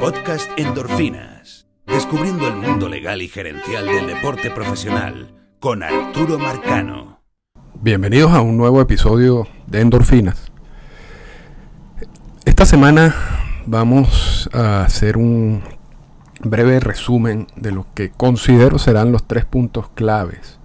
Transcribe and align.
Podcast 0.00 0.50
Endorfinas. 0.56 1.66
Descubriendo 1.86 2.48
el 2.48 2.56
mundo 2.56 2.88
legal 2.88 3.20
y 3.20 3.28
gerencial 3.28 3.84
del 3.84 4.06
deporte 4.06 4.50
profesional 4.50 5.34
con 5.60 5.82
Arturo 5.82 6.38
Marcano. 6.38 7.20
Bienvenidos 7.82 8.32
a 8.32 8.40
un 8.40 8.56
nuevo 8.56 8.80
episodio 8.80 9.46
de 9.66 9.82
Endorfinas. 9.82 10.50
Esta 12.46 12.64
semana 12.64 13.14
vamos 13.66 14.48
a 14.54 14.84
hacer 14.84 15.18
un 15.18 15.62
breve 16.40 16.80
resumen 16.80 17.46
de 17.56 17.70
lo 17.70 17.86
que 17.92 18.08
considero 18.10 18.78
serán 18.78 19.12
los 19.12 19.26
tres 19.26 19.44
puntos 19.44 19.90
claves 19.90 20.58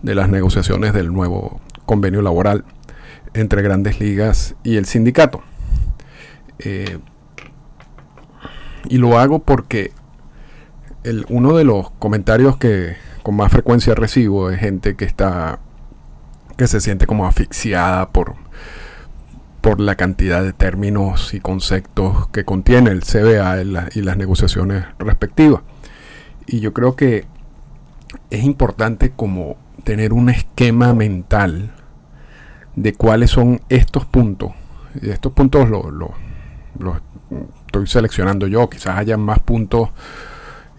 de 0.00 0.14
las 0.14 0.30
negociaciones 0.30 0.94
del 0.94 1.12
nuevo 1.12 1.60
convenio 1.84 2.22
laboral 2.22 2.64
entre 3.34 3.60
grandes 3.60 4.00
ligas 4.00 4.54
y 4.64 4.76
el 4.76 4.86
sindicato. 4.86 5.42
Eh, 6.60 6.98
y 8.88 8.98
lo 8.98 9.18
hago 9.18 9.40
porque 9.40 9.92
el, 11.02 11.26
uno 11.28 11.56
de 11.56 11.64
los 11.64 11.90
comentarios 11.92 12.56
que 12.56 12.96
con 13.22 13.36
más 13.36 13.50
frecuencia 13.50 13.94
recibo 13.94 14.50
es 14.50 14.60
gente 14.60 14.96
que 14.96 15.04
está 15.04 15.58
que 16.56 16.66
se 16.68 16.80
siente 16.80 17.06
como 17.06 17.26
asfixiada 17.26 18.10
por 18.10 18.36
por 19.64 19.80
la 19.80 19.94
cantidad 19.94 20.42
de 20.42 20.52
términos 20.52 21.32
y 21.32 21.40
conceptos 21.40 22.28
que 22.28 22.44
contiene 22.44 22.90
el 22.90 23.00
CBA 23.00 23.88
y 23.94 24.02
las 24.02 24.16
negociaciones 24.18 24.84
respectivas. 24.98 25.62
Y 26.46 26.60
yo 26.60 26.74
creo 26.74 26.96
que 26.96 27.24
es 28.28 28.44
importante 28.44 29.10
como 29.10 29.56
tener 29.84 30.12
un 30.12 30.28
esquema 30.28 30.92
mental 30.92 31.72
de 32.76 32.92
cuáles 32.92 33.30
son 33.30 33.62
estos 33.70 34.04
puntos. 34.04 34.52
Y 35.00 35.08
estos 35.08 35.32
puntos 35.32 35.70
los 35.70 37.00
estoy 37.74 37.86
seleccionando 37.88 38.46
yo, 38.46 38.70
quizás 38.70 38.96
haya 38.98 39.16
más 39.16 39.40
puntos, 39.40 39.90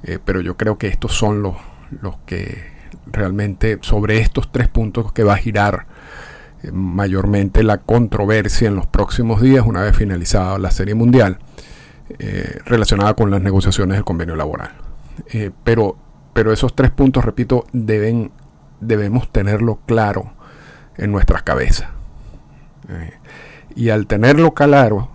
eh, 0.04 0.18
pero 0.24 0.40
yo 0.40 0.56
creo 0.56 0.78
que 0.78 0.88
estos 0.88 1.14
son 1.14 1.42
los, 1.42 1.56
los 2.02 2.18
que 2.26 2.74
realmente 3.08 3.80
sobre 3.82 4.20
estos 4.20 4.50
tres 4.52 4.70
puntos 4.70 5.12
que 5.12 5.24
va 5.24 5.34
a 5.34 5.38
girar 5.38 5.88
eh, 6.64 6.72
mayormente 6.72 7.64
la 7.64 7.80
controversia 7.80 8.70
en 8.70 8.76
los 8.76 8.88
próximos 8.88 9.42
días, 9.42 9.66
una 9.66 9.82
vez 9.82 9.96
finalizada 9.96 10.58
la 10.58 10.72
Serie 10.72 10.96
Mundial, 10.96 11.40
eh, 12.18 12.60
relacionada 12.66 13.14
con 13.14 13.30
las 13.30 13.42
negociaciones 13.42 13.98
del 13.98 14.06
convenio 14.06 14.38
laboral. 14.38 14.72
pero, 15.64 15.98
pero 16.34 16.54
esos 16.54 16.76
tres 16.76 16.92
puntos, 16.92 17.26
repito, 17.26 17.66
deben, 17.74 18.32
debemos 18.80 19.32
tenerlo 19.32 19.80
claro 19.86 20.34
en 20.98 21.12
nuestras 21.12 21.44
cabezas. 21.44 21.90
y 23.76 23.90
al 23.90 24.08
tenerlo 24.08 24.54
claro, 24.54 25.15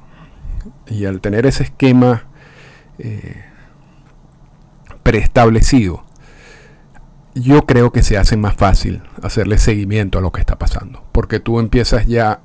y 0.91 1.07
al 1.07 1.21
tener 1.21 1.47
ese 1.47 1.63
esquema 1.63 2.25
eh, 2.99 3.45
preestablecido, 5.03 6.05
yo 7.35 7.65
creo 7.65 7.93
que 7.93 8.03
se 8.03 8.19
hace 8.19 8.37
más 8.37 8.55
fácil 8.55 9.03
hacerle 9.23 9.59
seguimiento 9.59 10.19
a 10.19 10.23
lo 10.23 10.33
que 10.33 10.41
está 10.41 10.59
pasando, 10.59 11.05
porque 11.13 11.41
tú 11.41 11.61
empiezas 11.61 12.07
ya 12.07 12.41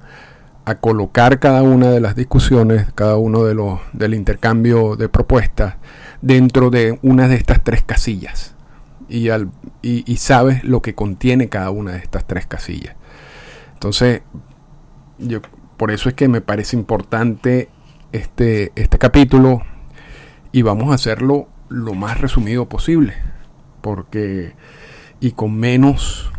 a 0.64 0.76
colocar 0.76 1.40
cada 1.40 1.64
una 1.64 1.90
de 1.92 2.00
las 2.00 2.16
discusiones, 2.16 2.88
cada 2.94 3.18
uno 3.18 3.44
de 3.44 3.56
los 3.56 3.80
del 3.94 4.14
intercambio 4.14 4.96
de 4.96 5.10
propuestas 5.10 5.76
dentro 6.22 6.70
de 6.70 7.00
una 7.02 7.28
de 7.28 7.36
estas 7.36 7.64
tres 7.64 7.84
casillas 7.84 8.56
y, 9.08 9.30
al, 9.30 9.50
y 9.82 10.18
sabes 10.18 10.64
lo 10.64 10.82
que 10.82 10.96
contiene 10.96 11.50
cada 11.50 11.70
una 11.70 11.92
de 11.92 12.00
estas 12.00 12.26
tres 12.26 12.48
casillas. 12.48 12.96
Entonces, 13.74 14.22
yo, 15.20 15.42
por 15.78 15.92
eso 15.92 16.10
es 16.10 16.16
que 16.16 16.28
me 16.28 16.42
parece 16.42 16.76
importante 16.76 17.70
este, 18.16 18.72
este 18.76 18.98
capítulo 18.98 19.62
y 20.52 20.62
vamos 20.62 20.92
a 20.92 20.96
hacerlo 20.96 21.50
lo 21.68 21.94
más 21.94 22.22
resumido 22.22 22.70
posible, 22.70 23.14
porque 23.82 24.54
y 25.20 25.32
con 25.32 25.58
menos 25.58 26.32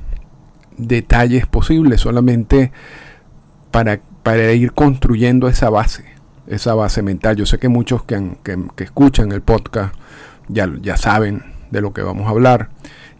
detalles 0.79 1.47
posibles, 1.47 2.01
solamente 2.01 2.73
para, 3.71 4.01
para 4.23 4.53
ir 4.53 4.73
construyendo 4.73 5.49
esa 5.49 5.69
base, 5.69 6.05
esa 6.47 6.75
base 6.75 7.03
mental. 7.03 7.37
Yo 7.37 7.45
sé 7.45 7.59
que 7.59 7.69
muchos 7.69 8.05
que, 8.05 8.37
que, 8.43 8.85
escuchan 8.85 9.33
el 9.33 9.43
podcast 9.43 9.95
ya, 10.49 10.73
ya 10.81 10.97
saben 10.97 11.43
de 11.71 11.83
lo 11.83 11.93
que 11.93 12.03
vamos 12.03 12.27
a 12.27 12.31
hablar 12.31 12.71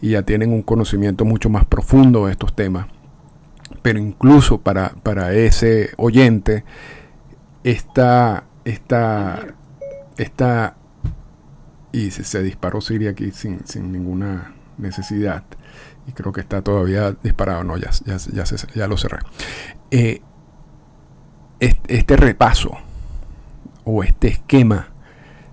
y 0.01 0.11
ya 0.11 0.23
tienen 0.23 0.51
un 0.51 0.63
conocimiento 0.63 1.25
mucho 1.25 1.49
más 1.49 1.65
profundo 1.65 2.25
de 2.25 2.31
estos 2.31 2.55
temas. 2.55 2.87
Pero 3.83 3.99
incluso 3.99 4.61
para, 4.61 4.93
para 5.03 5.33
ese 5.33 5.91
oyente, 5.97 6.63
esta, 7.63 8.46
esta, 8.67 9.47
esta, 10.17 10.75
y 11.93 12.11
se, 12.11 12.43
disparó 12.43 12.81
Siria 12.81 13.11
aquí 13.11 13.31
sin, 13.31 13.63
ninguna 13.91 14.55
necesidad. 14.77 15.43
Y 16.05 16.11
creo 16.11 16.33
que 16.33 16.41
está 16.41 16.61
todavía 16.61 17.15
disparado. 17.23 17.63
No, 17.63 17.77
ya, 17.77 17.91
ya, 18.05 18.43
ya, 18.75 18.87
lo 18.87 18.97
cerré. 18.97 19.19
Eh, 19.91 20.21
este, 21.59 22.17
repaso 22.17 22.77
o 23.85 24.03
este 24.03 24.27
esquema 24.27 24.89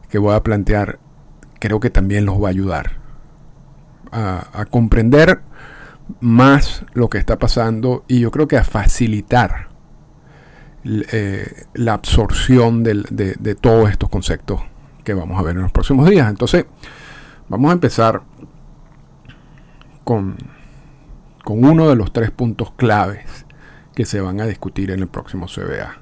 que 0.08 0.18
voy 0.18 0.34
a 0.34 0.42
plantear 0.42 0.98
creo 1.60 1.80
que 1.80 1.90
también 1.90 2.26
los 2.26 2.42
va 2.42 2.48
a 2.48 2.50
ayudar 2.50 2.98
a, 4.12 4.48
a 4.52 4.64
comprender 4.66 5.40
más 6.20 6.84
lo 6.92 7.08
que 7.08 7.18
está 7.18 7.38
pasando 7.38 8.04
y 8.06 8.20
yo 8.20 8.30
creo 8.30 8.48
que 8.48 8.58
a 8.58 8.64
facilitar 8.64 9.73
eh, 10.86 11.64
la 11.72 11.94
absorción 11.94 12.84
de, 12.84 13.56
todos 13.58 13.90
estos 13.90 14.10
conceptos 14.10 14.60
que 15.02 15.14
vamos 15.14 15.38
a 15.38 15.42
ver 15.42 15.56
en 15.56 15.62
los 15.62 15.72
próximos 15.72 16.08
días. 16.10 16.28
Entonces, 16.28 16.66
vamos 17.48 17.70
a 17.70 17.72
empezar 17.72 18.22
con, 20.04 20.36
uno 21.46 21.88
de 21.88 21.96
los 21.96 22.12
tres 22.12 22.30
puntos 22.30 22.72
claves 22.72 23.46
que 23.94 24.04
se 24.04 24.20
van 24.20 24.40
a 24.40 24.46
discutir 24.46 24.90
en 24.90 25.00
el 25.00 25.08
próximo 25.08 25.46
CBA. 25.46 26.00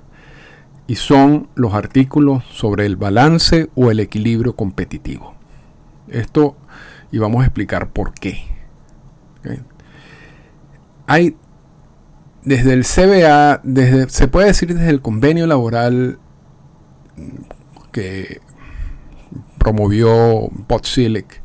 Y 0.89 0.97
son 0.97 1.49
los 1.55 1.75
artículos 1.75 2.45
sobre 2.45 2.85
el 2.87 2.97
balance 2.97 3.71
o 3.77 3.93
el 3.93 4.01
equilibrio 4.01 4.57
competitivo. 4.57 5.35
Esto, 6.09 6.57
y 7.13 7.19
vamos 7.19 7.43
a 7.43 7.47
explicar 7.47 7.91
por 7.91 8.15
qué. 8.15 8.45
Hay 11.07 11.37
desde 12.45 12.73
el 12.73 12.85
CBA, 12.85 13.61
desde, 13.63 14.09
se 14.09 14.29
puede 14.29 14.49
decir 14.49 14.75
desde 14.75 14.91
el 14.91 15.01
convenio 15.01 15.47
laboral 15.47 16.19
que 17.93 18.41
promovió 19.59 20.49
Potsilic 20.67 21.41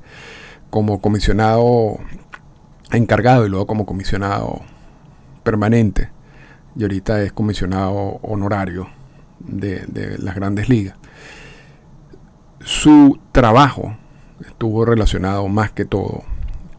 como 0.70 1.00
comisionado 1.02 1.98
encargado 2.92 3.46
y 3.46 3.50
luego 3.50 3.68
como 3.68 3.86
comisionado 3.86 4.62
permanente 5.44 6.10
y 6.76 6.84
ahorita 6.84 7.22
es 7.22 7.32
comisionado 7.32 8.20
honorario 8.22 8.88
de, 9.40 9.86
de 9.88 10.18
las 10.18 10.36
grandes 10.36 10.70
ligas. 10.70 10.96
Su 12.60 13.20
trabajo 13.32 13.96
estuvo 14.46 14.84
relacionado 14.86 15.48
más 15.48 15.72
que 15.72 15.86
todo 15.86 16.24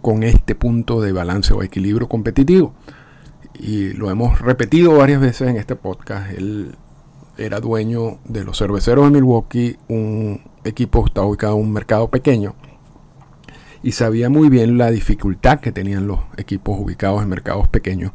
con 0.03 0.23
este 0.23 0.55
punto 0.55 1.01
de 1.01 1.13
balance 1.13 1.53
o 1.53 1.63
equilibrio 1.63 2.09
competitivo 2.09 2.75
y 3.55 3.93
lo 3.93 4.11
hemos 4.11 4.41
repetido 4.41 4.97
varias 4.97 5.21
veces 5.21 5.49
en 5.49 5.57
este 5.57 5.77
podcast, 5.77 6.31
él 6.33 6.77
era 7.37 7.61
dueño 7.61 8.19
de 8.25 8.45
los 8.45 8.59
cerveceros 8.59 9.05
de 9.05 9.11
Milwaukee, 9.11 9.77
un 9.89 10.43
equipo 10.65 11.03
que 11.03 11.09
está 11.09 11.23
ubicado 11.23 11.55
en 11.57 11.63
un 11.63 11.73
mercado 11.73 12.09
pequeño, 12.09 12.55
y 13.83 13.93
sabía 13.93 14.29
muy 14.29 14.49
bien 14.49 14.77
la 14.77 14.91
dificultad 14.91 15.61
que 15.61 15.73
tenían 15.73 16.07
los 16.07 16.21
equipos 16.37 16.79
ubicados 16.79 17.23
en 17.23 17.29
mercados 17.29 17.69
pequeños 17.69 18.13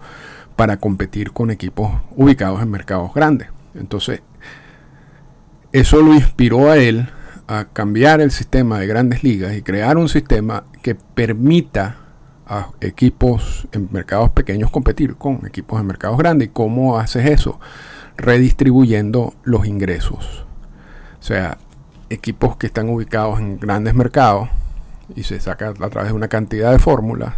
para 0.55 0.77
competir 0.77 1.31
con 1.31 1.51
equipos 1.51 1.91
ubicados 2.15 2.61
en 2.61 2.69
mercados 2.69 3.13
grandes. 3.13 3.47
Entonces, 3.73 4.21
eso 5.71 6.01
lo 6.01 6.13
inspiró 6.13 6.69
a 6.69 6.77
él 6.77 7.09
a 7.47 7.65
cambiar 7.73 8.21
el 8.21 8.31
sistema 8.31 8.79
de 8.79 8.87
grandes 8.87 9.23
ligas 9.23 9.55
y 9.55 9.61
crear 9.61 9.97
un 9.97 10.09
sistema 10.09 10.65
que 10.81 10.95
permita 10.95 11.97
a 12.47 12.71
equipos 12.81 13.67
en 13.71 13.89
mercados 13.91 14.31
pequeños 14.31 14.71
competir 14.71 15.15
con 15.15 15.45
equipos 15.45 15.79
en 15.79 15.87
mercados 15.87 16.17
grandes. 16.17 16.49
¿Y 16.49 16.51
cómo 16.51 16.97
haces 16.97 17.29
eso? 17.29 17.59
Redistribuyendo 18.17 19.33
los 19.43 19.65
ingresos. 19.65 20.45
O 21.19 21.23
sea, 21.23 21.57
equipos 22.09 22.57
que 22.57 22.67
están 22.67 22.89
ubicados 22.89 23.39
en 23.39 23.59
grandes 23.59 23.95
mercados 23.95 24.49
y 25.15 25.23
se 25.23 25.39
saca 25.39 25.69
a 25.69 25.89
través 25.89 26.09
de 26.11 26.15
una 26.15 26.27
cantidad 26.27 26.71
de 26.71 26.79
fórmulas, 26.79 27.35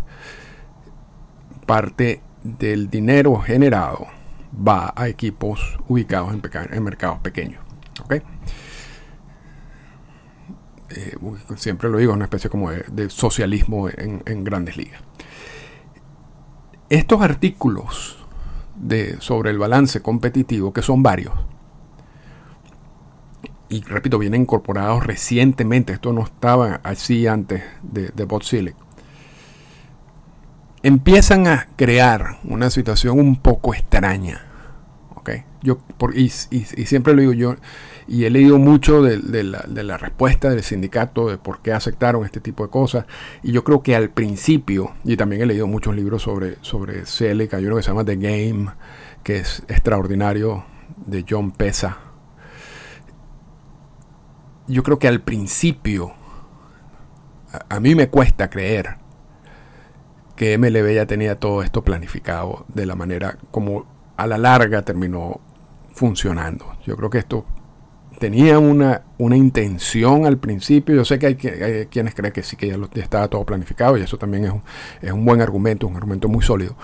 parte 1.65 2.21
del 2.43 2.89
dinero 2.89 3.37
generado 3.37 4.07
va 4.55 4.93
a 4.95 5.07
equipos 5.07 5.77
ubicados 5.87 6.33
en, 6.33 6.83
mercados 6.83 7.19
pequeños. 7.19 7.61
Eh, 10.89 11.15
siempre 11.55 11.89
lo 11.89 11.97
digo, 11.97 12.13
una 12.13 12.25
especie 12.25 12.49
como 12.49 12.71
de, 12.71 13.09
socialismo 13.09 13.89
en, 13.89 14.43
grandes 14.43 14.77
ligas. 14.77 15.01
Estos 16.89 17.21
artículos 17.21 18.25
de, 18.75 19.19
sobre 19.19 19.49
el 19.49 19.57
balance 19.57 20.01
competitivo, 20.01 20.73
que 20.73 20.81
son 20.81 21.01
varios, 21.01 21.33
y 23.67 23.81
repito, 23.81 24.19
vienen 24.19 24.41
incorporados 24.41 25.05
recientemente, 25.05 25.93
esto 25.93 26.13
no 26.13 26.23
estaba 26.23 26.81
así 26.83 27.25
antes 27.25 27.63
de, 27.81 28.09
de 28.09 28.25
empiezan 30.83 31.47
a 31.47 31.67
crear 31.75 32.37
una 32.43 32.69
situación 32.69 33.19
un 33.19 33.37
poco 33.37 33.73
extraña. 33.73 34.45
Yo, 35.63 35.79
por, 35.97 36.15
y, 36.15 36.29
siempre 36.29 37.15
lo 37.15 37.21
digo 37.21 37.33
yo, 37.33 37.55
y 38.07 38.25
he 38.25 38.29
leído 38.29 38.57
mucho 38.59 39.01
de, 39.01 39.43
la, 39.43 39.97
respuesta 39.97 40.49
del 40.49 40.63
sindicato, 40.63 41.29
de 41.29 41.37
por 41.37 41.61
qué 41.61 41.73
aceptaron 41.73 42.25
este 42.25 42.39
tipo 42.39 42.63
de 42.63 42.69
cosas, 42.69 43.05
y 43.41 43.51
yo 43.51 43.63
creo 43.63 43.81
que 43.81 43.95
al 43.95 44.09
principio, 44.09 44.93
y 45.03 45.17
también 45.17 45.41
he 45.41 45.45
leído 45.45 45.67
muchos 45.67 45.95
libros 45.95 46.21
sobre, 46.21 46.57
sobre 46.61 47.05
Celica, 47.05 47.57
hay 47.57 47.65
uno 47.65 47.77
que 47.77 47.83
se 47.83 47.89
llama 47.89 48.05
The 48.05 48.15
Game, 48.17 48.71
que 49.23 49.37
es 49.37 49.63
extraordinario, 49.67 50.65
de 51.05 51.25
John 51.27 51.51
Pesa. 51.51 51.97
Yo 54.67 54.83
creo 54.83 54.97
que 54.97 55.07
al 55.07 55.21
principio, 55.21 56.13
a 57.69 57.79
mí 57.79 57.95
me 57.95 58.09
cuesta 58.09 58.49
creer 58.49 58.97
que 60.35 60.57
MLB 60.57 60.93
ya 60.93 61.05
tenía 61.05 61.39
todo 61.39 61.63
esto 61.63 61.83
planificado 61.83 62.65
de 62.67 62.85
la 62.85 62.95
manera 62.95 63.37
como 63.51 63.85
a 64.17 64.27
la 64.27 64.37
larga 64.37 64.81
terminó 64.81 65.39
funcionando. 65.93 66.77
Yo 66.85 66.97
creo 66.97 67.09
que 67.09 67.19
esto 67.19 67.45
tenía 68.19 68.59
una, 68.59 69.03
una 69.17 69.37
intención 69.37 70.25
al 70.25 70.37
principio. 70.37 70.95
Yo 70.95 71.05
sé 71.05 71.19
que 71.19 71.27
hay, 71.27 71.35
quienes 71.35 72.15
creen 72.15 72.33
que 72.33 72.43
sí, 72.43 72.55
que 72.55 72.67
ya, 72.67 72.77
estaba 72.95 73.27
todo 73.27 73.45
planificado 73.45 73.97
y 73.97 74.01
eso 74.01 74.17
también 74.17 74.45
es 74.45 74.51
un, 74.51 74.63
es 75.01 75.11
un 75.11 75.25
buen 75.25 75.41
argumento, 75.41 75.87
un 75.87 75.95
argumento 75.95 76.27
muy 76.27 76.43
sólido. 76.43 76.75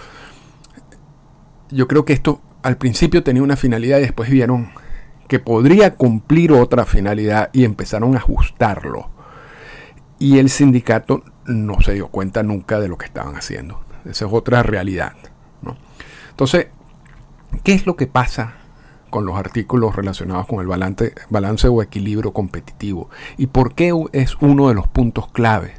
Yo 1.69 1.87
creo 1.87 2.05
que 2.05 2.13
esto 2.13 2.41
al 2.63 2.77
principio 2.77 3.23
tenía 3.23 3.43
una 3.43 3.55
finalidad 3.55 3.99
y 3.99 4.01
después 4.01 4.29
vieron 4.29 4.71
que 5.27 5.39
podría 5.39 5.95
cumplir 5.95 6.51
otra 6.51 6.85
finalidad 6.85 7.49
y 7.53 7.63
empezaron 7.63 8.15
a 8.15 8.17
ajustarlo. 8.17 9.09
Y 10.19 10.37
el 10.37 10.49
sindicato 10.49 11.23
no 11.45 11.81
se 11.81 11.93
dio 11.93 12.09
cuenta 12.09 12.43
nunca 12.43 12.79
de 12.79 12.87
lo 12.87 12.97
que 12.97 13.05
estaban 13.05 13.35
haciendo. 13.35 13.83
Esa 14.05 14.25
es 14.25 14.33
otra 14.33 14.61
realidad. 14.63 15.13
Entonces, 16.31 16.67
¿qué 17.63 17.73
es 17.73 17.85
lo 17.85 17.95
que 17.95 18.07
pasa 18.07 18.60
con 19.11 19.25
los 19.25 19.35
artículos 19.35 19.95
relacionados 19.95 20.47
con 20.47 20.59
el 20.61 20.67
balance, 20.67 21.67
o 21.67 21.83
equilibrio 21.83 22.33
competitivo? 22.33 23.11
¿Y 23.37 23.45
por 23.47 23.75
qué 23.75 23.93
es 24.13 24.35
uno 24.41 24.69
de 24.69 24.73
los 24.73 24.87
puntos 24.87 25.27
clave 25.31 25.75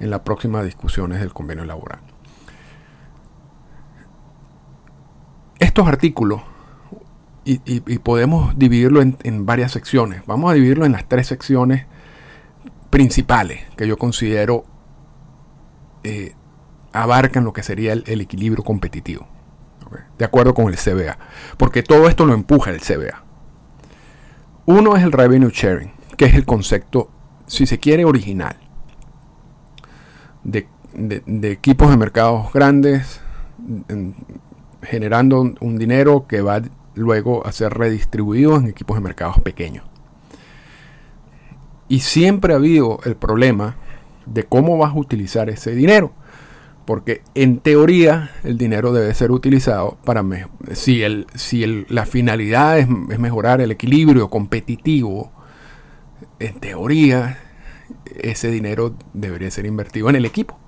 en 0.00 0.10
las 0.10 0.20
próximas 0.20 0.64
discusiones 0.64 1.20
del 1.20 1.32
convenio 1.32 1.64
laboral? 1.64 2.00
Estos 5.60 5.86
artículos, 5.86 6.42
y, 7.44 7.70
podemos 8.00 8.58
dividirlo 8.58 9.00
en, 9.00 9.16
en 9.22 9.46
varias 9.46 9.70
secciones, 9.70 10.22
vamos 10.26 10.50
a 10.50 10.54
dividirlo 10.54 10.84
en 10.84 10.92
las 10.92 11.08
tres 11.08 11.28
secciones 11.28 11.86
principales 12.90 13.60
que 13.76 13.88
yo 13.88 13.96
considero 13.96 14.64
eh, 16.04 16.34
abarcan 16.92 17.44
lo 17.44 17.52
que 17.52 17.62
sería 17.62 17.94
el, 17.94 18.20
equilibrio 18.20 18.62
competitivo. 18.62 19.26
De 20.18 20.24
acuerdo 20.24 20.54
con 20.54 20.68
el 20.68 20.76
CBA. 20.76 21.18
Porque 21.56 21.82
todo 21.82 22.08
esto 22.08 22.26
lo 22.26 22.34
empuja 22.34 22.70
el 22.70 22.80
CBA. 22.80 23.24
Uno 24.66 24.96
es 24.96 25.02
el 25.02 25.12
revenue 25.12 25.50
sharing, 25.52 25.92
que 26.16 26.26
es 26.26 26.34
el 26.34 26.44
concepto, 26.44 27.10
si 27.46 27.66
se 27.66 27.78
quiere, 27.78 28.04
original. 28.04 28.56
De, 30.44 30.68
equipos 31.42 31.90
de 31.90 31.96
mercados 31.96 32.52
grandes 32.52 33.20
generando 34.82 35.40
un, 35.40 35.78
dinero 35.78 36.26
que 36.26 36.42
va 36.42 36.62
luego 36.94 37.46
a 37.46 37.52
ser 37.52 37.72
redistribuido 37.72 38.56
en 38.56 38.68
equipos 38.68 38.96
de 38.96 39.02
mercados 39.02 39.40
pequeños. 39.40 39.84
Y 41.88 42.00
siempre 42.00 42.52
ha 42.52 42.56
habido 42.56 43.00
el 43.04 43.16
problema 43.16 43.76
de 44.26 44.44
cómo 44.44 44.78
vas 44.78 44.92
a 44.92 44.98
utilizar 44.98 45.50
ese 45.50 45.74
dinero. 45.74 46.12
Porque 46.84 47.22
en 47.34 47.60
teoría 47.60 48.30
el 48.42 48.58
dinero 48.58 48.92
debe 48.92 49.14
ser 49.14 49.30
utilizado 49.30 49.98
para 50.04 50.24
si, 50.72 51.02
el, 51.02 51.26
si 51.34 51.84
la 51.88 52.06
finalidad 52.06 52.78
es, 52.78 52.88
mejorar 52.88 53.60
el 53.60 53.70
equilibrio 53.70 54.28
competitivo, 54.30 55.30
en 56.40 56.58
teoría 56.58 57.38
ese 58.20 58.50
dinero 58.50 58.94
debería 59.12 59.50
ser 59.50 59.66
invertido 59.66 60.10
en 60.10 60.16
el 60.16 60.24
equipo, 60.24 60.58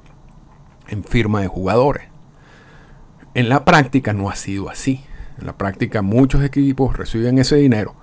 en 0.88 1.02
firma 1.02 1.40
de 1.40 1.49
jugadores. 1.49 2.05
En 3.34 3.49
la 3.49 3.64
práctica 3.64 4.12
no 4.12 4.31
ha 4.31 4.37
sido 4.37 4.70
así. 4.70 5.05
En 5.38 5.46
la 5.46 5.56
práctica 5.56 6.02
muchos 6.02 6.44
equipos 6.44 6.96
reciben 6.96 7.38
ese 7.38 7.56
dinero 7.56 7.96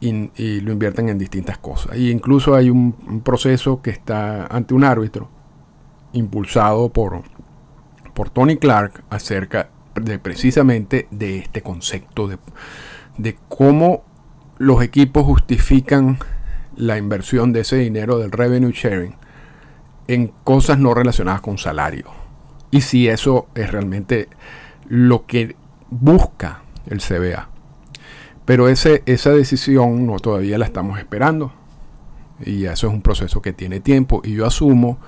y, 0.00 0.60
lo 0.60 0.72
invierten 0.72 1.08
en 1.08 1.18
distintas 1.18 1.58
cosas. 1.58 1.96
Y 1.96 2.10
incluso 2.10 2.54
hay 2.54 2.70
un, 2.70 3.22
proceso 3.24 3.82
que 3.82 3.90
está 3.90 4.46
ante 4.46 4.74
un 4.74 4.84
árbitro 4.84 5.28
impulsado 6.12 6.88
por, 6.90 7.22
por 8.14 8.30
Tony 8.30 8.56
Clark 8.56 9.04
acerca 9.10 9.70
de 9.94 10.18
precisamente 10.18 11.08
de 11.10 11.38
este 11.38 11.62
concepto 11.62 12.28
de, 12.28 12.38
de 13.18 13.36
cómo 13.48 14.04
los 14.58 14.82
equipos 14.82 15.24
justifican 15.24 16.18
la 16.76 16.98
inversión 16.98 17.52
de 17.52 17.60
ese 17.60 17.76
dinero 17.76 18.18
del 18.18 18.32
revenue 18.32 18.72
sharing 18.72 19.14
en 20.08 20.28
cosas 20.44 20.78
no 20.78 20.94
relacionadas 20.94 21.40
con 21.40 21.58
salario. 21.58 22.06
Y 22.70 22.82
si 22.82 23.08
eso 23.08 23.48
es 23.54 23.70
realmente 23.70 24.28
lo 24.88 25.26
que 25.26 25.56
busca 25.90 26.62
el 26.86 27.00
CBA. 27.00 27.48
Pero 28.44 28.68
ese, 28.68 29.02
esa 29.06 29.30
decisión 29.30 30.06
no 30.06 30.18
todavía 30.18 30.58
la 30.58 30.64
estamos 30.64 30.98
esperando. 30.98 31.52
Y 32.44 32.64
eso 32.64 32.88
es 32.88 32.92
un 32.92 33.02
proceso 33.02 33.42
que 33.42 33.52
tiene 33.52 33.80
tiempo. 33.80 34.22
Y 34.24 34.34
yo 34.34 34.46
asumo, 34.46 34.98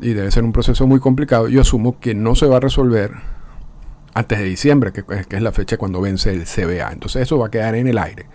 y 0.00 0.12
debe 0.12 0.30
ser 0.30 0.44
un 0.44 0.52
proceso 0.52 0.86
muy 0.86 1.00
complicado, 1.00 1.48
yo 1.48 1.60
asumo 1.60 1.98
que 1.98 2.14
no 2.14 2.34
se 2.34 2.46
va 2.46 2.58
a 2.58 2.60
resolver 2.60 3.12
antes 4.14 4.38
de 4.38 4.44
diciembre, 4.44 4.92
que, 4.92 5.04
es 5.08 5.42
la 5.42 5.52
fecha 5.52 5.76
cuando 5.76 6.00
vence 6.00 6.32
el 6.32 6.44
CBA. 6.44 6.92
Entonces 6.92 7.22
eso 7.22 7.38
va 7.38 7.46
a 7.46 7.50
quedar 7.50 7.74
en 7.74 7.86
el 7.86 7.98
aire. 7.98 8.26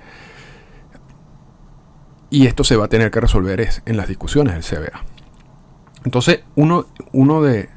Y 2.30 2.48
esto 2.48 2.64
se 2.64 2.76
va 2.76 2.86
a 2.86 2.88
tener 2.88 3.12
que 3.12 3.20
resolver 3.20 3.68
en 3.86 3.98
las 3.98 4.08
discusiones 4.08 4.54
del 4.54 4.64
CBA. 4.64 5.04
Entonces, 6.06 6.42
uno, 6.56 6.88
uno 7.12 7.42
de 7.42 7.70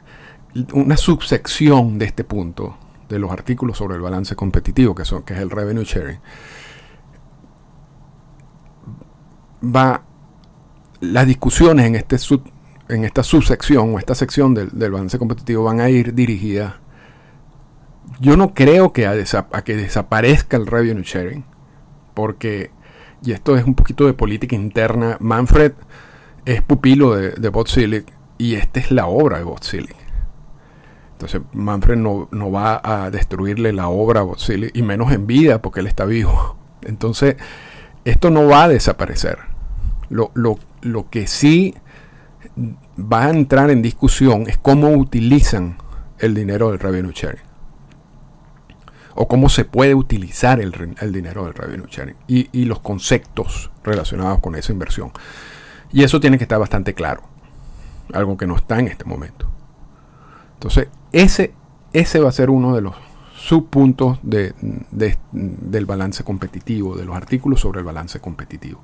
una 0.73 0.97
subsección 0.97 1.99
de 1.99 2.07
este 2.07 2.25
punto 2.25 2.77
de 3.09 3.19
los 3.19 3.31
artículos 3.31 3.79
sobre 3.79 3.97
el 3.97 4.01
balance 4.01 4.35
competitivo, 4.35 4.95
que, 4.95 5.05
son, 5.05 5.23
que 5.23 5.35
es 5.35 5.41
el 5.41 5.51
revenue 5.51 5.85
sharing, 5.85 6.19
va 9.63 10.03
las 11.01 11.27
discusiones 11.27 11.87
en, 11.87 11.95
este 11.97 12.19
en 12.89 13.05
esta 13.05 13.23
subsección 13.23 13.95
o 13.95 13.99
esta 13.99 14.15
sección 14.15 14.55
del, 14.55 14.71
balance 14.71 15.19
competitivo 15.19 15.65
van 15.65 15.81
a 15.81 15.89
ir 15.89 16.15
dirigidas. 16.15 16.75
Yo 18.21 18.37
no 18.37 18.55
creo 18.55 18.93
que 18.93 19.07
a, 19.07 19.15
que 19.65 19.77
desaparezca 19.77 20.57
el 20.57 20.67
revenue 20.67 21.03
sharing, 21.03 21.45
porque, 22.15 22.71
y 23.23 23.33
esto 23.33 23.57
es 23.57 23.65
un 23.65 23.75
poquito 23.75 24.07
de 24.07 24.15
política 24.15 24.55
interna, 24.55 25.17
Manfred 25.21 25.73
es 26.45 26.63
pupilo 26.63 27.15
de, 27.15 27.33
de 27.33 28.05
y 28.39 28.55
esta 28.55 28.81
es 28.81 28.91
la 28.91 29.07
obra 29.07 29.39
de 29.39 29.45
Botzilic. 29.45 29.97
Entonces 31.13 31.41
Manfred 31.55 31.97
no, 31.97 32.51
va 32.51 32.81
a 32.85 33.11
destruirle 33.11 33.73
la 33.73 33.89
obra 33.89 34.21
a 34.21 34.27
y 34.75 34.83
menos 34.83 35.13
en 35.13 35.27
vida 35.27 35.63
porque 35.63 35.81
él 35.81 35.87
está 35.87 36.05
vivo. 36.05 36.57
Entonces, 36.83 37.37
esto 38.05 38.31
no 38.31 38.47
va 38.47 38.65
a 38.65 38.69
desaparecer. 38.69 39.39
Lo, 40.11 40.31
que 41.11 41.27
sí 41.27 41.75
va 42.99 43.25
a 43.25 43.31
entrar 43.31 43.71
en 43.71 43.83
discusión 43.83 44.45
es 44.49 44.59
cómo 44.59 44.91
utilizan 44.91 45.79
el 46.19 46.35
dinero 46.35 46.71
del 46.71 46.79
revenue 46.79 47.13
sharing. 47.13 47.45
O 49.15 49.29
cómo 49.29 49.49
se 49.49 49.65
puede 49.65 49.95
utilizar 49.95 50.61
el, 50.61 50.73
dinero 51.13 51.45
del 51.45 51.55
revenue 51.55 51.87
sharing. 51.91 52.17
Y, 52.27 52.65
los 52.65 52.81
conceptos 52.81 53.71
relacionados 53.83 54.41
con 54.41 54.55
esa 54.57 54.73
inversión. 54.73 55.11
Y 55.91 56.03
eso 56.03 56.21
tiene 56.21 56.37
que 56.37 56.45
estar 56.45 56.59
bastante 56.59 56.95
claro. 56.95 57.23
Algo 58.13 58.37
que 58.37 58.47
no 58.47 58.57
está 58.57 58.79
en 58.79 58.89
este 58.89 59.05
momento. 59.05 59.49
Entonces, 60.55 60.89
ese, 61.13 61.55
ese 61.93 62.21
va 62.21 62.29
a 62.29 62.33
ser 62.33 62.51
uno 62.51 62.75
de 62.75 62.83
los 62.83 62.95
subpuntos 63.37 64.19
de, 64.23 64.55
del 65.33 65.87
balance 65.87 66.25
competitivo, 66.25 66.97
de 66.97 67.05
los 67.05 67.17
artículos 67.17 67.61
sobre 67.61 67.81
el 67.81 67.85
balance 67.85 68.21
competitivo. 68.21 68.83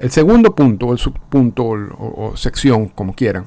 El 0.00 0.10
segundo 0.10 0.54
punto, 0.54 0.92
el 0.92 0.98
subpunto 0.98 1.64
o, 1.64 2.36
sección, 2.36 2.88
como 2.88 3.14
quieran, 3.14 3.46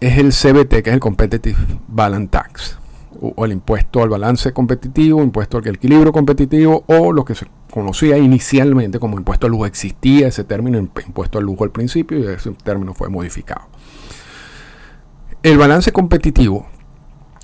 es 0.00 0.18
el 0.18 0.30
CBT, 0.30 0.82
que 0.82 0.90
es 0.90 0.94
el 0.94 1.00
Competitive 1.00 1.58
Balance 1.88 2.28
Tax, 2.28 2.78
o, 3.20 3.44
el 3.44 3.52
impuesto 3.52 4.02
al 4.02 4.08
balance 4.08 4.52
competitivo, 4.52 5.22
impuesto 5.22 5.58
al 5.58 5.66
equilibrio 5.66 6.12
competitivo, 6.12 6.84
o 6.86 7.12
lo 7.12 7.24
que 7.24 7.34
se 7.34 7.46
conocía 7.70 8.18
inicialmente 8.18 9.00
como 9.00 9.16
impuesto 9.16 9.46
al 9.46 9.52
lujo. 9.52 9.66
Existía 9.66 10.28
ese 10.28 10.44
término, 10.44 10.78
impuesto 10.78 11.38
al 11.38 11.44
lujo 11.44 11.64
al 11.64 11.70
principio, 11.70 12.18
y 12.18 12.26
ese 12.26 12.52
término 12.52 12.94
fue 12.94 13.08
modificado. 13.08 13.62
El 15.42 15.58
balance 15.58 15.92
competitivo, 15.92 16.66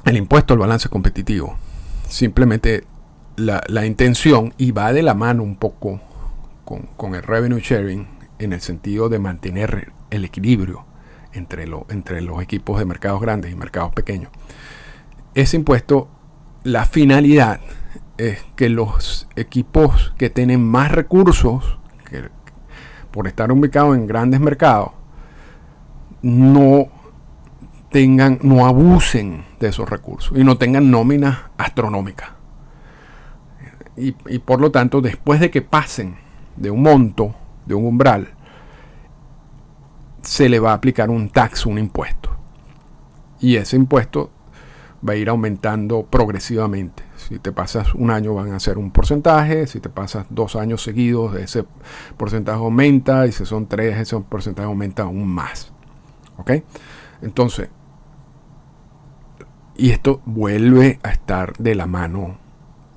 el 0.05 0.17
impuesto 0.17 0.55
al 0.55 0.61
balance 0.61 0.89
competitivo, 0.89 1.57
simplemente 2.09 2.85
la, 3.37 3.87
intención 3.87 4.55
y 4.59 4.73
va 4.73 4.93
de 4.93 5.03
la 5.03 5.15
mano 5.15 5.43
un 5.43 5.57
poco 5.57 6.01
con, 6.65 7.15
el 7.15 7.23
revenue 7.23 7.61
sharing 7.61 8.07
en 8.39 8.53
el 8.53 8.61
sentido 8.61 9.09
de 9.09 9.19
mantener 9.19 9.93
el 10.11 10.25
equilibrio 10.25 10.85
entre, 11.33 11.69
entre 11.89 12.21
los 12.21 12.43
equipos 12.43 12.79
de 12.79 12.85
mercados 12.85 13.21
grandes 13.21 13.53
y 13.53 13.55
mercados 13.55 13.93
pequeños. 13.93 14.31
Ese 15.35 15.57
impuesto, 15.57 16.09
la 16.65 16.85
finalidad 16.85 17.61
es 18.19 18.45
que 18.57 18.69
los 18.69 19.29
equipos 19.37 20.13
que 20.19 20.31
tienen 20.31 20.63
más 20.65 20.93
recursos, 20.93 21.79
por 23.11 23.27
estar 23.27 23.53
ubicados 23.53 23.97
en 23.97 24.07
grandes 24.07 24.41
mercados, 24.41 24.93
no 26.23 26.89
tengan, 27.91 28.39
no 28.43 28.67
abusen 28.67 29.45
de 29.61 29.69
esos 29.69 29.89
recursos 29.89 30.37
y 30.37 30.45
no 30.45 30.57
tengan 30.57 30.91
nóminas 30.91 31.39
astronómicas. 31.59 32.31
Y, 33.95 34.13
por 34.39 34.61
lo 34.61 34.71
tanto, 34.71 35.03
después 35.03 35.39
de 35.39 35.51
que 35.51 35.61
pasen 35.61 36.17
de 36.57 36.71
un 36.71 36.83
monto, 36.83 37.35
de 37.67 37.75
un 37.75 37.87
umbral, 37.87 38.29
se 40.23 40.49
le 40.49 40.61
va 40.61 40.71
a 40.71 40.75
aplicar 40.75 41.11
un 41.11 41.29
tax, 41.29 41.67
un 41.67 41.79
impuesto. 41.79 42.31
Y 43.41 43.57
ese 43.57 43.77
impuesto 43.77 44.31
va 45.07 45.15
a 45.15 45.17
ir 45.17 45.29
aumentando 45.29 46.05
progresivamente. 46.05 47.03
Si 47.17 47.39
te 47.39 47.53
pasas 47.53 47.95
un 47.95 48.11
año 48.11 48.35
van 48.35 48.53
a 48.53 48.61
ser 48.61 48.79
un 48.79 48.91
porcentaje, 48.91 49.67
si 49.67 49.81
te 49.81 49.89
pasas 49.89 50.27
dos 50.31 50.57
años 50.57 50.83
seguidos 50.83 51.35
ese 51.37 51.65
porcentaje 52.17 52.59
aumenta 52.59 53.27
y 53.27 53.33
si 53.33 53.45
son 53.45 53.67
tres 53.67 53.99
ese 53.99 54.19
porcentaje 54.21 54.67
aumenta 54.67 55.03
aún 55.03 55.27
más. 55.29 55.73
¿Ok? 56.37 56.53
Entonces, 57.21 57.71
y 59.77 59.91
esto 59.91 60.21
vuelve 60.25 61.01
a 61.03 61.11
estar 61.11 61.57
de 61.57 61.75
la 61.75 61.87
mano 61.87 62.37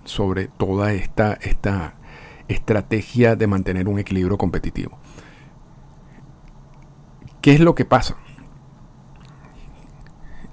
sobre 0.04 0.48
toda 0.48 0.94
esta, 0.94 1.34
esta 1.34 1.96
estrategia 2.48 3.36
de 3.36 3.48
mantener 3.48 3.88
un 3.88 4.00
equilibrio 4.00 4.38
competitivo. 4.38 4.98
¿Qué 7.42 7.54
es 7.54 7.60
lo 7.60 7.76
que 7.76 7.86
pasa? 7.86 8.18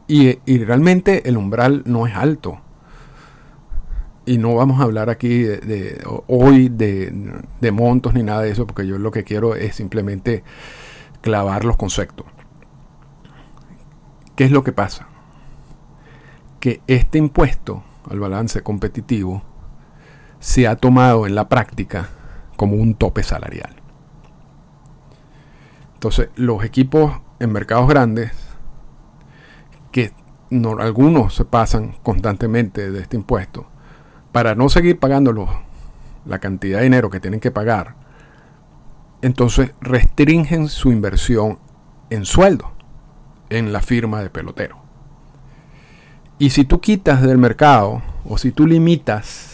Y, 0.09 0.37
realmente 0.65 1.27
el 1.29 1.39
umbral 1.39 1.85
no 1.87 2.07
es 2.07 2.15
alto. 2.15 2.61
Y 4.27 4.37
no 4.39 4.55
vamos 4.55 4.79
a 4.79 4.85
hablar 4.85 5.09
aquí 5.09 5.43
de, 5.43 6.05
hoy 6.27 6.69
de, 6.69 7.41
de, 7.61 7.73
montos 7.73 8.13
ni 8.15 8.23
nada 8.23 8.43
de 8.43 8.51
eso, 8.51 8.67
porque 8.67 8.87
yo 8.87 8.99
lo 8.99 9.11
que 9.11 9.25
quiero 9.25 9.55
es 9.57 9.75
simplemente 9.75 10.45
clavar 11.23 11.65
los 11.65 11.77
conceptos. 11.77 12.27
¿Qué 14.37 14.45
es 14.45 14.51
lo 14.51 14.63
que 14.63 14.73
pasa? 14.73 15.09
Que 16.61 16.83
este 16.87 17.19
impuesto 17.19 17.83
al 18.09 18.21
balance 18.21 18.63
competitivo 18.63 19.43
se 20.43 20.67
ha 20.67 20.75
tomado 20.75 21.25
en 21.29 21.37
la 21.37 21.49
práctica 21.49 22.09
como 22.57 22.75
un 22.75 22.97
tope 22.97 23.23
salarial. 23.23 23.77
Entonces, 25.95 26.31
los 26.35 26.65
equipos 26.65 27.13
en 27.39 27.53
mercados 27.53 27.89
grandes, 27.89 28.33
que 29.93 30.13
no, 30.51 30.73
algunos 30.81 31.37
se 31.37 31.45
pasan 31.45 31.95
constantemente 32.03 32.91
de 32.91 33.03
este 33.03 33.17
impuesto, 33.17 33.69
para 34.33 34.57
no 34.57 34.69
seguir 34.69 34.99
pagando 34.99 35.33
la 36.27 36.39
cantidad 36.41 36.79
de 36.79 36.85
dinero 36.85 37.09
que 37.09 37.21
tienen 37.21 37.39
que 37.39 37.53
pagar, 37.53 37.95
entonces 39.23 39.75
restringen 39.81 40.69
su 40.69 40.91
inversión 40.91 41.61
en 42.11 42.25
sueldo, 42.25 42.73
en 43.49 43.73
la 43.73 43.81
firma 43.81 44.21
de 44.21 44.31
pelotero. 44.31 44.83
Y 46.41 46.51
si 46.51 46.65
tú 46.65 46.81
quitas 46.81 47.23
del 47.23 47.39
mercado, 47.39 48.03
o 48.25 48.39
si 48.39 48.51
tú 48.51 48.67
limitas 48.67 49.52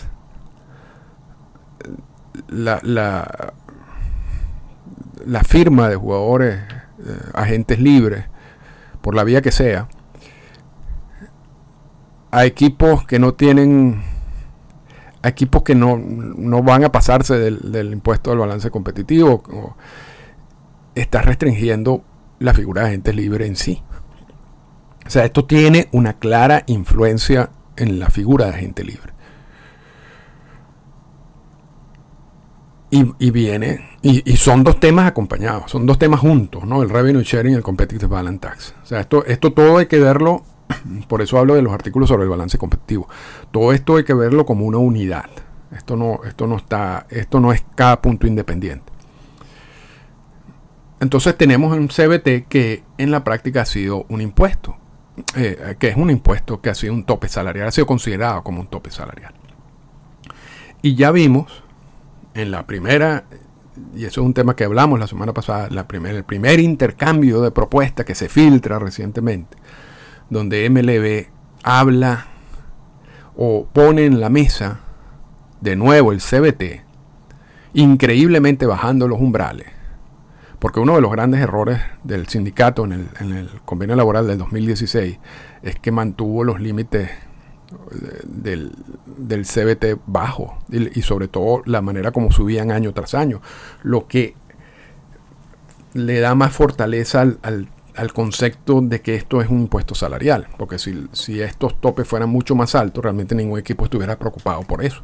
la, 2.49 2.81
la, 2.83 3.55
la 5.25 5.43
firma 5.45 5.89
de 5.89 5.97
jugadores, 5.97 6.57
eh, 6.57 7.19
agentes 7.35 7.79
libres, 7.79 8.25
por 9.01 9.15
la 9.15 9.25
vía 9.25 9.43
que 9.43 9.53
sea, 9.53 9.89
a 12.31 12.45
equipos 12.45 13.07
que 13.07 13.19
no 13.19 13.35
tienen, 13.35 14.03
a 15.23 15.29
equipos 15.29 15.63
que 15.63 15.75
no, 15.75 15.99
van 16.63 16.85
a 16.85 16.93
pasarse 16.93 17.39
del, 17.39 17.93
impuesto 17.93 18.33
al 18.33 18.39
balance 18.39 18.71
competitivo, 18.71 19.77
está 20.95 21.23
restringiendo 21.23 22.05
la 22.39 22.55
figura 22.55 22.83
de 22.83 22.89
agentes 22.89 23.15
libres 23.15 23.49
en 23.49 23.57
sí. 23.57 23.83
O 25.07 25.11
sea, 25.11 25.25
esto 25.25 25.47
tiene 25.47 25.89
una 25.93 26.19
clara 26.19 26.65
influencia 26.67 27.51
en 27.77 27.99
la 27.99 28.11
figura 28.11 28.47
de 28.47 28.53
agente 28.53 28.85
libre. 28.85 29.15
Y, 32.91 33.31
viene, 33.31 33.87
y, 34.01 34.37
son 34.39 34.65
dos 34.65 34.81
temas 34.81 35.07
acompañados, 35.07 35.71
son 35.71 35.85
dos 35.85 35.99
temas 35.99 36.21
juntos, 36.21 36.65
¿no? 36.65 36.83
El 36.83 36.89
revenue 36.89 37.23
sharing 37.23 37.53
y 37.53 37.57
el 37.57 37.63
competitive 37.63 38.07
balance 38.07 38.39
tax. 38.39 38.75
O 38.83 38.87
sea, 38.87 39.01
esto, 39.01 39.27
esto 39.27 39.53
todo 39.53 39.77
hay 39.77 39.87
que 39.87 39.99
verlo, 39.99 40.43
por 41.09 41.21
eso 41.21 41.39
hablo 41.39 41.55
de 41.55 41.61
los 41.61 41.75
artículos 41.75 42.09
sobre 42.09 42.23
el 42.23 42.31
balance 42.31 42.57
competitivo. 42.57 43.07
Todo 43.51 43.75
esto 43.75 43.97
hay 43.97 44.05
que 44.05 44.15
verlo 44.15 44.47
como 44.47 44.65
una 44.65 44.79
unidad. 44.79 45.27
Esto 45.77 45.97
no, 45.97 46.21
esto 46.25 46.47
no 46.47 46.57
está, 46.57 47.07
esto 47.11 47.41
no 47.41 47.53
es 47.53 47.63
cada 47.75 48.01
punto 48.01 48.27
independiente. 48.27 48.91
Entonces 51.01 51.37
tenemos 51.37 51.77
un 51.77 51.89
CBT 51.89 52.49
que 52.49 52.85
en 52.97 53.11
la 53.11 53.23
práctica 53.23 53.63
ha 53.63 53.67
sido 53.67 54.07
un 54.09 54.23
impuesto, 54.23 54.77
eh, 55.37 55.77
que 55.79 55.89
es 55.89 55.97
un 55.97 56.11
impuesto 56.11 56.63
que 56.63 56.71
ha 56.71 56.75
sido 56.75 56.95
un 56.95 57.05
tope 57.05 57.29
salarial, 57.29 57.69
ha 57.69 57.73
sido 57.73 57.87
considerado 57.87 58.43
como 58.43 58.61
un 58.61 58.67
tope 58.67 58.91
salarial. 58.91 59.35
Y 60.81 60.95
ya 60.95 61.11
vimos 61.11 61.65
en 62.39 62.51
la 62.51 62.67
primera, 62.67 63.25
y 63.95 64.05
eso 64.05 64.21
es 64.21 64.27
un 64.27 64.35
tema 64.35 64.55
que 64.55 64.65
hablamos 64.65 64.99
la 64.99 65.07
semana 65.07 65.33
pasada, 65.33 65.69
el 65.69 66.25
primer 66.25 66.61
intercambio 66.61 67.41
de 67.41 67.51
propuestas 67.51 68.07
que 68.07 68.15
se 68.15 68.29
filtra 68.29 68.79
recientemente, 68.79 69.57
donde 70.31 70.69
MLB 70.71 71.33
habla 71.65 72.27
o 73.37 73.67
pone 73.73 74.05
en 74.05 74.21
la 74.21 74.31
mesa 74.31 74.81
de 75.61 75.75
nuevo 75.77 76.13
el 76.13 76.21
CBT, 76.21 76.85
increíblemente 77.75 78.67
bajando 78.67 79.09
los 79.09 79.21
umbrales. 79.21 79.67
Porque 80.59 80.81
uno 80.81 80.97
de 80.97 81.01
los 81.01 81.13
grandes 81.13 81.41
errores 81.41 81.81
del 82.03 82.27
sindicato 82.27 82.85
en 82.85 82.93
el 82.93 83.51
convenio 83.65 83.95
laboral 83.95 84.27
del 84.27 84.39
2016 84.39 85.19
es 85.63 85.77
que 85.77 85.93
mantuvo 85.93 86.43
los 86.43 86.61
límites 86.61 87.11
del, 88.25 88.73
del 89.07 89.45
CBT 89.45 90.01
bajo 90.07 90.59
y, 90.71 91.03
sobre 91.03 91.29
todo 91.29 91.63
la 91.67 91.83
manera 91.83 92.13
como 92.13 92.31
subían 92.31 92.71
año 92.71 92.93
tras 92.93 93.15
año, 93.15 93.43
lo 93.83 94.07
que 94.07 94.35
le 95.95 96.21
da 96.21 96.35
más 96.35 96.53
fortaleza 96.53 97.21
al, 97.21 97.69
concepto 98.13 98.81
de 98.81 99.01
que 99.01 99.17
esto 99.17 99.43
es 99.43 99.49
un 99.49 99.61
impuesto 99.61 99.95
salarial, 99.95 100.47
porque 100.57 100.79
si, 100.79 101.09
si, 101.13 101.41
estos 101.41 101.81
topes 101.81 102.07
fueran 102.07 102.29
mucho 102.29 102.55
más 102.55 102.75
altos, 102.75 103.03
realmente 103.03 103.35
ningún 103.35 103.59
equipo 103.59 103.85
estuviera 103.85 104.17
preocupado 104.19 104.63
por 104.63 104.85
eso. 104.85 105.03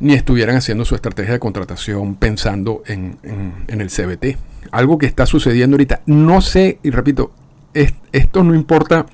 Ni 0.00 0.14
estuvieran 0.14 0.56
haciendo 0.56 0.84
su 0.84 0.96
estrategia 0.96 1.34
de 1.34 1.38
contratación 1.38 2.16
pensando 2.16 2.82
en, 2.86 3.16
en 3.22 3.80
el 3.80 3.90
CBT. 3.90 4.38
Algo 4.72 4.98
que 4.98 5.06
está 5.06 5.24
sucediendo 5.24 5.76
ahorita. 5.76 6.02
No 6.06 6.40
sé, 6.40 6.80
y 6.82 6.90
repito, 6.90 7.30
esto 8.12 8.42
no 8.42 8.54
importa 8.54 9.06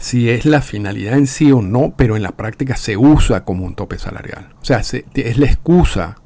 si 0.00 0.30
es 0.30 0.46
la 0.46 0.62
finalidad 0.62 1.12
en 1.12 1.26
sí 1.26 1.52
o 1.52 1.60
no, 1.60 1.92
pero 1.94 2.16
en 2.16 2.22
la 2.22 2.32
práctica 2.32 2.74
se 2.74 2.96
usa 2.96 3.44
como 3.44 3.66
un 3.66 3.74
tope 3.74 3.98
salarial. 3.98 4.54
O 4.62 4.64
sea, 4.64 4.78
es 4.78 5.38
la 5.38 5.46
excusa 5.46 6.16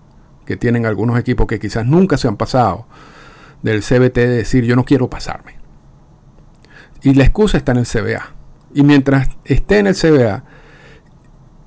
que 0.46 0.56
tienen 0.56 0.86
algunos 0.86 1.18
equipos 1.18 1.48
que 1.48 1.58
quizás 1.58 1.84
nunca 1.84 2.16
se 2.16 2.28
han 2.28 2.36
pasado 2.36 2.86
del 3.62 3.82
CBT 3.82 4.14
de 4.14 4.28
decir 4.28 4.64
yo 4.64 4.76
no 4.76 4.84
quiero 4.84 5.10
pasarme. 5.10 5.56
Y 7.02 7.14
la 7.14 7.24
excusa 7.24 7.58
está 7.58 7.72
en 7.72 7.78
el 7.78 7.86
CBA. 7.86 8.36
Y 8.74 8.84
mientras 8.84 9.28
esté 9.44 9.80
en 9.80 9.88
el 9.88 9.96
CBA, 9.96 10.44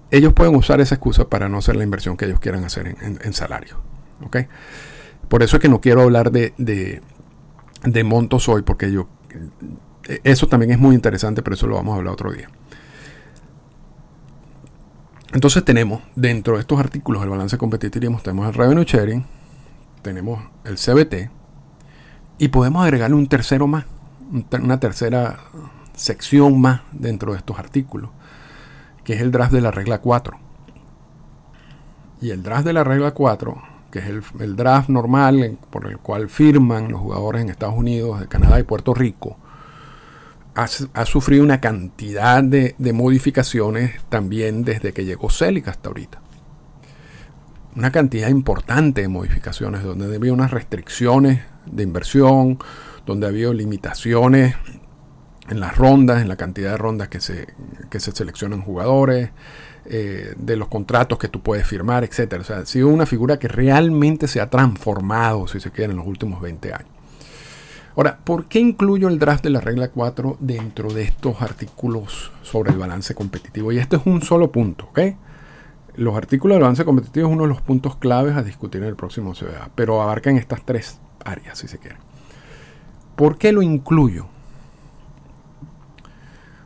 ellos 0.09 0.31
pueden 0.31 0.55
usar 0.55 0.79
esa 0.79 0.95
excusa 0.95 1.27
para 1.27 1.49
no 1.49 1.57
hacer 1.57 1.75
la 1.75 1.83
inversión 1.83 2.15
que 2.15 2.23
ellos 2.23 2.39
quieran 2.39 2.63
hacer 2.63 2.95
en, 3.01 3.33
salario. 3.33 3.81
Por 5.27 5.43
eso 5.43 5.57
es 5.57 5.61
que 5.61 5.67
no 5.67 5.81
quiero 5.81 6.03
hablar 6.03 6.31
de, 6.31 6.53
de, 6.57 7.01
de 7.83 8.03
montos 8.05 8.47
hoy, 8.47 8.61
porque 8.61 8.93
yo 8.93 9.09
eso 10.23 10.47
también 10.47 10.71
es 10.71 10.79
muy 10.79 10.95
interesante, 10.95 11.41
pero 11.41 11.55
eso 11.55 11.67
lo 11.67 11.75
vamos 11.75 11.93
a 11.93 11.97
hablar 11.97 12.13
otro 12.13 12.31
día. 12.31 12.49
Entonces 15.33 15.63
tenemos 15.65 16.01
dentro 16.15 16.55
de 16.55 16.61
estos 16.61 16.79
artículos 16.79 17.21
del 17.21 17.29
balance 17.29 17.57
competitivo, 17.57 18.19
tenemos 18.23 18.47
el 18.47 18.53
revenue 18.53 18.85
sharing, 18.85 19.25
tenemos 20.01 20.39
el 20.63 20.77
CBT 20.77 21.29
y 22.37 22.47
podemos 22.47 22.83
agregarle 22.83 23.15
un 23.15 23.27
tercero 23.27 23.67
más, 23.67 23.85
una 24.51 24.79
tercera 24.79 25.39
sección 25.93 26.61
más 26.61 26.81
dentro 26.91 27.33
de 27.33 27.39
estos 27.39 27.59
artículos, 27.59 28.09
que 29.03 29.13
es 29.13 29.21
el 29.21 29.31
draft 29.31 29.51
de 29.51 29.61
la 29.61 29.71
regla 29.71 29.99
4. 29.99 30.37
Y 32.21 32.29
el 32.29 32.41
draft 32.41 32.65
de 32.65 32.73
la 32.73 32.83
regla 32.83 33.11
4, 33.11 33.61
que 33.91 33.99
es 33.99 34.05
el, 34.05 34.23
el 34.39 34.55
draft 34.55 34.89
normal 34.89 35.57
por 35.69 35.87
el 35.87 35.97
cual 35.97 36.29
firman 36.29 36.89
los 36.89 37.01
jugadores 37.01 37.41
en 37.41 37.49
Estados 37.49 37.75
Unidos, 37.75 38.25
Canadá 38.27 38.59
y 38.59 38.63
Puerto 38.63 38.93
Rico, 38.93 39.37
ha, 40.57 41.05
sufrido 41.05 41.43
una 41.43 41.61
cantidad 41.61 42.43
de, 42.43 42.75
modificaciones 42.93 44.01
también 44.09 44.63
desde 44.63 44.91
que 44.91 45.05
llegó 45.05 45.29
Celica 45.29 45.71
hasta 45.71 45.89
ahorita. 45.89 46.19
una 47.75 47.91
cantidad 47.91 48.29
importante 48.29 49.01
de 49.01 49.07
modificaciones, 49.07 49.83
donde 49.83 50.15
había 50.15 50.33
unas 50.33 50.49
restricciones 50.49 51.41
de 51.67 51.83
inversión, 51.83 52.57
donde 53.05 53.27
había 53.27 53.53
limitaciones 53.53 54.55
en 55.47 55.59
las 55.59 55.77
rondas, 55.77 56.23
en 56.23 56.27
la 56.27 56.37
cantidad 56.37 56.71
de 56.71 56.77
rondas 56.77 57.07
que 57.07 57.21
se, 57.21 57.47
que 57.91 57.99
se 57.99 58.11
seleccionan 58.11 58.61
jugadores, 58.61 59.29
eh, 59.85 60.33
de 60.37 60.57
los 60.57 60.69
contratos 60.69 61.19
que 61.19 61.27
tú 61.27 61.41
puedes 61.43 61.67
firmar, 61.67 62.03
etc. 62.03 62.37
O 62.39 62.43
sea, 62.43 62.57
ha 62.57 62.65
sido 62.65 62.87
una 62.87 63.05
figura 63.05 63.37
que 63.37 63.47
realmente 63.47 64.27
se 64.27 64.41
ha 64.41 64.49
transformado, 64.49 65.47
si 65.47 65.59
se 65.59 65.69
quiere, 65.69 65.91
en 65.91 65.97
los 65.97 66.07
últimos 66.07 66.41
20 66.41 66.73
años. 66.73 66.96
Ahora, 67.97 68.19
¿por 68.23 68.45
qué 68.45 68.59
incluyo 68.59 69.07
el 69.07 69.17
draft 69.17 69.43
de 69.43 69.49
la 69.49 69.59
regla 69.59 69.87
4 69.87 70.37
dentro 70.39 70.93
de 70.93 71.01
estos 71.01 71.41
artículos 71.41 72.31
sobre 72.43 72.71
el 72.71 72.77
balance 72.77 73.15
competitivo? 73.15 73.71
Y 73.71 73.79
este 73.79 73.95
es 73.95 74.05
un 74.05 74.21
solo 74.21 74.51
punto, 74.51 74.85
¿ok? 74.85 74.99
Los 75.95 76.15
artículos 76.15 76.53
del 76.53 76.61
balance 76.61 76.85
competitivo 76.85 77.27
es 77.27 77.33
uno 77.33 77.45
de 77.45 77.49
los 77.49 77.61
puntos 77.63 77.95
claves 77.95 78.37
a 78.37 78.43
discutir 78.43 78.83
en 78.83 78.89
el 78.89 78.95
próximo 78.95 79.33
CBA, 79.33 79.71
pero 79.73 79.99
abarcan 79.99 80.37
estas 80.37 80.63
tres 80.63 80.99
áreas, 81.25 81.57
si 81.57 81.67
se 81.67 81.79
quiere. 81.79 81.97
¿Por 83.15 83.39
qué 83.39 83.51
lo 83.51 83.63
incluyo? 83.63 84.27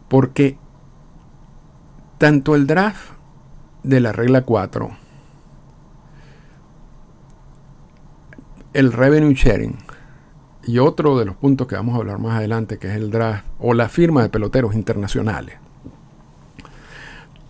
Porque 0.09 0.57
tanto 2.17 2.55
el 2.55 2.67
draft 2.67 3.11
de 3.83 4.01
la 4.01 4.11
regla 4.11 4.41
4, 4.41 4.91
el 8.73 8.91
revenue 8.91 9.33
sharing 9.33 9.90
y 10.65 10.79
otro 10.79 11.17
de 11.17 11.25
los 11.25 11.35
puntos 11.35 11.67
que 11.67 11.75
vamos 11.75 11.95
a 11.95 11.99
hablar 11.99 12.19
más 12.19 12.37
adelante, 12.37 12.77
que 12.77 12.87
es 12.87 12.95
el 12.95 13.09
draft 13.09 13.45
o 13.59 13.73
la 13.73 13.89
firma 13.89 14.21
de 14.21 14.29
peloteros 14.29 14.75
internacionales, 14.75 15.55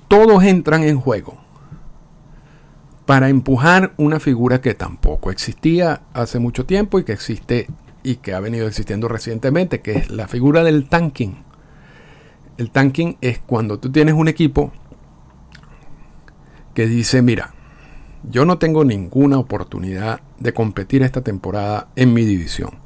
todos 0.08 0.44
entran 0.44 0.84
en 0.84 1.00
juego 1.00 1.38
para 3.06 3.30
empujar 3.30 3.94
una 3.98 4.20
figura 4.20 4.62
que 4.62 4.74
tampoco 4.74 5.32
existía 5.32 6.02
hace 6.14 6.40
mucho 6.40 6.66
tiempo 6.66 7.00
y 7.00 7.04
que 7.04 7.14
existe 7.14 7.68
y 8.04 8.16
que 8.16 8.34
ha 8.34 8.40
venido 8.40 8.68
existiendo 8.68 9.08
recientemente, 9.08 9.82
que 9.82 9.94
es 9.94 10.10
la 10.10 10.28
figura 10.28 10.64
del 10.64 10.88
tanking. 10.88 11.44
El 12.58 12.72
tanking 12.72 13.18
es 13.22 13.40
cuando 13.40 13.80
tú 13.80 13.92
tienes 13.92 14.14
un 14.14 14.28
equipo 14.28 14.72
que 16.74 16.88
dice, 16.88 17.22
mira, 17.22 17.54
yo 18.24 18.46
no 18.46 18.58
tengo 18.58 18.84
ninguna 18.86 19.38
oportunidad 19.38 20.22
de 20.40 20.54
competir 20.54 21.04
esta 21.04 21.22
temporada 21.22 21.88
en 21.96 22.14
mi 22.14 22.24
división. 22.24 22.81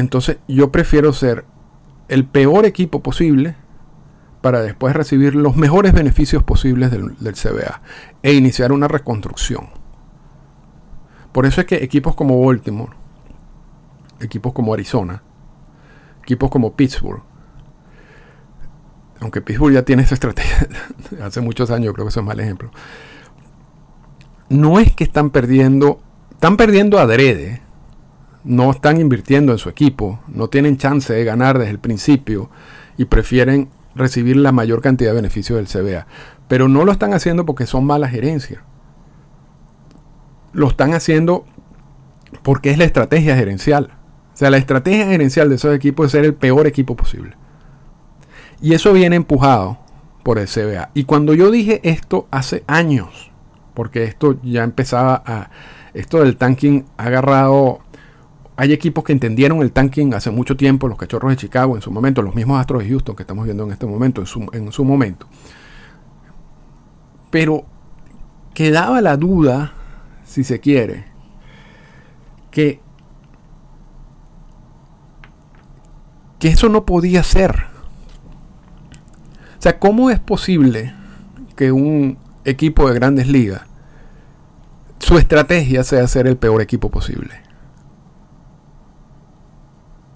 Entonces 0.00 0.38
yo 0.48 0.72
prefiero 0.72 1.12
ser 1.12 1.44
el 2.08 2.24
peor 2.24 2.64
equipo 2.64 3.02
posible 3.02 3.54
para 4.40 4.62
después 4.62 4.96
recibir 4.96 5.34
los 5.34 5.56
mejores 5.56 5.92
beneficios 5.92 6.42
posibles 6.42 6.90
del, 6.90 7.34
CBA 7.34 7.82
e 8.22 8.32
iniciar 8.32 8.72
una 8.72 8.88
reconstrucción. 8.88 9.68
Por 11.32 11.44
eso 11.44 11.60
es 11.60 11.66
que 11.66 11.84
equipos 11.84 12.14
como 12.14 12.42
Baltimore, 12.42 12.96
equipos 14.20 14.54
como 14.54 14.72
Arizona, 14.72 15.22
equipos 16.22 16.48
como 16.48 16.74
Pittsburgh, 16.74 17.22
aunque 19.20 19.42
Pittsburgh 19.42 19.74
ya 19.74 19.82
tiene 19.82 20.02
esa 20.04 20.14
estrategia 20.14 20.66
hace 21.22 21.42
muchos 21.42 21.70
años, 21.70 21.92
creo 21.92 22.06
que 22.06 22.10
eso 22.10 22.20
es 22.20 22.26
mal 22.26 22.40
ejemplo. 22.40 22.70
No 24.48 24.80
es 24.80 24.94
que 24.94 25.04
están 25.04 25.28
perdiendo, 25.28 26.00
están 26.30 26.56
perdiendo 26.56 26.98
adrede, 26.98 27.60
no 28.44 28.70
están 28.70 29.00
invirtiendo 29.00 29.52
en 29.52 29.58
su 29.58 29.68
equipo, 29.68 30.20
no 30.28 30.48
tienen 30.48 30.76
chance 30.76 31.12
de 31.12 31.24
ganar 31.24 31.58
desde 31.58 31.72
el 31.72 31.78
principio 31.78 32.50
y 32.96 33.04
prefieren 33.06 33.68
recibir 33.94 34.36
la 34.36 34.52
mayor 34.52 34.80
cantidad 34.80 35.10
de 35.10 35.16
beneficios 35.16 35.56
del 35.58 35.66
CBA. 35.66 36.06
Pero 36.48 36.68
no 36.68 36.84
lo 36.84 36.92
están 36.92 37.12
haciendo 37.14 37.46
porque 37.46 37.66
son 37.66 37.84
malas 37.84 38.10
gerencias. 38.10 38.62
Lo 40.52 40.68
están 40.68 40.94
haciendo 40.94 41.44
porque 42.42 42.70
es 42.70 42.78
la 42.78 42.84
estrategia 42.84 43.36
gerencial. 43.36 43.92
O 44.32 44.36
sea, 44.36 44.50
la 44.50 44.56
estrategia 44.56 45.06
gerencial 45.06 45.48
de 45.48 45.56
esos 45.56 45.74
equipos 45.74 46.06
es 46.06 46.12
ser 46.12 46.24
el 46.24 46.34
peor 46.34 46.66
equipo 46.66 46.96
posible. 46.96 47.36
Y 48.60 48.74
eso 48.74 48.92
viene 48.92 49.16
empujado 49.16 49.78
por 50.22 50.38
el 50.38 50.46
CBA. 50.46 50.90
Y 50.94 51.04
cuando 51.04 51.34
yo 51.34 51.50
dije 51.50 51.80
esto 51.82 52.26
hace 52.30 52.64
años, 52.66 53.30
porque 53.74 54.04
esto 54.04 54.38
ya 54.42 54.64
empezaba 54.64 55.22
a... 55.24 55.50
Esto 55.94 56.20
del 56.20 56.36
tanking 56.36 56.84
ha 56.96 57.04
agarrado... 57.04 57.80
Hay 58.60 58.74
equipos 58.74 59.04
que 59.04 59.14
entendieron 59.14 59.62
el 59.62 59.72
tanking 59.72 60.12
hace 60.12 60.30
mucho 60.30 60.54
tiempo, 60.54 60.86
los 60.86 60.98
cachorros 60.98 61.30
de 61.30 61.36
Chicago 61.38 61.76
en 61.76 61.80
su 61.80 61.90
momento, 61.90 62.20
los 62.20 62.34
mismos 62.34 62.60
Astros 62.60 62.82
de 62.82 62.90
Houston 62.90 63.16
que 63.16 63.22
estamos 63.22 63.46
viendo 63.46 63.64
en 63.64 63.70
este 63.70 63.86
momento, 63.86 64.20
en 64.20 64.26
su, 64.26 64.46
en 64.52 64.70
su 64.70 64.84
momento. 64.84 65.26
Pero 67.30 67.64
quedaba 68.52 69.00
la 69.00 69.16
duda, 69.16 69.72
si 70.24 70.44
se 70.44 70.60
quiere, 70.60 71.06
que, 72.50 72.82
que 76.38 76.48
eso 76.48 76.68
no 76.68 76.84
podía 76.84 77.22
ser. 77.22 77.64
O 79.58 79.62
sea, 79.62 79.78
¿cómo 79.78 80.10
es 80.10 80.20
posible 80.20 80.92
que 81.56 81.72
un 81.72 82.18
equipo 82.44 82.90
de 82.90 82.94
grandes 82.94 83.26
ligas, 83.26 83.62
su 84.98 85.16
estrategia 85.16 85.82
sea 85.82 86.06
ser 86.06 86.26
el 86.26 86.36
peor 86.36 86.60
equipo 86.60 86.90
posible? 86.90 87.39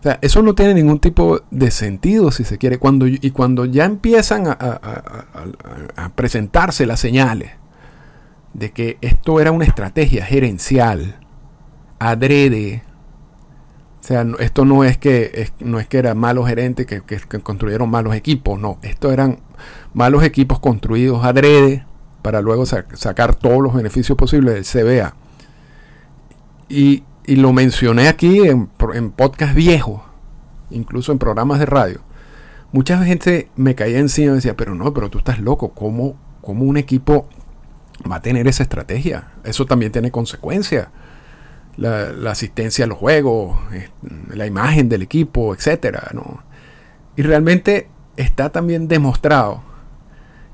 Sea, 0.04 0.18
eso 0.20 0.42
no 0.42 0.54
tiene 0.54 0.74
ningún 0.74 0.98
tipo 0.98 1.40
de 1.50 1.70
sentido, 1.70 2.30
si 2.30 2.44
se 2.44 2.58
quiere. 2.58 2.76
Cuando, 2.78 3.06
y 3.06 3.30
cuando 3.30 3.64
ya 3.64 3.86
empiezan 3.86 4.44
a, 4.46 6.10
presentarse 6.14 6.84
las 6.84 7.00
señales 7.00 7.52
de 8.52 8.70
que 8.70 8.98
esto 9.00 9.40
era 9.40 9.50
una 9.50 9.64
estrategia 9.64 10.26
gerencial, 10.26 11.20
adrede, 11.98 12.82
o 14.02 14.02
sea, 14.02 14.26
esto 14.40 14.66
no 14.66 14.84
es 14.84 14.98
que 14.98 15.50
no 15.60 15.80
es 15.80 15.88
que 15.88 15.96
eran 16.00 16.18
malos 16.18 16.48
gerentes 16.48 16.84
que, 16.84 17.00
que, 17.00 17.18
construyeron 17.40 17.88
malos 17.88 18.14
equipos, 18.14 18.60
no, 18.60 18.76
esto 18.82 19.10
eran 19.10 19.38
malos 19.94 20.22
equipos 20.22 20.60
construidos 20.60 21.24
adrede 21.24 21.86
para 22.20 22.42
luego 22.42 22.66
sa 22.66 22.84
sacar 22.92 23.34
todos 23.34 23.62
los 23.62 23.72
beneficios 23.72 24.18
posibles 24.18 24.52
del 24.52 24.64
CBA. 24.66 25.14
Y, 26.68 27.04
y 27.26 27.36
lo 27.36 27.52
mencioné 27.52 28.08
aquí 28.08 28.40
en, 28.40 28.68
en 28.94 29.10
podcast 29.10 29.54
viejos, 29.54 30.02
incluso 30.70 31.12
en 31.12 31.18
programas 31.18 31.58
de 31.58 31.66
radio. 31.66 32.00
Mucha 32.72 33.02
gente 33.04 33.48
me 33.56 33.74
caía 33.74 33.98
encima 33.98 34.32
y 34.32 34.34
decía, 34.36 34.56
pero 34.56 34.74
no, 34.74 34.92
pero 34.92 35.10
tú 35.10 35.18
estás 35.18 35.38
loco, 35.38 35.70
¿cómo, 35.70 36.16
cómo 36.40 36.64
un 36.64 36.76
equipo 36.76 37.28
va 38.10 38.16
a 38.16 38.20
tener 38.20 38.48
esa 38.48 38.64
estrategia? 38.64 39.32
Eso 39.44 39.64
también 39.64 39.92
tiene 39.92 40.10
consecuencias 40.10 40.88
la, 41.76 42.12
la, 42.12 42.30
asistencia 42.30 42.84
a 42.84 42.88
los 42.88 42.98
juegos, 42.98 43.56
la 44.32 44.46
imagen 44.46 44.88
del 44.88 45.02
equipo, 45.02 45.54
etcétera, 45.54 46.10
¿no? 46.12 46.42
Y 47.16 47.22
realmente 47.22 47.88
está 48.16 48.50
también 48.50 48.88
demostrado 48.88 49.62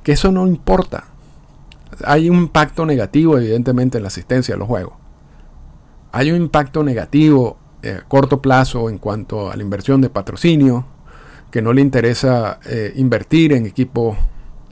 que 0.02 0.12
eso 0.12 0.32
no 0.32 0.46
importa. 0.46 1.04
Hay 2.04 2.30
un 2.30 2.36
impacto 2.36 2.86
negativo, 2.86 3.38
evidentemente, 3.38 3.98
en 3.98 4.02
la 4.02 4.08
asistencia 4.08 4.54
a 4.54 4.58
los 4.58 4.68
juegos. 4.68 4.99
Hay 6.12 6.30
un 6.30 6.36
impacto 6.36 6.82
negativo 6.82 7.58
eh, 7.82 8.00
a 8.02 8.08
corto 8.08 8.42
plazo 8.42 8.90
en 8.90 8.98
cuanto 8.98 9.50
a 9.50 9.56
la 9.56 9.62
inversión 9.62 10.00
de 10.00 10.10
patrocinio, 10.10 10.84
que 11.50 11.62
no 11.62 11.72
le 11.72 11.80
interesa 11.80 12.60
eh, 12.66 12.92
invertir 12.96 13.52
en 13.52 13.66
equipos 13.66 14.16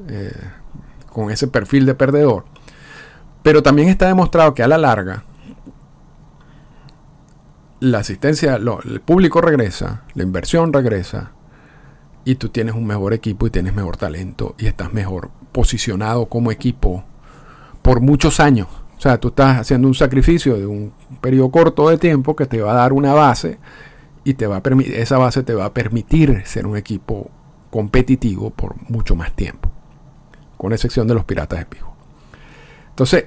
eh, 0.08 0.32
con 1.12 1.30
ese 1.30 1.48
perfil 1.48 1.86
de 1.86 1.94
perdedor. 1.94 2.44
Pero 3.42 3.62
también 3.62 3.88
está 3.88 4.06
demostrado 4.06 4.54
que 4.54 4.62
a 4.62 4.68
la 4.68 4.78
larga 4.78 5.24
la 7.80 7.98
asistencia, 7.98 8.56
el 8.56 9.00
público 9.00 9.40
regresa, 9.40 10.02
la 10.14 10.22
inversión 10.24 10.72
regresa 10.72 11.32
y 12.24 12.34
tú 12.34 12.48
tienes 12.48 12.74
un 12.74 12.86
mejor 12.86 13.12
equipo 13.14 13.46
y 13.46 13.50
tienes 13.50 13.74
mejor 13.74 13.96
talento 13.96 14.54
y 14.58 14.66
estás 14.66 14.92
mejor 14.92 15.30
posicionado 15.52 16.26
como 16.26 16.50
equipo 16.50 17.04
por 17.82 18.00
muchos 18.00 18.40
años. 18.40 18.66
O 18.98 19.00
sea, 19.00 19.18
tú 19.18 19.28
estás 19.28 19.58
haciendo 19.58 19.86
un 19.86 19.94
sacrificio 19.94 20.56
de 20.56 20.66
un 20.66 20.92
periodo 21.20 21.52
corto 21.52 21.88
de 21.88 21.98
tiempo 21.98 22.34
que 22.34 22.46
te 22.46 22.60
va 22.60 22.72
a 22.72 22.74
dar 22.74 22.92
una 22.92 23.14
base 23.14 23.60
y 24.24 24.34
te 24.34 24.48
va 24.48 24.56
a 24.56 24.62
esa 24.86 25.18
base 25.18 25.44
te 25.44 25.54
va 25.54 25.66
a 25.66 25.72
permitir 25.72 26.42
ser 26.44 26.66
un 26.66 26.76
equipo 26.76 27.30
competitivo 27.70 28.50
por 28.50 28.74
mucho 28.90 29.14
más 29.14 29.32
tiempo, 29.34 29.70
con 30.56 30.72
excepción 30.72 31.06
de 31.06 31.14
los 31.14 31.24
Piratas 31.24 31.60
de 31.60 31.66
Pijo. 31.66 31.94
Entonces, 32.90 33.26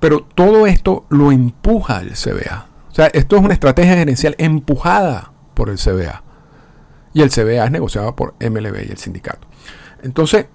pero 0.00 0.22
todo 0.22 0.66
esto 0.66 1.04
lo 1.10 1.30
empuja 1.30 2.00
el 2.00 2.12
CBA. 2.12 2.66
O 2.90 2.94
sea, 2.94 3.08
esto 3.08 3.36
es 3.36 3.42
una 3.42 3.52
estrategia 3.52 3.94
gerencial 3.96 4.36
empujada 4.38 5.32
por 5.52 5.68
el 5.68 5.76
CBA. 5.76 6.22
Y 7.12 7.20
el 7.20 7.30
CBA 7.30 7.66
es 7.66 7.70
negociado 7.70 8.16
por 8.16 8.34
MLB 8.40 8.86
y 8.88 8.90
el 8.90 8.98
sindicato. 8.98 9.46
Entonces, 10.02 10.46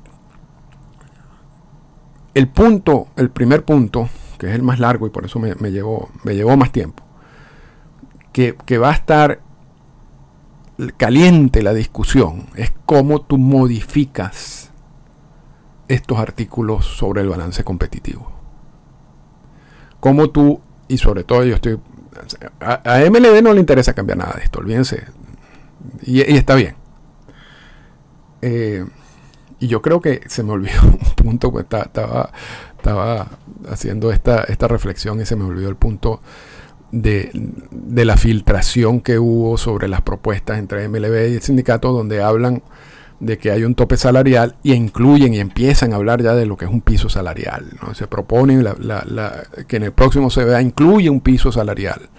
el 2.33 2.47
punto, 2.47 3.07
el 3.15 3.29
primer 3.29 3.63
punto, 3.63 4.09
que 4.37 4.47
es 4.47 4.55
el 4.55 4.63
más 4.63 4.79
largo 4.79 5.07
y 5.07 5.09
por 5.09 5.25
eso 5.25 5.39
me, 5.39 5.71
llevó, 5.71 6.09
más 6.57 6.71
tiempo, 6.71 7.03
que, 8.31 8.77
va 8.77 8.89
a 8.89 8.93
estar 8.93 9.41
caliente 10.97 11.61
la 11.61 11.73
discusión, 11.73 12.47
es 12.55 12.73
cómo 12.85 13.21
tú 13.21 13.37
modificas 13.37 14.71
estos 15.87 16.17
artículos 16.17 16.85
sobre 16.85 17.21
el 17.21 17.29
balance 17.29 17.63
competitivo. 17.63 18.31
Cómo 19.99 20.31
tú, 20.31 20.61
y 20.87 20.97
sobre 20.97 21.23
todo 21.23 21.43
yo 21.43 21.55
estoy... 21.55 21.79
A, 22.59 22.99
MLB 23.09 23.41
no 23.43 23.53
le 23.53 23.59
interesa 23.59 23.93
cambiar 23.93 24.17
nada 24.17 24.33
de 24.37 24.43
esto, 24.43 24.59
olvídense. 24.59 25.05
Y, 26.01 26.21
está 26.21 26.55
bien. 26.55 26.75
Eh, 28.41 28.85
y 29.63 29.67
yo 29.67 29.81
creo 29.81 30.01
que 30.01 30.21
se 30.27 30.43
me 30.43 30.51
olvidó 30.51 30.81
un 30.83 31.15
punto, 31.15 31.49
pues 31.49 31.65
estaba, 31.71 32.31
estaba 32.75 33.27
haciendo 33.69 34.11
esta, 34.11 34.43
esta 34.43 34.67
reflexión 34.67 35.21
y 35.21 35.25
se 35.25 35.37
me 35.37 35.45
olvidó 35.45 35.69
el 35.69 35.77
punto 35.77 36.19
de, 36.91 37.31
de, 37.71 38.03
la 38.03 38.17
filtración 38.17 38.99
que 38.99 39.17
hubo 39.19 39.57
sobre 39.57 39.87
las 39.87 40.01
propuestas 40.01 40.59
entre 40.59 40.89
MLB 40.89 41.31
y 41.31 41.35
el 41.35 41.41
sindicato, 41.41 41.93
donde 41.93 42.21
hablan 42.21 42.61
de 43.21 43.37
que 43.37 43.51
hay 43.51 43.63
un 43.63 43.73
tope 43.73 43.95
salarial 43.95 44.57
y 44.63 44.73
incluyen 44.73 45.33
y 45.33 45.39
empiezan 45.39 45.93
a 45.93 45.95
hablar 45.95 46.21
ya 46.21 46.35
de 46.35 46.45
lo 46.45 46.57
que 46.57 46.65
es 46.65 46.71
un 46.71 46.81
piso 46.81 47.07
salarial. 47.07 47.65
Se 47.93 48.05
proponen 48.05 48.65
que 49.65 49.77
en 49.77 49.83
el 49.83 49.93
próximo 49.93 50.29
CBA 50.29 50.61
incluye 50.61 51.09
un 51.09 51.21
piso 51.21 51.53
salarial. 51.53 52.09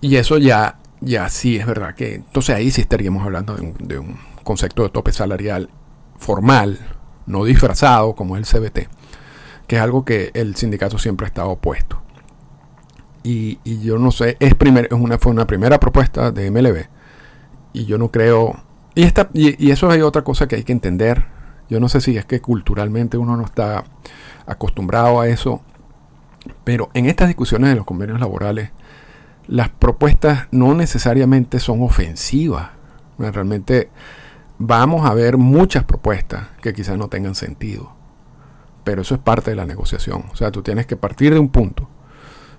Y 0.00 0.16
eso 0.16 0.36
ya, 0.36 0.80
ya 1.00 1.28
sí 1.28 1.58
es 1.58 1.66
verdad 1.66 1.94
que 1.94 2.16
entonces 2.16 2.56
ahí 2.56 2.72
sí 2.72 2.80
estaríamos 2.80 3.24
hablando 3.24 3.54
de 3.54 3.62
un, 3.62 3.74
de 3.78 3.98
un 4.00 4.18
concepto 4.42 4.82
de 4.82 4.88
tope 4.88 5.12
salarial 5.12 5.70
formal, 6.18 6.78
no 7.26 7.44
disfrazado 7.44 8.14
como 8.14 8.36
es 8.36 8.54
el 8.54 8.60
CBT, 8.60 8.88
que 9.66 9.76
es 9.76 9.82
algo 9.82 10.04
que 10.04 10.30
el 10.34 10.56
sindicato 10.56 10.98
siempre 10.98 11.26
ha 11.26 11.28
estado 11.28 11.50
opuesto. 11.50 12.02
Y, 13.22 13.58
yo 13.82 13.98
no 13.98 14.10
sé, 14.10 14.36
es, 14.40 14.54
es 14.58 14.92
una, 14.92 15.18
fue 15.18 15.32
una 15.32 15.46
primera 15.46 15.78
propuesta 15.78 16.30
de 16.30 16.50
MLB. 16.50 16.86
Y 17.74 17.84
yo 17.84 17.98
no 17.98 18.10
creo... 18.10 18.62
Y, 18.94 19.02
esta, 19.02 19.28
y, 19.34 19.70
eso 19.70 19.90
hay 19.90 20.00
otra 20.00 20.22
cosa 20.22 20.48
que 20.48 20.56
hay 20.56 20.64
que 20.64 20.72
entender. 20.72 21.26
Yo 21.68 21.78
no 21.78 21.90
sé 21.90 22.00
si 22.00 22.16
es 22.16 22.24
que 22.24 22.40
culturalmente 22.40 23.18
uno 23.18 23.36
no 23.36 23.44
está 23.44 23.84
acostumbrado 24.46 25.20
a 25.20 25.28
eso. 25.28 25.60
Pero 26.64 26.90
en 26.94 27.06
estas 27.06 27.28
discusiones 27.28 27.68
de 27.68 27.76
los 27.76 27.84
convenios 27.84 28.18
laborales, 28.18 28.70
las 29.46 29.68
propuestas 29.68 30.48
no 30.50 30.74
necesariamente 30.74 31.60
son 31.60 31.82
ofensivas. 31.82 32.70
Realmente 33.18 33.90
vamos 34.58 35.08
a 35.08 35.14
ver 35.14 35.36
muchas 35.36 35.84
propuestas 35.84 36.48
que 36.60 36.72
quizás 36.72 36.98
no 36.98 37.08
tengan 37.08 37.34
sentido. 37.34 37.92
Pero 38.84 39.02
eso 39.02 39.14
es 39.14 39.20
parte 39.20 39.50
de 39.50 39.56
la 39.56 39.66
negociación. 39.66 40.24
O 40.32 40.36
sea, 40.36 40.50
tú 40.50 40.62
tienes 40.62 40.86
que 40.86 40.96
partir 40.96 41.32
de 41.32 41.38
un 41.38 41.48
punto. 41.48 41.88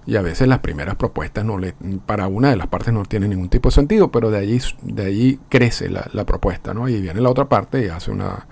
Y 0.05 0.15
a 0.15 0.21
veces 0.21 0.47
las 0.47 0.59
primeras 0.59 0.95
propuestas 0.95 1.45
no 1.45 1.57
le, 1.57 1.73
para 2.05 2.27
una 2.27 2.49
de 2.49 2.55
las 2.55 2.67
partes 2.67 2.93
no 2.93 3.03
tienen 3.05 3.29
ningún 3.29 3.49
tipo 3.49 3.69
de 3.69 3.75
sentido, 3.75 4.11
pero 4.11 4.31
de 4.31 4.39
allí, 4.39 4.59
de 4.81 5.05
allí 5.05 5.39
crece 5.49 5.89
la, 5.89 6.09
la 6.13 6.25
propuesta, 6.25 6.73
¿no? 6.73 6.87
Y 6.87 6.99
viene 7.01 7.21
la 7.21 7.29
otra 7.29 7.47
parte 7.47 7.85
y 7.85 7.89
hace 7.89 8.09
una, 8.09 8.47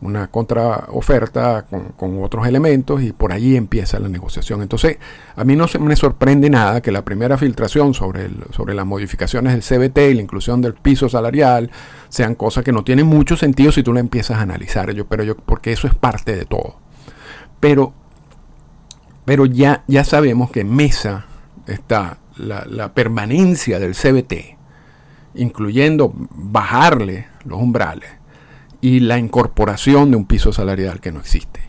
una 0.00 0.28
contraoferta 0.28 1.64
con, 1.68 1.92
con, 1.96 2.22
otros 2.22 2.46
elementos 2.46 3.02
y 3.02 3.12
por 3.12 3.32
allí 3.32 3.56
empieza 3.56 3.98
la 3.98 4.08
negociación. 4.08 4.62
Entonces, 4.62 4.98
a 5.34 5.44
mí 5.44 5.56
no 5.56 5.68
se 5.68 5.78
me 5.78 5.96
sorprende 5.96 6.50
nada 6.50 6.80
que 6.80 6.92
la 6.92 7.04
primera 7.04 7.38
filtración 7.38 7.94
sobre, 7.94 8.26
el, 8.26 8.44
sobre 8.50 8.74
las 8.74 8.86
modificaciones 8.86 9.52
del 9.52 9.62
CBT 9.62 9.98
y 10.10 10.14
la 10.14 10.22
inclusión 10.22 10.60
del 10.60 10.74
piso 10.74 11.08
salarial 11.08 11.70
sean 12.08 12.34
cosas 12.34 12.64
que 12.64 12.72
no 12.72 12.84
tienen 12.84 13.06
mucho 13.06 13.36
sentido 13.36 13.72
si 13.72 13.82
tú 13.82 13.92
la 13.92 14.00
empiezas 14.00 14.38
a 14.38 14.42
analizar, 14.42 14.92
yo, 14.92 15.06
pero 15.06 15.24
yo, 15.24 15.36
porque 15.36 15.72
eso 15.72 15.86
es 15.86 15.94
parte 15.94 16.36
de 16.36 16.44
todo. 16.44 16.76
Pero, 17.60 17.94
pero 19.24 19.46
ya, 19.46 19.82
ya 19.86 20.04
sabemos 20.04 20.50
que 20.50 20.60
en 20.60 20.74
mesa 20.74 21.26
está 21.66 22.18
la, 22.36 22.66
la 22.68 22.92
permanencia 22.92 23.78
del 23.78 23.94
CBT, 23.94 24.56
incluyendo 25.34 26.12
bajarle 26.14 27.28
los 27.44 27.60
umbrales 27.60 28.15
y 28.80 29.00
la 29.00 29.18
incorporación 29.18 30.10
de 30.10 30.16
un 30.16 30.26
piso 30.26 30.52
salarial 30.52 31.00
que 31.00 31.12
no 31.12 31.20
existe 31.20 31.60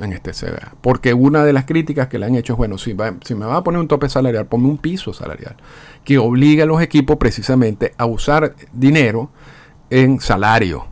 en 0.00 0.12
este 0.12 0.32
CBA. 0.32 0.74
Porque 0.80 1.14
una 1.14 1.44
de 1.44 1.52
las 1.52 1.64
críticas 1.64 2.08
que 2.08 2.18
le 2.18 2.26
han 2.26 2.36
hecho 2.36 2.52
es, 2.52 2.56
bueno, 2.56 2.78
si, 2.78 2.96
si 3.24 3.34
me 3.34 3.46
va 3.46 3.56
a 3.56 3.64
poner 3.64 3.80
un 3.80 3.88
tope 3.88 4.08
salarial, 4.08 4.46
ponme 4.46 4.68
un 4.68 4.78
piso 4.78 5.12
salarial 5.12 5.56
que 6.04 6.18
obliga 6.18 6.64
a 6.64 6.66
los 6.66 6.80
equipos 6.80 7.16
precisamente 7.16 7.92
a 7.98 8.06
usar 8.06 8.54
dinero 8.72 9.30
en 9.90 10.20
salario, 10.20 10.86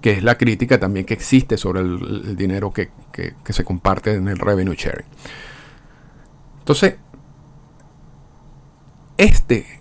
que 0.00 0.12
es 0.12 0.22
la 0.22 0.38
crítica 0.38 0.78
también 0.78 1.04
que 1.04 1.14
existe 1.14 1.56
sobre 1.56 1.80
el, 1.80 2.36
dinero 2.36 2.72
que, 2.72 2.90
que 3.12 3.52
se 3.52 3.64
comparte 3.64 4.14
en 4.14 4.28
el 4.28 4.38
revenue 4.38 4.74
sharing. 4.76 5.06
Entonces, 6.60 6.96
este 9.16 9.75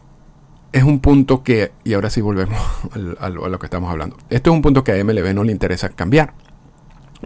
es 0.75 0.83
un 0.83 0.99
punto 0.99 1.41
que, 1.41 1.71
y 1.85 1.93
ahora 1.93 2.09
sí 2.09 2.19
volvemos 2.19 2.59
a 3.19 3.29
lo 3.29 3.59
que 3.59 3.65
estamos 3.65 3.89
hablando, 3.89 4.17
este 4.29 4.49
es 4.49 4.53
un 4.53 4.61
punto 4.61 4.83
que 4.83 4.91
a 4.91 5.01
MLB 5.01 5.33
no 5.33 5.45
le 5.45 5.53
interesa 5.53 5.87
cambiar, 5.87 6.33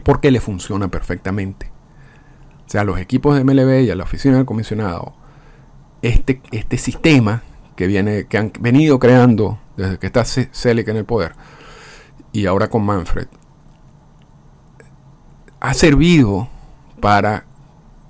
porque 0.03 0.29
le 0.29 0.39
funciona 0.39 0.87
perfectamente. 0.89 1.71
O 2.67 2.69
sea, 2.69 2.81
a 2.81 2.83
los 2.83 2.99
equipos 2.99 3.35
de 3.35 3.43
MLB 3.43 3.85
y 3.85 3.89
a 3.89 3.95
la 3.95 4.03
oficina 4.03 4.37
del 4.37 4.45
comisionado, 4.45 5.15
este, 6.03 6.43
este 6.51 6.77
sistema 6.77 7.41
que, 7.75 7.87
viene, 7.87 8.27
que 8.27 8.37
han 8.37 8.51
venido 8.59 8.99
creando 8.99 9.59
desde 9.75 9.97
que 9.97 10.05
está 10.05 10.25
Selick 10.25 10.87
en 10.87 10.97
el 10.97 11.05
poder, 11.05 11.31
y 12.31 12.45
ahora 12.45 12.69
con 12.69 12.85
Manfred, 12.85 13.29
ha 15.59 15.73
servido 15.73 16.49
para 17.01 17.45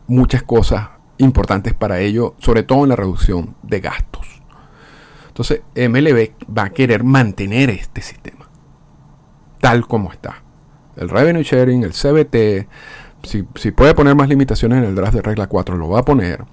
muchas 0.06 0.44
cosas 0.44 0.90
importantes 1.18 1.74
para 1.74 2.02
ello, 2.02 2.36
sobre 2.40 2.64
todo 2.64 2.84
en 2.84 2.90
la 2.90 2.98
reducción 2.98 3.56
de 3.64 3.80
gastos. 3.80 4.19
Entonces, 5.40 5.62
MLB 5.74 6.32
va 6.54 6.66
a 6.66 6.70
querer 6.72 7.06
mantener 7.06 7.70
este 7.70 8.02
sistema 8.02 8.50
tal 9.62 9.88
como 9.88 10.12
está. 10.12 10.42
El 10.96 11.10
revenue 11.10 11.44
sharing, 11.44 11.84
el 11.84 11.94
CBT, 11.94 12.68
si, 13.24 13.72
puede 13.72 13.94
poner 13.94 14.16
más 14.16 14.28
limitaciones 14.28 14.80
en 14.80 14.84
el 14.86 14.96
draft 14.96 15.14
de 15.14 15.22
regla 15.22 15.48
4, 15.48 15.78
lo 15.78 15.90
va 15.90 16.00
a 16.00 16.06
poner. 16.06 16.44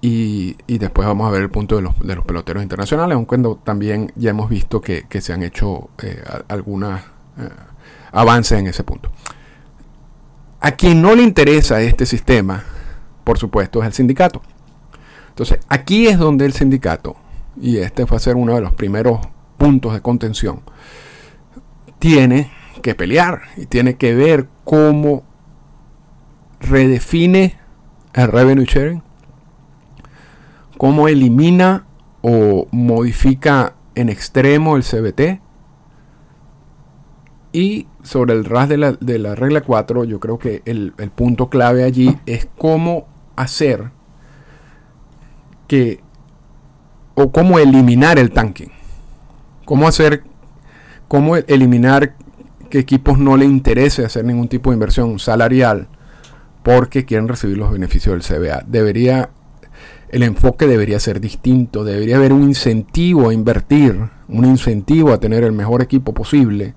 Y, 0.00 0.56
después 0.68 1.08
vamos 1.08 1.26
a 1.26 1.30
ver 1.30 1.42
el 1.42 1.50
punto 1.50 1.76
de 1.76 1.82
los, 1.82 1.94
peloteros 2.24 2.62
internacionales, 2.62 3.16
aunque 3.16 3.36
también 3.64 4.12
ya 4.16 4.30
hemos 4.30 4.48
visto 4.50 4.80
que, 4.80 5.06
se 5.20 5.32
han 5.32 5.42
hecho 5.42 5.88
eh, 6.02 6.22
algunos 6.48 7.00
eh, 7.00 7.48
avances 8.12 8.58
en 8.58 8.66
ese 8.66 8.84
punto. 8.84 9.10
A 10.60 10.72
quien 10.72 11.00
no 11.00 11.14
le 11.14 11.22
interesa 11.22 11.80
este 11.80 12.06
sistema, 12.06 12.62
por 13.24 13.38
supuesto, 13.38 13.80
es 13.80 13.86
el 13.86 13.92
sindicato. 13.92 14.42
Entonces, 15.30 15.58
aquí 15.68 16.06
es 16.06 16.18
donde 16.18 16.44
el 16.46 16.52
sindicato 16.52 17.16
y 17.60 17.78
este 17.78 18.04
va 18.04 18.16
a 18.16 18.20
ser 18.20 18.36
uno 18.36 18.54
de 18.54 18.60
los 18.60 18.72
primeros 18.72 19.20
puntos 19.56 19.92
de 19.92 20.00
contención, 20.00 20.60
tiene 21.98 22.50
que 22.82 22.94
pelear 22.94 23.42
y 23.56 23.66
tiene 23.66 23.96
que 23.96 24.14
ver 24.14 24.48
cómo 24.64 25.22
redefine 26.60 27.58
el 28.12 28.28
revenue 28.28 28.66
sharing, 28.66 29.02
cómo 30.76 31.08
elimina 31.08 31.86
o 32.22 32.66
modifica 32.70 33.74
en 33.94 34.08
extremo 34.08 34.76
el 34.76 34.82
CBT. 34.82 35.40
Y 37.52 37.86
sobre 38.02 38.34
el 38.34 38.44
RAS 38.44 38.68
de 38.68 38.76
la, 38.76 38.92
de 38.92 39.18
la 39.18 39.36
regla 39.36 39.60
4, 39.60 40.04
yo 40.04 40.18
creo 40.18 40.38
que 40.38 40.62
el, 40.64 40.92
el 40.98 41.10
punto 41.10 41.48
clave 41.48 41.84
allí 41.84 42.18
es 42.26 42.48
cómo 42.58 43.06
hacer 43.36 43.90
que 45.68 46.00
o 47.14 47.30
cómo 47.30 47.58
eliminar 47.58 48.18
el 48.18 48.30
tanque. 48.30 48.70
Cómo 49.64 49.88
hacer, 49.88 50.24
cómo 51.08 51.36
eliminar 51.36 52.14
que 52.70 52.78
equipos 52.78 53.18
no 53.18 53.36
le 53.36 53.44
interese 53.44 54.04
hacer 54.04 54.24
ningún 54.24 54.48
tipo 54.48 54.70
de 54.70 54.74
inversión 54.74 55.18
salarial 55.18 55.88
porque 56.62 57.04
quieren 57.04 57.28
recibir 57.28 57.56
los 57.56 57.70
beneficios 57.70 58.14
del 58.14 58.22
CBA. 58.22 58.64
Debería, 58.66 59.30
el 60.08 60.22
enfoque 60.22 60.66
debería 60.66 60.98
ser 60.98 61.20
distinto, 61.20 61.84
debería 61.84 62.16
haber 62.16 62.32
un 62.32 62.42
incentivo 62.42 63.28
a 63.28 63.34
invertir, 63.34 64.10
un 64.28 64.44
incentivo 64.44 65.12
a 65.12 65.20
tener 65.20 65.44
el 65.44 65.52
mejor 65.52 65.82
equipo 65.82 66.14
posible 66.14 66.74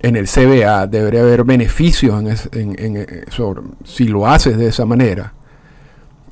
en 0.00 0.16
el 0.16 0.26
CBA, 0.26 0.86
debería 0.86 1.20
haber 1.20 1.44
beneficios 1.44 2.48
en, 2.52 2.96
eh, 2.96 3.24
si 3.84 4.06
lo 4.06 4.26
haces 4.26 4.58
de 4.58 4.66
esa 4.66 4.84
manera 4.84 5.32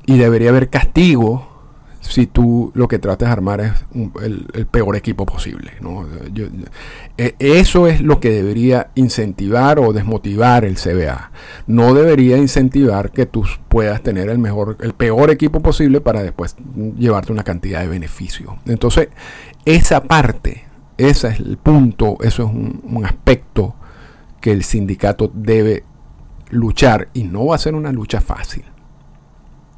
y 0.05 0.17
debería 0.17 0.49
haber 0.49 0.69
castigo 0.69 1.52
si 2.03 2.27
tú 2.27 2.71
lo 2.75 2.87
que 2.87 2.99
tratas 2.99 3.29
de 3.29 3.33
armar 3.33 3.61
es 3.61 3.71
el, 4.21 4.67
peor 4.67 4.95
equipo 4.95 5.25
posible. 5.25 5.71
E, 7.17 7.35
eso 7.39 7.87
es 7.87 8.01
lo 8.01 8.19
que 8.19 8.29
debería 8.29 8.91
incentivar 8.95 9.79
o 9.79 9.93
desmotivar 9.93 10.65
el 10.65 10.75
CBA. 10.75 11.31
No 11.65 11.93
debería 11.93 12.37
incentivar 12.37 13.11
que 13.11 13.25
tú 13.25 13.45
puedas 13.69 14.01
tener 14.03 14.29
el 14.29 14.37
mejor, 14.37 14.77
el 14.81 14.93
peor 14.93 15.31
equipo 15.31 15.61
posible 15.61 16.01
para 16.01 16.21
después 16.21 16.55
llevarte 16.97 17.31
una 17.31 17.43
cantidad 17.43 17.81
de 17.81 17.87
beneficios. 17.87 18.53
Entonces, 18.65 19.09
esa 19.65 20.03
parte, 20.03 20.65
ese 20.97 21.29
es 21.29 21.39
el 21.39 21.57
punto, 21.57 22.17
eso 22.21 22.43
es 22.43 22.49
un 22.51 23.05
aspecto 23.05 23.75
que 24.41 24.51
el 24.51 24.63
sindicato 24.63 25.31
debe 25.33 25.85
luchar 26.49 27.07
y 27.13 27.23
no 27.23 27.45
va 27.45 27.55
a 27.55 27.59
ser 27.59 27.75
una 27.75 27.91
lucha 27.91 28.19
fácil. 28.19 28.65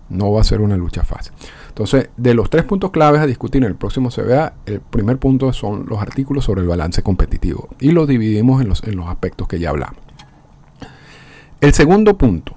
No 0.09 0.31
va 0.31 0.41
a 0.41 0.43
ser 0.43 0.61
una 0.61 0.77
lucha 0.77 1.03
fácil. 1.03 1.33
Entonces, 1.75 2.07
de 2.15 2.33
los 2.33 2.49
tres 2.49 2.63
puntos 2.63 2.89
claves 2.91 3.19
a 3.19 3.27
discutir 3.27 3.61
en 3.61 3.67
el 3.67 3.75
próximo 3.75 4.09
CBA, 4.09 4.53
el 4.65 4.79
primer 4.79 5.17
punto 5.17 5.51
son 5.51 5.85
los 5.89 6.01
artículos 6.01 6.45
sobre 6.45 6.61
el 6.61 6.69
balance 6.69 7.03
competitivo 7.03 7.67
y 7.81 7.91
los 7.91 8.07
dividimos 8.07 8.61
en 8.61 8.69
los, 8.69 8.81
en 8.83 8.95
los 8.95 9.09
aspectos 9.09 9.49
que 9.49 9.59
ya 9.59 9.71
hablamos. 9.71 9.99
El 11.59 11.73
segundo 11.73 12.17
punto 12.17 12.55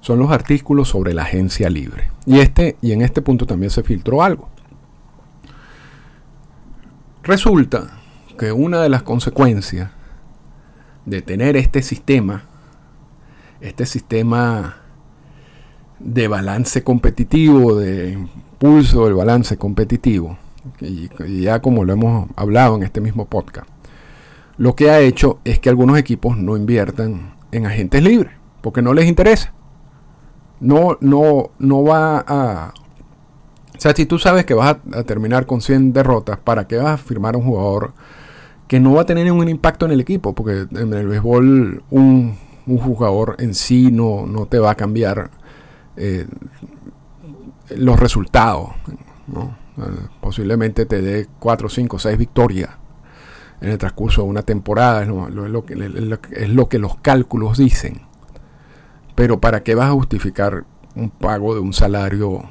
son 0.00 0.20
los 0.20 0.30
artículos 0.30 0.88
sobre 0.90 1.12
la 1.12 1.22
agencia 1.22 1.68
libre. 1.70 2.12
Y, 2.24 2.38
este, 2.38 2.76
y 2.80 2.92
en 2.92 3.02
este 3.02 3.20
punto 3.20 3.46
también 3.46 3.70
se 3.70 3.82
filtró 3.82 4.22
algo. 4.22 4.48
Resulta 7.24 7.98
que 8.38 8.52
una 8.52 8.80
de 8.80 8.90
las 8.90 9.02
consecuencias 9.02 9.90
de 11.04 11.20
tener 11.20 11.56
este 11.56 11.82
sistema, 11.82 12.44
este 13.60 13.86
sistema 13.86 14.79
de 16.00 16.28
balance 16.28 16.82
competitivo, 16.82 17.76
de 17.76 18.12
impulso 18.12 19.04
del 19.04 19.14
balance 19.14 19.56
competitivo, 19.56 20.38
y, 20.80 21.08
ya 21.40 21.60
como 21.60 21.84
lo 21.84 21.92
hemos 21.92 22.28
hablado 22.36 22.76
en 22.76 22.82
este 22.82 23.00
mismo 23.00 23.26
podcast, 23.26 23.68
lo 24.56 24.74
que 24.74 24.90
ha 24.90 25.00
hecho 25.00 25.38
es 25.44 25.58
que 25.58 25.68
algunos 25.68 25.98
equipos 25.98 26.36
no 26.36 26.56
inviertan 26.56 27.34
en 27.52 27.66
agentes 27.66 28.02
libres, 28.02 28.32
porque 28.60 28.82
no 28.82 28.92
les 28.92 29.06
interesa. 29.06 29.52
No, 30.60 30.98
no, 31.00 31.50
no 31.58 31.82
va 31.82 32.22
a... 32.26 32.74
O 33.76 33.80
sea, 33.80 33.94
si 33.94 34.04
tú 34.04 34.18
sabes 34.18 34.44
que 34.44 34.52
vas 34.52 34.76
a, 34.92 35.02
terminar 35.04 35.46
con 35.46 35.62
100 35.62 35.94
derrotas, 35.94 36.38
¿para 36.38 36.66
qué 36.68 36.76
vas 36.76 36.92
a 36.92 36.96
firmar 36.98 37.36
un 37.36 37.44
jugador 37.44 37.94
que 38.68 38.78
no 38.78 38.92
va 38.92 39.02
a 39.02 39.06
tener 39.06 39.24
ningún 39.24 39.48
impacto 39.48 39.86
en 39.86 39.92
el 39.92 40.00
equipo? 40.00 40.34
Porque 40.34 40.66
en 40.70 40.92
el 40.92 41.08
béisbol 41.08 41.82
un, 41.88 42.36
jugador 42.66 43.36
en 43.38 43.54
sí 43.54 43.90
no, 43.90 44.26
no 44.26 44.44
te 44.44 44.58
va 44.58 44.72
a 44.72 44.74
cambiar 44.74 45.30
eh, 46.02 46.26
los 47.76 48.00
resultados. 48.00 48.70
Posiblemente 50.20 50.86
te 50.86 51.02
dé 51.02 51.28
4, 51.38 51.68
5, 51.68 51.98
6 51.98 52.18
victorias 52.18 52.70
en 53.60 53.68
el 53.68 53.78
transcurso 53.78 54.22
de 54.22 54.28
una 54.28 54.42
temporada, 54.42 55.02
es 55.02 55.08
lo, 55.08 56.68
que, 56.68 56.78
los 56.78 56.96
cálculos 56.96 57.58
dicen. 57.58 58.00
Pero 59.14 59.40
¿para 59.40 59.62
qué 59.62 59.74
vas 59.74 59.90
a 59.90 59.92
justificar 59.92 60.64
un 60.94 61.10
pago 61.10 61.54
de 61.54 61.60
un 61.60 61.74
salario 61.74 62.44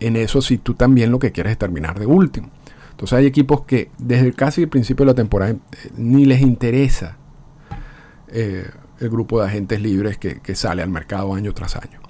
en 0.00 0.16
eso 0.16 0.40
si 0.40 0.56
tú 0.56 0.74
también 0.74 1.10
lo 1.10 1.18
que 1.18 1.32
quieres 1.32 1.52
es 1.52 1.58
terminar 1.58 1.98
de 1.98 2.06
último? 2.06 2.48
Entonces 2.92 3.18
hay 3.18 3.26
equipos 3.26 3.66
que 3.66 3.90
desde 3.98 4.32
casi 4.32 4.62
el 4.62 4.68
principio 4.70 5.04
de 5.04 5.12
la 5.12 5.16
temporada 5.16 5.52
eh, 5.52 5.58
ni 5.98 6.24
les 6.24 6.40
interesa 6.40 7.18
eh, 8.28 8.70
el 8.98 9.10
grupo 9.10 9.40
de 9.40 9.46
agentes 9.46 9.78
libres 9.82 10.16
que 10.16 10.54
sale 10.54 10.82
al 10.82 10.88
mercado 10.88 11.34
año 11.34 11.52
tras 11.52 11.76
año. 11.76 12.05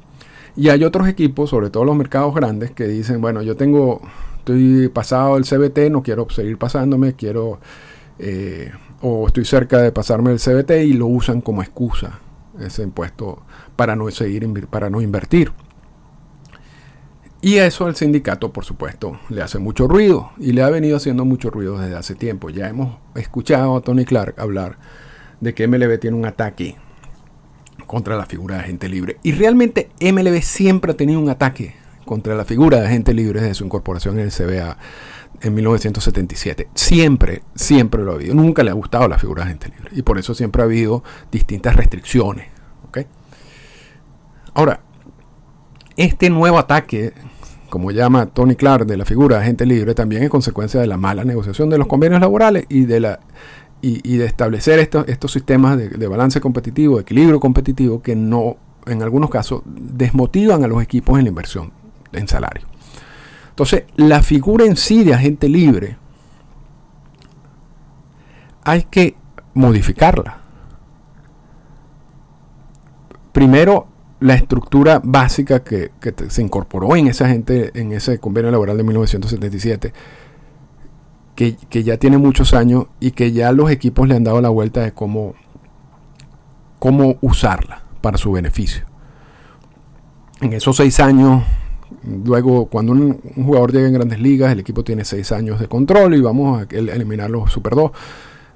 Y 0.56 0.70
hay 0.70 0.84
otros 0.84 1.06
equipos, 1.06 1.50
sobre 1.50 1.68
todo 1.68 1.84
los 1.84 1.96
mercados 1.96 2.34
grandes, 2.34 2.70
que 2.70 2.84
dicen, 2.88 3.20
bueno, 3.20 3.42
yo 3.42 3.56
tengo, 3.56 4.00
estoy 4.38 4.88
pasado 4.88 5.36
el 5.36 5.44
CBT, 5.44 5.90
no 5.90 6.02
quiero 6.02 6.28
seguir 6.30 6.56
pasándome, 6.56 7.12
quiero, 7.12 7.60
eh, 8.18 8.72
o 9.02 9.26
estoy 9.26 9.44
cerca 9.44 9.82
de 9.82 9.92
pasarme 9.92 10.32
el 10.32 10.38
CBT 10.38 10.70
y 10.86 10.94
lo 10.94 11.06
usan 11.06 11.42
como 11.42 11.62
excusa, 11.62 12.20
ese 12.58 12.82
impuesto, 12.82 13.42
para 13.76 13.96
no 13.96 14.10
seguir, 14.10 14.48
para 14.68 14.88
no 14.88 15.02
invertir. 15.02 15.52
Y 17.42 17.56
eso 17.56 17.84
al 17.84 17.94
sindicato, 17.94 18.50
por 18.50 18.64
supuesto, 18.64 19.20
le 19.28 19.42
hace 19.42 19.58
mucho 19.58 19.86
ruido 19.86 20.30
y 20.38 20.52
le 20.52 20.62
ha 20.62 20.70
venido 20.70 20.96
haciendo 20.96 21.26
mucho 21.26 21.50
ruido 21.50 21.78
desde 21.78 21.94
hace 21.94 22.14
tiempo. 22.14 22.48
Ya 22.48 22.66
hemos 22.68 22.96
escuchado 23.14 23.76
a 23.76 23.82
Tony 23.82 24.06
Clark 24.06 24.40
hablar 24.40 24.78
de 25.40 25.54
que 25.54 25.68
MLB 25.68 26.00
tiene 26.00 26.16
un 26.16 26.24
ataque 26.24 26.76
contra 27.86 28.16
la 28.16 28.26
figura 28.26 28.56
de 28.56 28.62
agente 28.62 28.88
libre. 28.88 29.18
Y 29.22 29.32
realmente 29.32 29.90
MLB 30.00 30.42
siempre 30.42 30.92
ha 30.92 30.96
tenido 30.96 31.20
un 31.20 31.28
ataque 31.28 31.74
contra 32.04 32.34
la 32.34 32.44
figura 32.44 32.80
de 32.80 32.86
agente 32.86 33.14
libre 33.14 33.40
desde 33.40 33.54
su 33.54 33.64
incorporación 33.64 34.18
en 34.18 34.26
el 34.26 34.32
CBA 34.32 34.76
en 35.40 35.54
1977. 35.54 36.68
Siempre, 36.74 37.42
siempre 37.54 38.02
lo 38.02 38.12
ha 38.12 38.14
habido. 38.14 38.34
Nunca 38.34 38.62
le 38.62 38.70
ha 38.70 38.74
gustado 38.74 39.08
la 39.08 39.18
figura 39.18 39.44
de 39.44 39.50
agente 39.50 39.68
libre. 39.68 39.90
Y 39.92 40.02
por 40.02 40.18
eso 40.18 40.34
siempre 40.34 40.62
ha 40.62 40.64
habido 40.64 41.02
distintas 41.30 41.76
restricciones. 41.76 42.56
Ahora, 44.56 44.80
este 45.98 46.30
nuevo 46.30 46.58
ataque, 46.58 47.12
como 47.68 47.90
llama 47.90 48.24
Tony 48.24 48.56
Clark, 48.56 48.86
de 48.86 48.96
la 48.96 49.04
figura 49.04 49.36
de 49.36 49.42
agente 49.42 49.66
libre, 49.66 49.94
también 49.94 50.22
es 50.22 50.30
consecuencia 50.30 50.80
de 50.80 50.86
la 50.86 50.96
mala 50.96 51.24
negociación 51.24 51.68
de 51.68 51.76
los 51.76 51.86
convenios 51.86 52.22
laborales 52.22 52.64
y 52.70 52.86
de 52.86 53.00
la 53.00 53.20
y, 53.88 54.16
de 54.16 54.26
establecer 54.26 54.80
estos, 54.80 55.32
sistemas 55.32 55.78
de, 55.78 56.06
balance 56.08 56.40
competitivo, 56.40 56.98
equilibrio 56.98 57.38
competitivo, 57.38 58.02
que 58.02 58.16
no, 58.16 58.56
en 58.86 59.02
algunos 59.02 59.30
casos, 59.30 59.62
desmotivan 59.64 60.64
a 60.64 60.66
los 60.66 60.82
equipos 60.82 61.18
en 61.18 61.24
la 61.24 61.28
inversión 61.28 61.72
en 62.12 62.26
salario. 62.26 62.66
Entonces, 63.50 63.84
la 63.94 64.22
figura 64.22 64.64
en 64.64 64.76
sí 64.76 65.04
de 65.04 65.14
agente 65.14 65.48
libre 65.48 65.96
hay 68.64 68.82
que 68.84 69.14
modificarla. 69.54 70.40
Primero, 73.32 73.86
la 74.18 74.34
estructura 74.34 75.00
básica 75.04 75.62
que, 75.62 75.92
que 76.00 76.12
se 76.28 76.42
incorporó 76.42 76.96
en 76.96 77.06
esa 77.06 77.28
gente, 77.28 77.70
en 77.78 77.92
ese 77.92 78.18
convenio 78.18 78.50
laboral 78.50 78.76
de 78.76 78.82
1977 78.82 79.92
que, 81.36 81.84
ya 81.84 81.98
tiene 81.98 82.16
muchos 82.18 82.54
años 82.54 82.86
y 82.98 83.10
que 83.12 83.30
ya 83.30 83.52
los 83.52 83.70
equipos 83.70 84.08
le 84.08 84.16
han 84.16 84.24
dado 84.24 84.40
la 84.40 84.48
vuelta 84.48 84.80
de 84.80 84.92
cómo, 84.92 85.34
cómo 86.78 87.18
usarla 87.20 87.82
para 88.00 88.16
su 88.16 88.32
beneficio. 88.32 88.84
En 90.40 90.54
esos 90.54 90.76
seis 90.76 90.98
años, 90.98 91.44
luego 92.24 92.66
cuando 92.66 92.92
un, 92.92 93.20
jugador 93.36 93.72
llega 93.72 93.86
en 93.86 93.92
grandes 93.92 94.18
ligas, 94.18 94.50
el 94.50 94.60
equipo 94.60 94.82
tiene 94.82 95.04
seis 95.04 95.30
años 95.30 95.60
de 95.60 95.68
control 95.68 96.14
y 96.14 96.20
vamos 96.22 96.62
a 96.62 96.74
eliminar 96.74 97.30
los 97.30 97.52
Super 97.52 97.74
2. 97.74 97.90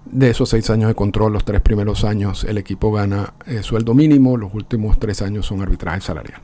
De 0.07 0.31
esos 0.31 0.49
seis 0.49 0.69
años 0.71 0.89
de 0.89 0.95
control, 0.95 1.35
los 1.35 1.45
tres 1.45 1.61
primeros 1.61 2.05
años 2.05 2.45
el 2.45 2.57
equipo 2.57 2.91
gana 2.91 3.35
eh, 3.47 3.63
sueldo 3.63 3.93
mínimo, 3.93 4.39
los 4.39 4.55
últimos 4.55 4.99
tres 4.99 5.21
años 5.21 5.45
son 5.45 5.61
arbitraje 5.61 6.01
salarial. 6.01 6.41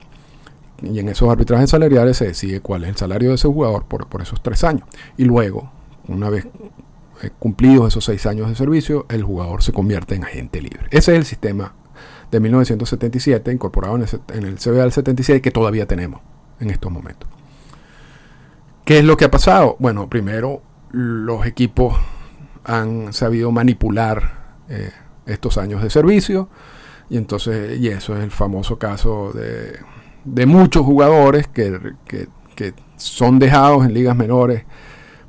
Y 0.83 0.99
en 0.99 1.09
esos 1.09 1.31
arbitrajes 1.31 1.71
salariales 1.71 2.19
se 2.19 2.27
decide 2.27 2.61
cuál 2.61 2.85
es 2.85 2.91
el 2.91 2.97
salario 2.97 3.31
de 3.31 3.37
ese 3.37 3.49
jugador 3.49 3.87
por, 3.87 4.09
por 4.09 4.21
esos 4.21 4.43
tres 4.43 4.63
años. 4.63 4.87
Y 5.17 5.25
luego, 5.25 5.71
una 6.09 6.31
vez 6.31 6.47
eh, 7.23 7.31
cumplidos 7.39 7.89
esos 7.89 8.05
seis 8.05 8.27
años 8.27 8.49
de 8.49 8.55
servicio, 8.55 9.07
el 9.09 9.23
jugador 9.23 9.63
se 9.63 9.73
convierte 9.73 10.15
en 10.15 10.25
agente 10.25 10.61
libre. 10.61 10.87
Ese 10.91 11.13
es 11.13 11.19
el 11.19 11.25
sistema 11.25 11.75
de 12.31 12.41
1977, 12.41 13.53
incorporado 13.53 13.97
en 13.97 14.03
el, 14.45 14.57
CBA 14.57 14.83
del 14.83 14.93
77, 14.93 15.41
que 15.41 15.51
todavía 15.51 15.87
tenemos 15.87 16.21
en 16.61 16.71
estos 16.71 16.93
momentos. 16.93 17.29
¿Qué 18.85 18.99
es 18.99 19.05
lo 19.05 19.17
que 19.17 19.25
ha 19.25 19.31
pasado? 19.31 19.77
Bueno, 19.79 20.09
primero, 20.09 20.63
los 20.91 21.47
equipos 21.47 21.97
han 22.65 23.13
sabido 23.13 23.51
manipular 23.51 24.57
eh, 24.69 24.91
estos 25.25 25.59
años 25.59 25.83
de 25.83 25.91
servicio, 25.91 26.49
y 27.09 27.17
entonces, 27.17 27.79
y 27.79 27.89
eso 27.89 28.17
es 28.17 28.25
el 28.25 28.31
famoso 28.31 28.79
caso 28.79 29.33
de, 29.33 30.47
muchos 30.47 30.85
jugadores 30.85 31.47
que, 31.47 31.95
que 32.05 32.75
son 32.97 33.39
dejados 33.39 33.87
en 33.87 33.95
ligas 33.95 34.17
menores 34.17 34.65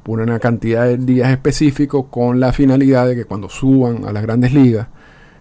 una 0.08 0.40
cantidad 0.40 0.86
de 0.86 0.98
días 0.98 1.30
específicos 1.30 2.06
con 2.10 2.40
la 2.40 2.54
finalidad 2.54 3.08
de 3.08 3.16
que 3.16 3.26
cuando 3.26 3.50
suban 3.50 4.06
a 4.06 4.12
las 4.12 4.24
grandes 4.24 4.54
ligas, 4.54 4.88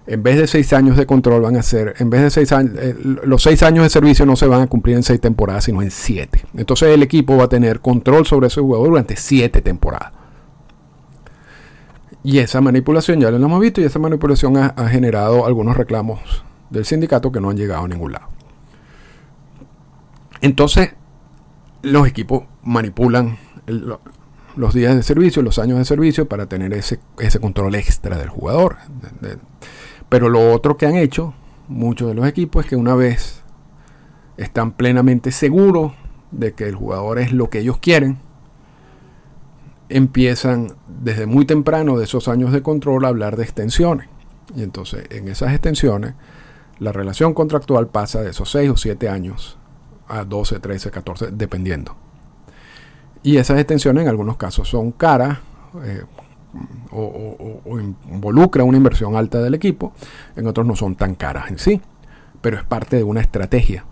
en 0.07 0.23
vez 0.23 0.37
de 0.39 0.47
seis 0.47 0.73
años 0.73 0.97
de 0.97 1.07
control 1.07 1.43
van 1.43 1.57
a 1.57 1.63
ser, 1.63 1.95
en 1.99 2.11
vez 2.11 2.23
de 2.23 2.31
seis 2.31 2.53
años, 2.53 2.75
eh, 2.79 2.95
los 3.25 3.43
seis 3.43 3.63
años 3.63 3.83
de 3.85 3.91
servicio 3.91 4.25
no 4.25 4.37
se 4.37 4.47
van 4.47 4.63
a 4.63 4.67
cumplir 4.69 4.97
en 4.97 5.03
seis 5.03 5.21
temporadas, 5.21 5.65
sino 5.65 5.83
en 5.83 5.91
siete. 5.91 6.45
Entonces 6.57 6.91
el 6.91 7.03
equipo 7.03 7.37
va 7.37 7.45
a 7.45 7.49
tener 7.49 7.81
control 7.81 8.27
sobre 8.27 8.47
ese 8.47 8.61
jugador 8.61 8.89
durante 8.89 9.17
siete 9.17 9.63
temporadas. 9.63 10.13
Y 12.23 12.39
esa 12.39 12.61
manipulación 12.61 13.21
ya 13.21 13.31
lo 13.31 13.37
hemos 13.37 13.61
visto 13.61 13.81
y 13.81 13.85
esa 13.85 13.99
manipulación 13.99 14.57
ha, 14.57 14.89
generado 14.89 15.47
algunos 15.47 15.77
reclamos 15.77 16.45
del 16.71 16.85
sindicato 16.85 17.31
que 17.31 17.41
no 17.41 17.51
han 17.51 17.57
llegado 17.57 17.85
a 17.85 17.89
ningún 17.89 18.13
lado. 18.13 18.27
Entonces, 20.41 20.95
los 21.83 22.07
equipos 22.09 22.45
manipulan 22.65 23.39
los 24.57 24.75
días 24.75 24.95
de 24.97 25.03
servicio, 25.03 25.43
los 25.43 25.59
años 25.59 25.79
de 25.79 25.85
servicio 25.85 26.27
para 26.27 26.47
tener 26.47 26.73
ese, 26.73 26.99
ese 27.19 27.39
control 27.39 27.75
extra 27.75 28.19
del 28.19 28.29
jugador. 28.29 28.77
Pero 30.09 30.29
lo 30.29 30.53
otro 30.53 30.77
que 30.77 30.87
han 30.87 30.97
hecho 30.97 31.35
muchos 31.69 32.09
de 32.09 32.15
los 32.15 32.27
equipos 32.27 32.65
es 32.65 32.71
que 32.71 32.77
una 32.77 32.95
vez 32.95 33.43
están 34.37 34.73
plenamente 34.73 35.31
seguros 35.31 35.93
de 36.31 36.53
que 36.53 36.69
el 36.69 36.75
jugador 36.75 37.19
es 37.19 37.33
lo 37.33 37.51
que 37.51 37.61
ellos 37.61 37.79
quieren, 37.79 38.19
empiezan 39.89 40.73
desde 40.87 41.27
muy 41.27 41.45
temprano 41.45 41.97
de 41.99 42.05
esos 42.05 42.29
años 42.29 42.53
de 42.53 42.63
control 42.63 43.05
a 43.05 43.09
hablar 43.09 43.37
de 43.37 43.45
extensiones. 43.45 44.09
Y 44.55 44.63
entonces 44.63 45.07
en 45.11 45.29
esas 45.29 45.53
extensiones 45.53 46.15
la 46.79 46.93
relación 46.93 47.35
contractual 47.35 47.89
pasa 47.89 48.23
de 48.23 48.31
esos 48.31 48.51
6 48.51 48.71
o 48.71 48.77
7 48.77 49.09
años 49.09 49.59
a 50.09 50.25
12, 50.25 50.61
13, 50.61 50.91
14, 50.91 51.31
dependiendo. 51.33 51.97
Y 53.23 53.39
esas 53.39 53.59
extensiones 53.59 54.03
en 54.03 54.09
algunos 54.09 54.37
casos 54.37 54.69
son 54.69 54.93
caras 54.93 55.39
eh, 55.85 56.05
o, 56.93 57.79
involucra 58.11 58.65
una 58.65 58.77
inversión 58.77 59.17
alta 59.17 59.41
del 59.41 59.55
equipo, 59.55 59.93
en 60.37 60.47
otros 60.47 60.67
no 60.67 60.77
son 60.77 60.97
tan 60.97 61.15
caras 61.15 61.51
en 61.51 61.59
sí, 61.59 61.81
pero 62.41 62.57
es 62.57 62.65
parte 62.65 62.97
de 62.97 63.05
una 63.05 63.21
estrategia. 63.21 63.85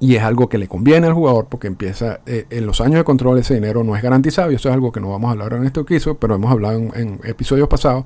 Y 0.00 0.16
es 0.16 0.22
algo 0.22 0.48
que 0.48 0.58
le 0.58 0.66
conviene 0.66 1.06
al 1.06 1.12
jugador 1.12 1.46
porque 1.48 1.68
empieza, 1.68 2.20
eh, 2.26 2.46
en 2.50 2.66
los 2.66 2.80
años 2.80 2.96
de 2.96 3.04
control 3.04 3.38
ese 3.38 3.54
dinero 3.54 3.84
no 3.84 3.94
es 3.94 4.02
garantizado 4.02 4.50
y 4.50 4.56
eso 4.56 4.68
es 4.68 4.74
algo 4.74 4.90
que 4.90 5.00
no 5.00 5.10
vamos 5.10 5.28
a 5.28 5.32
hablar 5.32 5.52
en 5.52 5.64
este 5.64 5.84
caso, 5.84 6.16
pero 6.16 6.34
hemos 6.34 6.50
hablado 6.50 6.76
en, 6.76 7.20
episodios 7.22 7.68
pasados, 7.68 8.04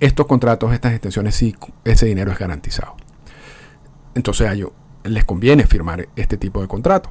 estos 0.00 0.26
contratos, 0.26 0.72
estas 0.72 0.92
extensiones 0.92 1.34
sí, 1.36 1.54
ese 1.84 2.06
dinero 2.06 2.32
es 2.32 2.38
garantizado. 2.38 2.96
entonces 4.14 4.48
a 4.48 4.54
ellos 4.54 4.70
les 5.04 5.24
conviene 5.24 5.66
firmar 5.66 6.08
este 6.16 6.36
tipo 6.36 6.60
de 6.60 6.68
contrato. 6.68 7.10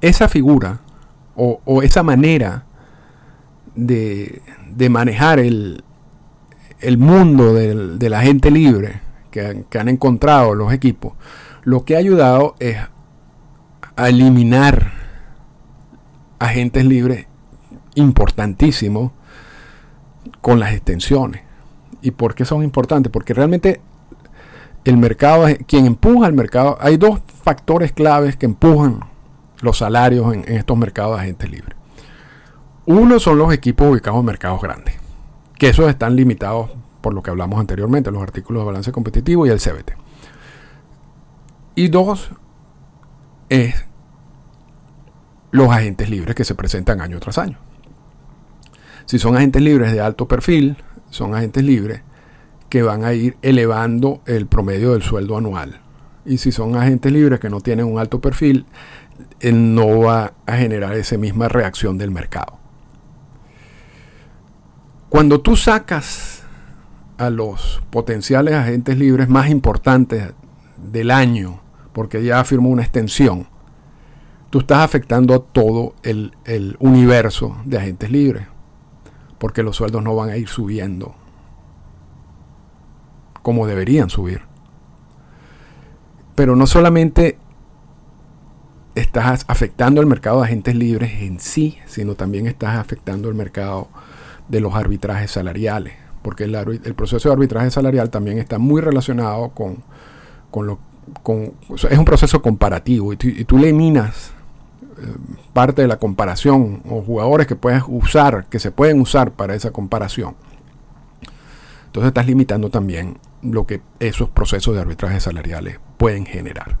Esa 0.00 0.28
figura 0.28 0.80
o, 1.36 1.82
esa 1.82 2.02
manera 2.02 2.64
de, 3.74 4.42
manejar 4.90 5.38
el, 5.38 5.82
mundo 6.98 7.54
de 7.54 8.10
la 8.10 8.22
gente 8.22 8.50
libre 8.50 9.00
que, 9.30 9.64
que 9.70 9.78
han 9.78 9.88
encontrado 9.88 10.54
los 10.54 10.72
equipos, 10.72 11.14
lo 11.62 11.84
que 11.84 11.96
ha 11.96 11.98
ayudado 11.98 12.56
es 12.58 12.76
a 13.96 14.08
eliminar 14.08 14.92
agentes 16.38 16.84
libres 16.84 17.26
importantísimos 17.94 19.12
con 20.40 20.58
las 20.58 20.72
extensiones. 20.72 21.42
¿Y 22.02 22.12
por 22.12 22.34
qué 22.34 22.44
son 22.44 22.62
importantes? 22.62 23.12
Porque 23.12 23.34
realmente 23.34 23.80
el 24.84 24.96
mercado, 24.96 25.46
quien 25.66 25.86
empuja 25.86 26.26
el 26.26 26.32
mercado, 26.32 26.78
hay 26.80 26.96
dos 26.96 27.20
factores 27.42 27.92
claves 27.92 28.36
que 28.36 28.46
empujan 28.46 29.00
los 29.60 29.78
salarios 29.78 30.32
en, 30.34 30.44
estos 30.46 30.76
mercados 30.76 31.16
de 31.16 31.22
agentes 31.22 31.50
libres. 31.50 31.76
Uno 32.86 33.20
son 33.20 33.38
los 33.38 33.52
equipos 33.52 33.90
ubicados 33.90 34.20
en 34.20 34.26
mercados 34.26 34.60
grandes, 34.60 34.94
que 35.58 35.68
esos 35.68 35.88
están 35.88 36.16
limitados 36.16 36.70
por 37.00 37.14
lo 37.14 37.22
que 37.22 37.30
hablamos 37.30 37.60
anteriormente, 37.60 38.10
los 38.10 38.22
artículos 38.22 38.62
de 38.62 38.66
balance 38.66 38.92
competitivo 38.92 39.46
y 39.46 39.50
el 39.50 39.58
CBT. 39.58 39.92
Y 41.74 41.88
dos 41.88 42.30
es 43.48 43.86
los 45.50 45.70
agentes 45.70 46.10
libres 46.10 46.34
que 46.34 46.44
se 46.44 46.54
presentan 46.54 47.00
año 47.00 47.18
tras 47.20 47.38
año. 47.38 47.58
Si 49.06 49.18
son 49.18 49.36
agentes 49.36 49.62
libres 49.62 49.92
de 49.92 50.00
alto 50.00 50.28
perfil, 50.28 50.76
son 51.10 51.34
agentes 51.34 51.64
libres 51.64 52.02
que 52.68 52.82
van 52.82 53.04
a 53.04 53.12
ir 53.12 53.36
elevando 53.42 54.22
el 54.26 54.46
promedio 54.46 54.92
del 54.92 55.02
sueldo 55.02 55.36
anual. 55.36 55.80
Y 56.24 56.38
si 56.38 56.52
son 56.52 56.76
agentes 56.76 57.10
libres 57.10 57.40
que 57.40 57.50
no 57.50 57.60
tienen 57.60 57.86
un 57.86 57.98
alto 57.98 58.20
perfil, 58.20 58.66
no 59.42 60.00
va 60.00 60.34
a 60.46 60.56
generar 60.56 60.94
esa 60.94 61.16
misma 61.16 61.48
reacción 61.48 61.98
del 61.98 62.10
mercado. 62.10 62.58
Cuando 65.08 65.40
tú 65.40 65.56
sacas 65.56 66.44
a 67.18 67.30
los 67.30 67.82
potenciales 67.90 68.54
agentes 68.54 68.96
libres 68.96 69.28
más 69.28 69.50
importantes 69.50 70.32
del 70.76 71.10
año, 71.10 71.60
porque 71.92 72.22
ya 72.22 72.44
firmó 72.44 72.68
una 72.68 72.82
extensión, 72.82 73.46
tú 74.50 74.60
estás 74.60 74.78
afectando 74.78 75.34
a 75.34 75.40
todo 75.40 75.94
el, 76.02 76.32
el 76.44 76.76
universo 76.78 77.56
de 77.64 77.78
agentes 77.78 78.10
libres, 78.10 78.46
porque 79.38 79.62
los 79.62 79.76
sueldos 79.76 80.02
no 80.02 80.14
van 80.14 80.30
a 80.30 80.36
ir 80.36 80.48
subiendo 80.48 81.14
como 83.42 83.66
deberían 83.66 84.10
subir. 84.10 84.42
Pero 86.34 86.56
no 86.56 86.66
solamente 86.66 87.38
estás 89.00 89.44
afectando 89.48 90.00
el 90.00 90.06
mercado 90.06 90.40
de 90.40 90.46
agentes 90.46 90.74
libres 90.74 91.22
en 91.22 91.40
sí, 91.40 91.78
sino 91.86 92.14
también 92.14 92.46
estás 92.46 92.76
afectando 92.76 93.28
el 93.28 93.34
mercado 93.34 93.88
de 94.48 94.60
los 94.60 94.74
arbitrajes 94.74 95.30
salariales, 95.30 95.94
porque 96.22 96.44
el, 96.44 96.94
proceso 96.94 97.28
de 97.28 97.32
arbitraje 97.32 97.70
salarial 97.70 98.10
también 98.10 98.38
está 98.38 98.58
muy 98.58 98.80
relacionado 98.80 99.50
con, 99.50 99.82
con 100.50 100.66
lo 100.66 100.78
con, 101.22 101.54
es 101.68 101.98
un 101.98 102.04
proceso 102.04 102.40
comparativo 102.42 103.12
y 103.12 103.16
tú, 103.16 103.58
le 103.58 103.68
eliminas 103.68 104.32
eh, 104.98 105.06
parte 105.52 105.82
de 105.82 105.88
la 105.88 105.98
comparación 105.98 106.82
o 106.88 107.02
jugadores 107.02 107.46
que 107.46 107.56
puedes 107.56 107.82
usar, 107.86 108.46
que 108.46 108.58
se 108.58 108.70
pueden 108.70 109.00
usar 109.00 109.32
para 109.32 109.54
esa 109.54 109.70
comparación. 109.70 110.36
Entonces 111.86 112.08
estás 112.08 112.26
limitando 112.26 112.70
también 112.70 113.18
lo 113.42 113.66
que 113.66 113.80
esos 113.98 114.28
procesos 114.28 114.74
de 114.74 114.80
arbitraje 114.80 115.20
salariales 115.20 115.80
pueden 115.96 116.26
generar. 116.26 116.78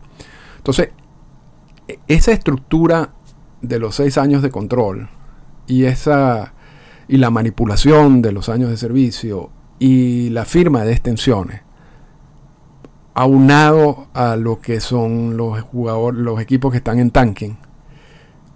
Entonces, 0.58 0.90
esa 2.08 2.32
estructura 2.32 3.14
de 3.62 3.78
los 3.78 3.96
seis 3.96 4.18
años 4.18 4.42
de 4.42 4.50
control 4.50 5.08
y 5.66 5.84
esa 5.84 6.54
y 7.08 7.16
la 7.16 7.30
manipulación 7.30 8.22
de 8.22 8.32
los 8.32 8.48
años 8.48 8.70
de 8.70 8.76
servicio 8.76 9.50
y 9.78 10.30
la 10.30 10.44
firma 10.44 10.84
de 10.84 10.92
extensiones 10.92 11.62
aunado 13.14 14.06
a 14.14 14.36
lo 14.36 14.60
que 14.60 14.80
son 14.80 15.36
los 15.36 15.60
jugadores, 15.62 16.20
los 16.20 16.40
equipos 16.40 16.70
que 16.70 16.78
están 16.78 16.98
en 16.98 17.10
tanking, 17.10 17.58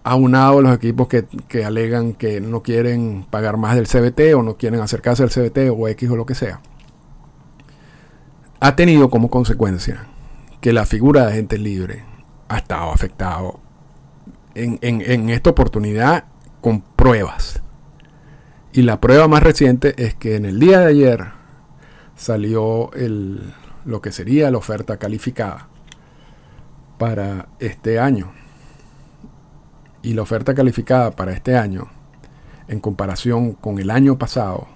aunado 0.05 0.59
a 0.59 0.63
los 0.63 0.75
equipos 0.75 1.09
que, 1.09 1.27
que, 1.49 1.65
alegan 1.65 2.15
que 2.15 2.41
no 2.41 2.63
quieren 2.63 3.27
pagar 3.29 3.57
más 3.57 3.75
del 3.75 3.87
CBT 3.87 4.35
o 4.37 4.43
no 4.43 4.57
quieren 4.57 4.81
acercarse 4.81 5.23
al 5.23 5.31
CBT 5.31 5.71
o 5.77 5.89
X 5.89 6.11
o 6.11 6.17
lo 6.17 6.27
que 6.27 6.35
sea, 6.35 6.61
ha 8.61 8.77
tenido 8.77 9.11
como 9.11 9.29
consecuencia 9.29 10.07
que 10.61 10.73
la 10.73 10.87
figura 10.87 11.27
de 11.27 11.33
agente 11.33 11.59
libre 11.59 12.05
ha 12.49 12.59
estado 12.59 12.91
afectado 12.93 13.61
en, 14.55 14.79
en 14.83 15.31
esta 15.31 15.51
oportunidad 15.51 16.25
con 16.61 16.81
pruebas. 16.81 17.63
Y 18.73 18.83
la 18.83 19.01
prueba 19.01 19.29
más 19.29 19.43
reciente 19.43 19.95
es 20.05 20.15
que 20.15 20.37
en 20.37 20.47
el 20.47 20.59
día 20.59 20.81
de 20.81 20.87
ayer 20.87 21.27
salió 22.17 22.93
el, 22.93 23.53
lo 23.85 24.01
que 24.01 24.13
sería 24.13 24.51
la 24.51 24.59
oferta 24.59 24.97
calificada 24.97 25.69
para 26.99 27.49
este 27.59 27.99
año. 27.99 28.33
Y 30.03 30.15
la 30.15 30.23
oferta 30.23 30.55
calificada 30.55 31.11
para 31.13 31.33
este 31.33 31.57
año, 31.57 31.89
en 32.69 32.81
comparación 32.81 33.53
con 33.53 33.79
el 33.79 33.91
año 33.91 34.19
pasado, 34.19 34.67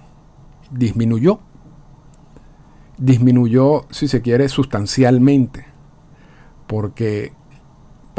disminuyó. 0.71 1.39
Disminuyó, 2.97 3.85
si 3.89 4.07
se 4.07 4.21
quiere, 4.21 4.49
sustancialmente. 4.49 5.65
Porque 6.67 7.33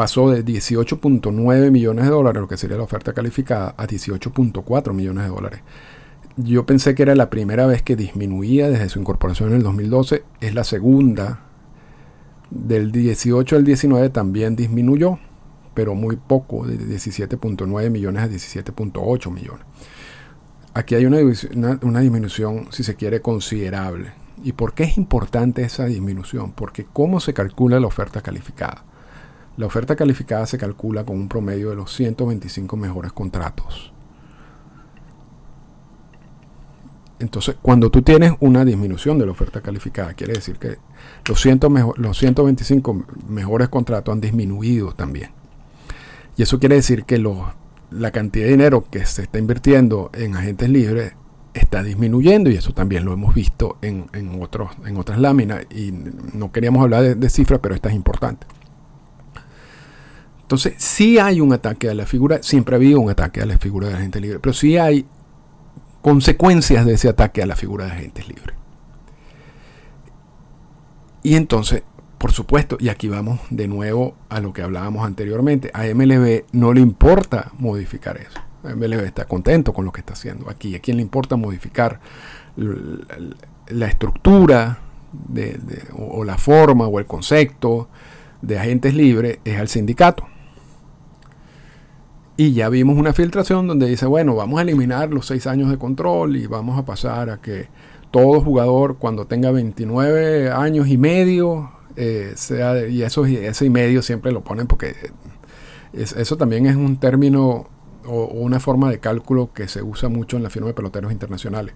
pasó 0.00 0.30
de 0.30 0.42
18.9 0.42 1.70
millones 1.70 2.06
de 2.06 2.10
dólares, 2.10 2.40
lo 2.40 2.48
que 2.48 2.56
sería 2.56 2.78
la 2.78 2.84
oferta 2.84 3.12
calificada, 3.12 3.74
a 3.76 3.86
18.4 3.86 4.94
millones 4.94 5.24
de 5.24 5.28
dólares 5.28 5.60
yo 6.36 6.64
pensé 6.64 6.94
que 6.94 7.02
era 7.02 7.14
la 7.14 7.28
primera 7.28 7.66
vez 7.66 7.82
que 7.82 7.96
disminuía 7.96 8.70
desde 8.70 8.88
su 8.88 8.98
incorporación 8.98 9.50
en 9.50 9.56
el 9.56 9.62
2012. 9.62 10.22
Es 10.40 10.54
la 10.54 10.64
segunda. 10.64 11.40
Del 12.50 12.92
18 12.92 13.56
al 13.56 13.64
19 13.64 14.08
también 14.08 14.56
disminuyó, 14.56 15.18
pero 15.74 15.94
muy 15.94 16.16
poco, 16.16 16.66
de 16.66 16.78
17.9 16.78 17.90
millones 17.90 18.22
a 18.22 18.28
17.8 18.28 19.30
millones. 19.30 19.66
Aquí 20.72 20.94
hay 20.94 21.04
una, 21.04 21.18
una, 21.82 22.00
disminución, 22.00 22.68
si 22.70 22.84
se 22.84 22.94
quiere, 22.94 23.20
considerable. 23.20 24.12
¿Y 24.42 24.52
por 24.52 24.72
qué 24.72 24.84
es 24.84 24.96
importante 24.96 25.62
esa 25.62 25.84
disminución? 25.84 26.52
Porque 26.52 26.86
¿cómo 26.90 27.20
se 27.20 27.34
calcula 27.34 27.78
la 27.78 27.86
oferta 27.86 28.22
calificada? 28.22 28.84
La 29.56 29.66
oferta 29.66 29.96
calificada 29.96 30.46
se 30.46 30.58
calcula 30.58 31.04
con 31.04 31.16
un 31.16 31.28
promedio 31.28 31.70
de 31.70 31.76
los 31.76 31.94
125 31.94 32.76
mejores 32.76 33.12
contratos 33.12 33.92
Entonces, 37.20 37.56
cuando 37.60 37.90
tú 37.90 38.00
tienes 38.00 38.32
una 38.40 38.64
disminución 38.64 39.18
de 39.18 39.26
la 39.26 39.32
oferta 39.32 39.60
calificada, 39.60 40.14
quiere 40.14 40.32
decir 40.32 40.56
que 40.56 40.78
los, 41.26 41.44
los 41.98 42.18
125 42.18 43.04
mejores 43.28 43.68
contratos 43.68 44.12
han 44.12 44.22
disminuido 44.22 44.92
también. 44.92 45.30
Y 46.38 46.42
eso 46.42 46.58
quiere 46.58 46.76
decir 46.76 47.04
que 47.04 47.22
la 47.90 48.10
cantidad 48.10 48.46
de 48.46 48.52
dinero 48.52 48.86
que 48.90 49.04
se 49.04 49.22
está 49.22 49.38
invirtiendo 49.38 50.10
en 50.14 50.34
agentes 50.34 50.70
libres 50.70 51.12
está 51.52 51.82
disminuyendo 51.82 52.48
y 52.48 52.54
eso 52.54 52.72
también 52.72 53.04
lo 53.04 53.12
hemos 53.12 53.34
visto 53.34 53.76
en, 53.82 54.08
otros, 54.40 54.70
en 54.86 54.96
otras 54.96 55.18
láminas 55.18 55.66
y 55.70 55.92
no 56.32 56.52
queríamos 56.52 56.82
hablar 56.82 57.02
de, 57.02 57.14
de 57.16 57.28
cifras, 57.28 57.60
pero 57.60 57.74
esta 57.74 57.90
es 57.90 57.94
importante. 57.94 58.46
Entonces, 60.50 60.74
sí 60.78 61.16
hay 61.20 61.40
un 61.40 61.52
ataque 61.52 61.88
a 61.88 61.94
la 61.94 62.06
figura, 62.06 62.42
siempre 62.42 62.74
ha 62.74 62.78
habido 62.78 62.98
un 62.98 63.08
ataque 63.08 63.40
a 63.40 63.46
la 63.46 63.56
figura 63.56 63.86
de 63.86 63.94
agente 63.94 64.20
libre, 64.20 64.40
pero 64.40 64.52
sí 64.52 64.76
hay 64.76 65.07
consecuencias 66.03 66.84
de 66.84 66.94
ese 66.94 67.09
ataque 67.09 67.40
a 67.40 67.46
la 67.46 67.55
figura 67.55 67.84
de 67.84 67.92
agentes 67.92 68.26
libres. 68.26 68.57
Y 71.22 71.36
entonces, 71.36 71.84
por 72.18 72.32
supuesto, 72.32 72.78
y 72.80 72.88
aquí 72.88 73.07
vamos 73.07 73.38
de 73.51 73.68
nuevo 73.68 74.16
a 74.28 74.40
lo 74.40 74.53
que 74.53 74.62
hablábamos 74.62 75.07
anteriormente, 75.07 75.70
a 75.72 75.84
MLB 75.84 76.46
no 76.51 76.72
le 76.72 76.80
importa 76.80 77.53
modificar 77.57 78.16
eso. 78.16 78.40
MLB 78.64 79.05
está 79.05 79.26
contento 79.26 79.72
con 79.72 79.84
lo 79.84 79.92
que 79.92 80.01
está 80.01 80.14
haciendo 80.14 80.51
aquí. 80.51 80.74
¿A 80.74 80.80
quién 80.80 80.96
le 80.96 81.05
importa 81.05 81.36
modificar 81.36 82.01
la 83.68 83.86
estructura 83.86 84.80
o 85.96 86.24
la 86.24 86.38
forma 86.38 86.88
o 86.88 86.98
el 86.98 87.07
concepto 87.07 87.88
de 88.42 88.59
agentes 88.59 88.94
libres? 88.94 89.38
Es 89.44 89.57
al 89.57 89.68
sindicato. 89.68 90.26
Y 92.41 92.55
ya 92.55 92.70
vimos 92.70 92.97
una 92.97 93.12
filtración 93.12 93.66
donde 93.66 93.86
dice, 93.86 94.07
bueno, 94.07 94.34
vamos 94.34 94.59
a 94.59 94.62
eliminar 94.62 95.11
los 95.11 95.26
seis 95.26 95.47
años 95.47 95.68
de 95.68 95.76
control 95.76 96.38
y 96.38 96.47
vamos 96.47 96.78
a 96.78 96.86
pasar 96.86 97.28
a 97.28 97.36
que 97.36 97.68
todo 98.11 98.41
jugador 98.41 98.97
cuando 98.97 99.26
tenga 99.26 99.51
29 99.51 100.51
años 100.51 100.88
y 100.88 100.97
medio, 100.97 101.70
eh, 101.97 102.32
sea, 102.36 102.86
y 102.86 103.03
eso, 103.03 103.26
ese 103.26 103.66
y 103.66 103.68
medio 103.68 104.01
siempre 104.01 104.32
lo 104.32 104.41
ponen 104.43 104.66
porque 104.66 104.97
eso 105.93 106.36
también 106.38 106.64
es 106.64 106.76
un 106.76 106.97
término 106.97 107.68
o, 108.07 108.24
una 108.28 108.59
forma 108.59 108.88
de 108.88 109.01
cálculo 109.01 109.53
que 109.53 109.68
se 109.68 109.82
usa 109.82 110.09
mucho 110.09 110.38
en 110.38 110.43
la 110.43 110.49
firma 110.49 110.68
de 110.68 110.72
peloteros 110.72 111.12
internacionales. 111.12 111.74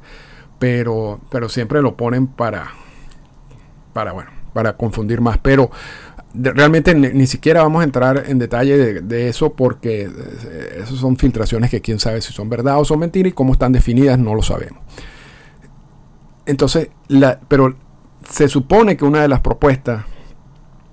Pero, 0.58 1.20
pero 1.30 1.50
siempre 1.50 1.82
lo 1.82 1.94
ponen 1.94 2.26
para, 2.26 2.70
para, 3.92 4.12
bueno, 4.12 4.30
para 4.54 4.78
confundir 4.78 5.20
más. 5.20 5.36
Pero 5.36 5.70
realmente 6.34 6.94
ni, 6.94 7.26
siquiera 7.26 7.62
vamos 7.62 7.82
a 7.82 7.84
entrar 7.84 8.24
en 8.26 8.38
detalle 8.38 9.00
de, 9.00 9.28
eso 9.28 9.52
porque 9.52 10.02
eh, 10.02 10.80
esas 10.82 10.98
son 10.98 11.16
filtraciones 11.16 11.70
que 11.70 11.80
quién 11.80 11.98
sabe 11.98 12.20
si 12.20 12.32
son 12.32 12.48
verdad 12.48 12.78
o 12.80 12.84
son 12.84 12.98
mentiras 12.98 13.30
y 13.30 13.34
cómo 13.34 13.52
están 13.52 13.72
definidas 13.72 14.18
no 14.18 14.34
lo 14.34 14.42
sabemos. 14.42 14.80
Entonces, 16.46 16.90
pero 17.48 17.76
se 18.28 18.48
supone 18.48 18.96
que 18.96 19.04
una 19.04 19.22
de 19.22 19.28
las 19.28 19.40
propuestas, 19.40 20.04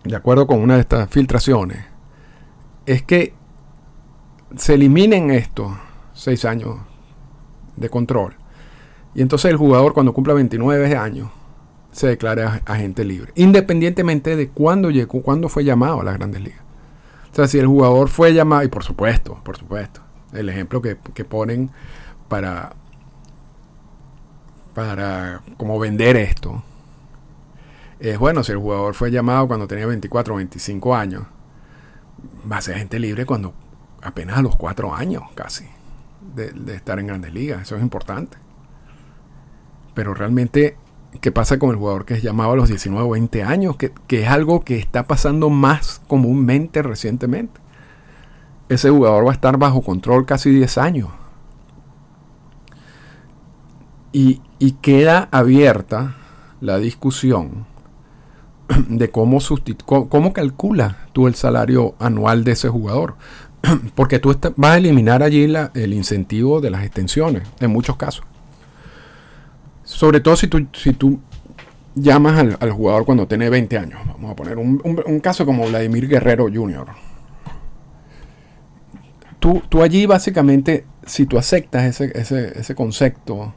de 0.04 0.16
acuerdo 0.16 0.48
con 0.48 0.60
una 0.60 0.76
de 0.76 0.82
estas 0.82 1.10
filtraciones, 1.10 1.86
es 2.86 3.04
que 3.04 3.34
se 4.56 4.76
eliminen 4.76 5.32
estos 5.32 5.72
seis 6.14 6.46
años 6.46 6.78
de 7.76 7.90
control. 7.90 8.36
Y 9.14 9.22
entonces 9.22 9.52
el 9.52 9.58
jugador 9.58 9.94
cuando 9.94 10.14
cumpla 10.14 10.34
29 10.34 10.96
años 10.96 11.30
se 11.92 12.08
declara 12.08 12.62
agente 12.66 13.04
libre, 13.04 13.32
independientemente 13.36 14.36
de 14.36 14.50
cuándo 14.50 14.90
llegó, 14.90 15.22
cuándo 15.22 15.50
fue 15.50 15.64
llamado 15.64 16.02
a 16.02 16.04
las 16.04 16.18
grandes 16.18 16.42
ligas. 16.42 16.62
O 17.32 17.36
sea, 17.36 17.48
si 17.48 17.60
el 17.60 17.68
jugador 17.68 18.10
fue 18.10 18.34
llamado, 18.34 18.64
y 18.64 18.68
por 18.68 18.84
supuesto, 18.84 19.40
por 19.44 19.58
supuesto, 19.58 20.02
el 20.34 20.50
ejemplo 20.50 20.82
que, 20.82 20.96
ponen 21.26 21.70
para, 22.28 22.74
para 24.74 25.42
como 25.58 25.80
vender 25.80 26.18
esto, 26.18 26.64
es 28.00 28.18
bueno, 28.18 28.44
si 28.44 28.52
el 28.52 28.58
jugador 28.58 28.96
fue 28.96 29.12
llamado 29.12 29.48
cuando 29.48 29.68
tenía 29.68 29.86
24 29.86 30.34
o 30.34 30.38
25 30.38 30.96
años, 30.96 31.24
va 32.52 32.58
a 32.58 32.62
ser 32.62 32.76
agente 32.76 33.00
libre 33.00 33.26
cuando 33.26 33.54
apenas 34.02 34.38
a 34.38 34.42
los 34.42 34.56
4 34.56 34.96
años 34.96 35.24
casi 35.36 35.66
de, 36.36 36.52
de 36.52 36.76
estar 36.76 37.00
en 37.00 37.08
grandes 37.08 37.34
ligas. 37.34 37.62
Eso 37.62 37.76
es 37.76 37.82
importante. 37.82 38.38
Pero 39.94 40.14
realmente 40.14 40.78
¿Qué 41.20 41.32
pasa 41.32 41.60
con 41.60 41.72
el 41.72 41.76
jugador 41.76 42.06
que 42.06 42.14
es 42.14 42.24
llamado 42.24 42.54
a 42.54 42.56
los 42.56 42.70
19 42.70 43.06
o 43.06 43.12
20 43.12 43.44
años? 43.44 43.76
Que, 43.76 43.92
es 44.10 44.28
algo 44.30 44.62
que 44.62 44.78
está 44.78 45.08
pasando 45.08 45.50
más 45.50 46.02
comúnmente 46.08 46.82
recientemente. 46.82 47.60
Ese 48.70 48.90
jugador 48.90 49.26
va 49.26 49.32
a 49.32 49.34
estar 49.34 49.58
bajo 49.58 49.82
control 49.82 50.26
casi 50.26 50.52
10 50.52 50.78
años. 50.78 51.10
Y, 54.14 54.42
queda 54.82 55.28
abierta 55.32 56.16
la 56.60 56.78
discusión 56.78 57.66
de 58.88 59.10
cómo, 59.12 59.40
cómo 59.86 60.34
calcula 60.34 61.08
tú 61.14 61.28
el 61.28 61.36
salario 61.36 61.96
anual 62.00 62.44
de 62.44 62.54
ese 62.54 62.70
jugador. 62.70 63.16
Porque 63.96 64.20
tú 64.20 64.36
vas 64.56 64.72
a 64.72 64.78
eliminar 64.78 65.24
allí 65.24 65.44
el 65.74 65.94
incentivo 65.94 66.62
de 66.62 66.72
las 66.72 66.84
extensiones, 66.84 67.44
en 67.60 67.72
muchos 67.72 67.98
casos. 67.98 68.26
Sobre 69.92 70.22
todo 70.22 70.38
si 70.38 70.48
tú, 70.48 70.68
si 70.74 70.94
tú 70.94 71.20
llamas 71.96 72.40
al, 72.60 72.72
jugador 72.72 73.06
cuando 73.06 73.28
tiene 73.28 73.50
20 73.50 73.78
años. 73.78 74.00
Vamos 74.08 74.32
a 74.32 74.36
poner 74.36 74.58
un, 74.58 75.20
caso 75.20 75.46
como 75.46 75.68
Vladimir 75.68 76.08
Guerrero 76.08 76.46
Jr. 76.46 76.88
Tú, 79.40 79.62
tú, 79.68 79.84
allí 79.84 80.06
básicamente, 80.06 80.86
si 81.06 81.26
tú 81.26 81.38
aceptas 81.38 81.84
ese, 81.84 82.18
ese, 82.18 82.58
ese 82.58 82.74
concepto 82.74 83.54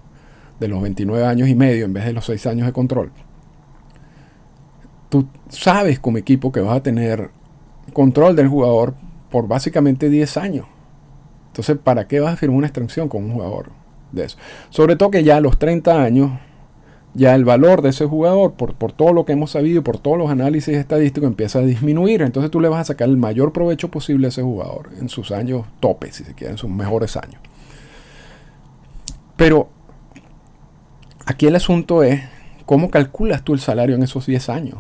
de 0.59 0.69
los 0.69 0.83
29 0.83 1.25
años 1.25 1.49
y 1.49 1.55
medio 1.55 1.85
en 1.85 1.93
vez 1.93 2.05
de 2.05 2.13
los 2.13 2.25
6 2.27 2.47
años 2.47 2.67
de 2.67 2.73
control, 2.73 3.13
tú 5.09 5.29
sabes 5.49 6.01
como 6.01 6.19
equipo 6.19 6.51
que 6.51 6.61
vas 6.61 6.79
a 6.79 6.83
tener 6.83 7.31
control 7.93 8.35
del 8.35 8.49
jugador 8.49 8.95
por 9.31 9.47
básicamente 9.47 10.09
10 10.09 10.37
años. 10.39 10.67
Entonces, 11.49 11.79
¿para 11.79 12.09
qué 12.09 12.19
vas 12.19 12.35
a 12.35 12.37
firmar 12.37 12.59
una 12.59 12.67
extensión 12.67 13.09
con 13.09 13.25
un 13.25 13.35
jugador? 13.35 13.84
De 14.15 14.25
eso. 14.25 14.39
Sobre 14.71 14.97
todo 14.97 15.11
que 15.11 15.25
ya 15.25 15.37
a 15.37 15.41
los 15.41 15.59
30 15.59 16.03
años, 16.03 16.33
ya 17.15 17.35
el 17.35 17.45
valor 17.45 17.83
de 17.83 17.91
ese 17.91 18.07
jugador, 18.07 18.55
por, 18.55 18.75
por 18.75 18.93
todo 18.93 19.13
lo 19.13 19.25
que 19.25 19.33
hemos 19.33 19.53
sabido, 19.53 19.85
por 19.85 19.99
todos 19.99 20.19
los 20.19 20.31
análisis 20.31 20.77
estadísticos, 20.77 21.29
empieza 21.29 21.61
a 21.61 21.63
disminuir. 21.63 22.23
Entonces 22.23 22.51
tú 22.51 22.61
le 22.61 22.69
vas 22.69 22.81
a 22.81 22.85
sacar 22.85 23.09
el 23.09 23.17
mayor 23.17 23.53
provecho 23.53 23.89
posible 23.91 24.27
a 24.27 24.29
ese 24.29 24.43
jugador 24.43 24.91
en 25.01 25.09
sus 25.09 25.31
años 25.31 25.65
topes, 25.81 26.17
si 26.17 26.25
se 26.25 26.35
quiere, 26.35 26.53
en 26.53 26.59
sus 26.59 26.71
mejores 26.71 27.17
años. 27.17 27.41
Pero 29.37 29.69
aquí 31.27 31.47
el 31.47 31.57
asunto 31.57 32.03
es, 32.03 32.23
¿cómo 32.67 32.91
calculas 32.91 33.43
tú 33.43 33.55
el 33.55 33.61
salario 33.61 33.95
en 33.95 34.03
esos 34.03 34.27
10 34.27 34.49
años? 34.49 34.79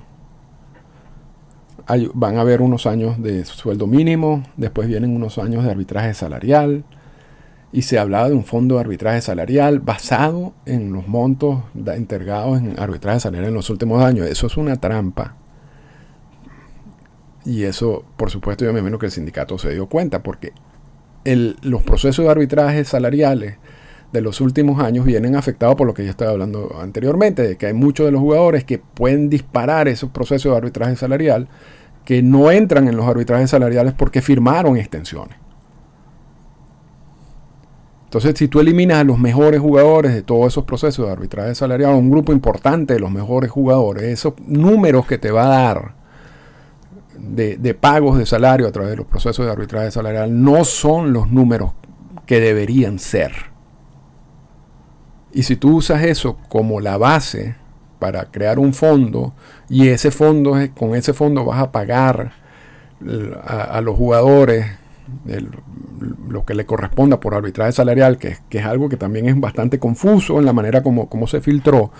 van 2.15 2.39
a 2.39 2.41
haber 2.41 2.63
unos 2.63 2.87
años 2.87 3.23
de 3.23 3.45
sueldo 3.45 3.87
mínimo, 3.87 4.43
después 4.57 4.89
vienen 4.89 5.15
unos 5.15 5.39
años 5.39 5.65
de 5.65 5.71
arbitraje 5.71 6.15
salarial, 6.15 6.85
y 7.75 7.83
se 7.83 7.99
hablaba 7.99 8.29
de 8.29 8.37
un 8.37 8.45
fondo 8.45 8.77
de 8.77 8.83
arbitraje 8.83 9.21
salarial 9.21 9.81
basado 9.81 10.55
en 10.65 10.93
los 10.93 11.09
montos 11.09 11.65
entregados 11.75 12.61
en 12.61 12.79
arbitraje 12.79 13.19
salarial 13.19 13.49
en 13.49 13.55
los 13.55 13.69
últimos 13.69 14.01
años. 14.01 14.29
Eso 14.29 14.47
es 14.47 14.57
una 14.57 14.77
trampa. 14.77 15.35
Y 17.45 17.65
eso, 17.65 18.05
por 18.17 18.31
supuesto, 18.31 18.65
yo 18.65 18.73
me 18.73 18.79
imagino 18.79 19.01
que 19.01 19.07
el 19.07 19.13
sindicato 19.13 19.59
se 19.59 19.71
dio 19.71 19.89
cuenta, 19.89 20.23
porque 20.23 20.53
los 21.25 21.83
procesos 21.83 22.25
de 22.25 22.31
arbitraje 22.31 22.85
salariales 22.85 23.57
de 24.13 24.21
los 24.21 24.41
últimos 24.41 24.81
años 24.81 25.05
vienen 25.05 25.35
afectados 25.35 25.75
por 25.75 25.89
lo 25.89 25.95
que 25.95 26.05
yo 26.05 26.11
estaba 26.11 26.31
hablando 26.31 26.77
anteriormente, 26.81 27.43
de 27.43 27.57
que 27.57 27.67
hay 27.67 27.75
muchos 27.75 28.07
de 28.07 28.13
los 28.13 28.21
jugadores 28.21 28.63
que 28.63 28.79
pueden 28.79 29.29
disparar 29.29 29.89
esos 29.89 30.11
procesos 30.11 30.53
de 30.53 30.59
arbitraje 30.59 30.95
salarial 30.95 31.49
que 32.05 32.23
no 32.23 32.53
entran 32.53 32.87
en 32.87 32.97
los 32.97 33.09
arbitrajes 33.09 33.51
salariales 33.51 33.95
porque 33.95 34.23
firmaron 34.23 34.77
extensiones. 34.77 35.44
Entonces, 38.15 38.39
si 38.39 38.47
tú 38.47 38.61
eliminas 38.61 38.99
a 38.99 39.05
los 39.05 39.19
mejores 39.19 39.61
jugadores 39.61 40.15
de 40.15 40.23
todos 40.23 40.47
esos 40.47 40.63
procesos 40.63 41.05
de 41.05 41.11
arbitraje 41.11 41.53
salarial, 41.57 41.95
un 41.95 42.13
grupo 42.13 42.31
importante 42.31 42.95
de 42.95 43.01
los 43.01 43.11
mejores 43.11 43.51
jugadores, 43.51 44.05
esos 44.05 44.35
números 44.47 45.05
que 45.09 45.19
te 45.19 45.33
va 45.33 45.47
a 45.47 45.49
dar 45.49 45.95
de, 47.19 47.75
pagos 47.75 48.17
de 48.17 48.25
salario 48.25 48.69
a 48.69 48.71
través 48.71 48.93
de 48.93 48.99
los 48.99 49.07
procesos 49.07 49.45
de 49.45 49.51
arbitraje 49.51 49.91
salarial 49.91 50.45
no 50.45 50.65
son 50.65 51.13
los 51.13 51.29
números 51.29 51.73
que 52.25 52.39
deberían 52.39 53.01
ser. 53.01 53.33
Y 55.33 55.43
si 55.43 55.57
tú 55.57 55.79
usas 55.79 56.05
eso 56.05 56.39
como 56.49 56.79
la 56.79 56.97
base 56.97 57.57
para 57.99 58.27
crear 58.27 58.61
un 58.61 58.75
fondo 58.75 59.35
y 59.69 59.89
ese 59.89 60.13
fondo, 60.13 60.55
con 60.77 60.95
ese 60.95 61.15
fondo 61.15 61.45
vas 61.45 61.61
a 61.61 61.73
pagar 61.73 62.31
a 63.45 63.81
los 63.81 63.97
jugadores 63.97 64.84
lo 66.29 66.45
que 66.45 66.55
le 66.55 66.67
corresponda 66.67 67.21
por 67.21 67.35
arbitraje 67.35 67.73
salarial, 67.73 68.19
que, 68.19 68.39
es 68.51 68.65
algo 68.65 68.89
que 68.89 68.97
también 68.97 69.29
es 69.29 69.39
bastante 69.39 69.79
confuso 69.79 70.39
en 70.39 70.47
la 70.47 70.53
manera 70.53 70.83
como, 70.83 71.27
se 71.27 71.41
filtró, 71.41 71.91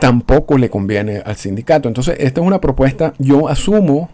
tampoco 0.00 0.58
le 0.58 0.70
conviene 0.70 1.18
al 1.18 1.36
sindicato. 1.36 1.88
Entonces, 1.88 2.16
esta 2.18 2.40
es 2.40 2.46
una 2.46 2.60
propuesta, 2.60 3.14
yo 3.18 3.48
asumo 3.48 4.10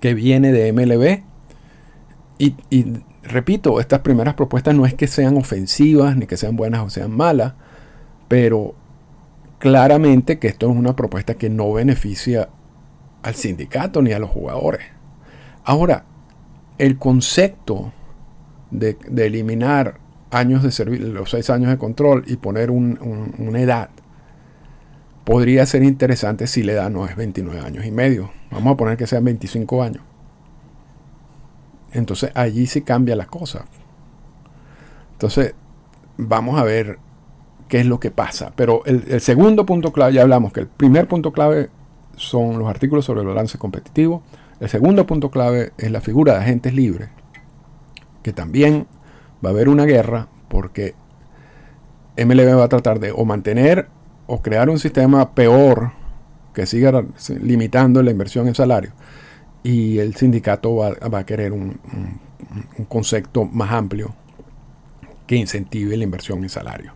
que 0.00 0.14
viene 0.14 0.52
de 0.52 0.72
MLB 0.72 1.22
y 2.38 2.54
repito, 3.26 3.80
estas 3.80 4.00
primeras 4.00 4.34
propuestas 4.34 4.74
no 4.74 4.86
es 4.86 4.94
que 4.94 5.06
sean 5.06 5.36
ofensivas, 5.36 6.16
ni 6.16 6.26
que 6.26 6.36
sean 6.36 6.56
buenas 6.56 6.82
o 6.82 6.90
sean 6.90 7.10
malas, 7.10 7.54
pero 8.28 8.74
claramente 9.58 10.38
que 10.38 10.48
esto 10.48 10.70
es 10.70 10.76
una 10.76 10.96
propuesta 10.96 11.34
que 11.34 11.50
no 11.50 11.72
beneficia 11.72 12.48
al 13.22 13.34
sindicato 13.34 14.02
ni 14.02 14.12
a 14.12 14.18
los 14.18 14.30
jugadores. 14.30 14.82
Ahora, 15.64 16.04
el 16.78 16.98
concepto 16.98 17.92
de, 18.70 18.96
eliminar 19.16 19.98
años 20.30 20.62
de 20.62 20.70
servicio, 20.70 21.06
los 21.08 21.30
seis 21.30 21.50
años 21.50 21.70
de 21.70 21.78
control 21.78 22.24
y 22.26 22.36
poner 22.36 22.70
una 22.70 23.60
edad 23.60 23.90
podría 25.24 25.66
ser 25.66 25.82
interesante 25.82 26.46
si 26.46 26.62
la 26.62 26.72
edad 26.72 26.90
no 26.90 27.04
es 27.04 27.16
29 27.16 27.60
años 27.60 27.84
y 27.84 27.90
medio. 27.90 28.30
Vamos 28.52 28.74
a 28.74 28.76
poner 28.76 28.96
que 28.96 29.08
sean 29.08 29.24
25 29.24 29.82
años. 29.82 30.02
Entonces 31.92 32.30
allí 32.34 32.66
sí 32.68 32.82
cambia 32.82 33.16
la 33.16 33.26
cosa. 33.26 33.64
Entonces 35.12 35.54
vamos 36.16 36.60
a 36.60 36.62
ver 36.62 37.00
qué 37.68 37.80
es 37.80 37.86
lo 37.86 37.98
que 37.98 38.12
pasa. 38.12 38.52
Pero 38.54 38.84
el, 38.84 39.20
segundo 39.20 39.66
punto 39.66 39.92
clave, 39.92 40.12
ya 40.12 40.22
hablamos 40.22 40.52
que 40.52 40.60
el 40.60 40.68
primer 40.68 41.08
punto 41.08 41.32
clave 41.32 41.70
son 42.14 42.58
los 42.60 42.68
artículos 42.68 43.04
sobre 43.04 43.22
el 43.22 43.26
balance 43.26 43.58
competitivo. 43.58 44.22
El 44.60 44.68
segundo 44.68 45.06
punto 45.06 45.30
clave 45.30 45.72
es 45.76 45.90
la 45.90 46.00
figura 46.00 46.34
de 46.34 46.40
agentes 46.40 46.74
libres, 46.74 47.08
que 48.22 48.32
también 48.32 48.86
va 49.44 49.50
a 49.50 49.52
haber 49.52 49.68
una 49.68 49.84
guerra 49.84 50.28
porque 50.48 50.94
MLB 52.16 52.58
va 52.58 52.64
a 52.64 52.68
tratar 52.68 52.98
de 53.00 53.12
o 53.12 53.24
mantener 53.24 53.88
o 54.26 54.40
crear 54.40 54.70
un 54.70 54.78
sistema 54.78 55.34
peor 55.34 55.92
que 56.54 56.64
siga 56.64 57.04
limitando 57.42 58.02
la 58.02 58.10
inversión 58.10 58.48
en 58.48 58.54
salario 58.54 58.92
y 59.62 59.98
el 59.98 60.14
sindicato 60.14 60.76
va, 60.76 61.18
a 61.18 61.26
querer 61.26 61.52
un, 61.52 61.80
concepto 62.88 63.44
más 63.44 63.72
amplio 63.72 64.14
que 65.26 65.34
incentive 65.34 65.96
la 65.96 66.04
inversión 66.04 66.44
en 66.44 66.48
salario. 66.48 66.94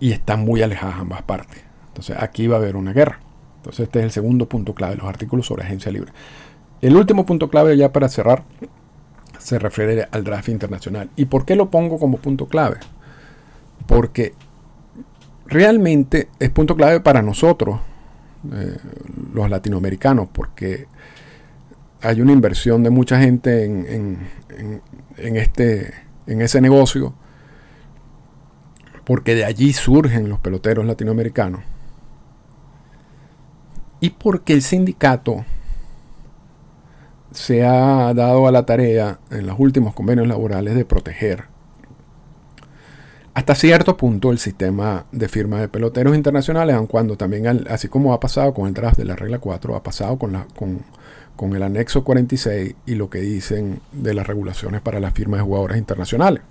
Y 0.00 0.10
están 0.10 0.40
muy 0.40 0.62
alejadas 0.62 0.96
ambas 0.98 1.22
partes. 1.22 1.62
Entonces 1.86 2.16
aquí 2.18 2.48
va 2.48 2.56
a 2.56 2.58
haber 2.58 2.74
una 2.74 2.92
guerra. 2.92 3.20
Entonces 3.58 3.84
este 3.84 3.98
es 4.00 4.04
el 4.06 4.10
segundo 4.10 4.48
punto 4.48 4.74
clave, 4.74 4.96
los 4.96 5.06
artículos 5.06 5.46
sobre 5.46 5.64
agencia 5.64 5.92
libre. 5.92 6.12
El 6.80 6.96
último 6.96 7.26
punto 7.26 7.48
clave 7.48 7.76
ya 7.76 7.92
para 7.92 8.08
cerrar 8.08 8.44
se 9.38 9.58
refiere 9.58 10.08
al 10.10 10.24
draft 10.24 10.48
internacional. 10.48 11.10
¿Y 11.16 11.26
por 11.26 11.44
qué 11.44 11.56
lo 11.56 11.70
pongo 11.70 11.98
como 11.98 12.18
punto 12.18 12.46
clave? 12.46 12.78
Porque 13.86 14.34
realmente 15.46 16.28
es 16.38 16.50
punto 16.50 16.76
clave 16.76 17.00
para 17.00 17.22
nosotros, 17.22 17.80
eh, 18.52 18.76
los 19.32 19.50
latinoamericanos, 19.50 20.28
porque 20.32 20.86
hay 22.02 22.20
una 22.20 22.32
inversión 22.32 22.82
de 22.82 22.90
mucha 22.90 23.18
gente 23.20 23.64
en, 23.64 24.28
este, 25.16 25.94
en 26.26 26.42
ese 26.42 26.60
negocio, 26.60 27.14
porque 29.04 29.34
de 29.34 29.44
allí 29.44 29.72
surgen 29.72 30.28
los 30.28 30.38
peloteros 30.38 30.84
latinoamericanos. 30.84 31.62
Y 34.00 34.10
porque 34.10 34.52
el 34.52 34.62
sindicato 34.62 35.44
se 37.32 37.64
ha 37.64 38.12
dado 38.14 38.46
a 38.46 38.52
la 38.52 38.64
tarea 38.64 39.18
en 39.30 39.46
los 39.46 39.58
últimos 39.58 39.94
convenios 39.94 40.26
laborales 40.26 40.74
de 40.74 40.84
proteger 40.84 41.44
hasta 43.38 43.54
cierto 43.54 43.96
punto 43.96 44.32
el 44.32 44.40
sistema 44.40 45.06
de 45.12 45.28
firma 45.28 45.60
de 45.60 45.68
peloteros 45.68 46.16
internacionales, 46.16 46.74
aun 46.74 46.88
cuando 46.88 47.16
también, 47.16 47.46
así 47.70 47.86
como 47.86 48.12
ha 48.12 48.18
pasado 48.18 48.52
con 48.52 48.66
el 48.66 48.74
draft 48.74 48.98
de 48.98 49.04
la 49.04 49.14
regla 49.14 49.38
4, 49.38 49.76
ha 49.76 49.82
pasado 49.84 50.18
con, 50.18 50.32
la, 50.32 50.48
con, 50.56 51.54
el 51.54 51.62
anexo 51.62 52.02
46 52.02 52.74
y 52.84 52.96
lo 52.96 53.08
que 53.08 53.20
dicen 53.20 53.80
de 53.92 54.12
las 54.12 54.26
regulaciones 54.26 54.80
para 54.80 54.98
la 54.98 55.12
firma 55.12 55.36
de 55.36 55.44
jugadores 55.44 55.78
internacionales. 55.78 56.42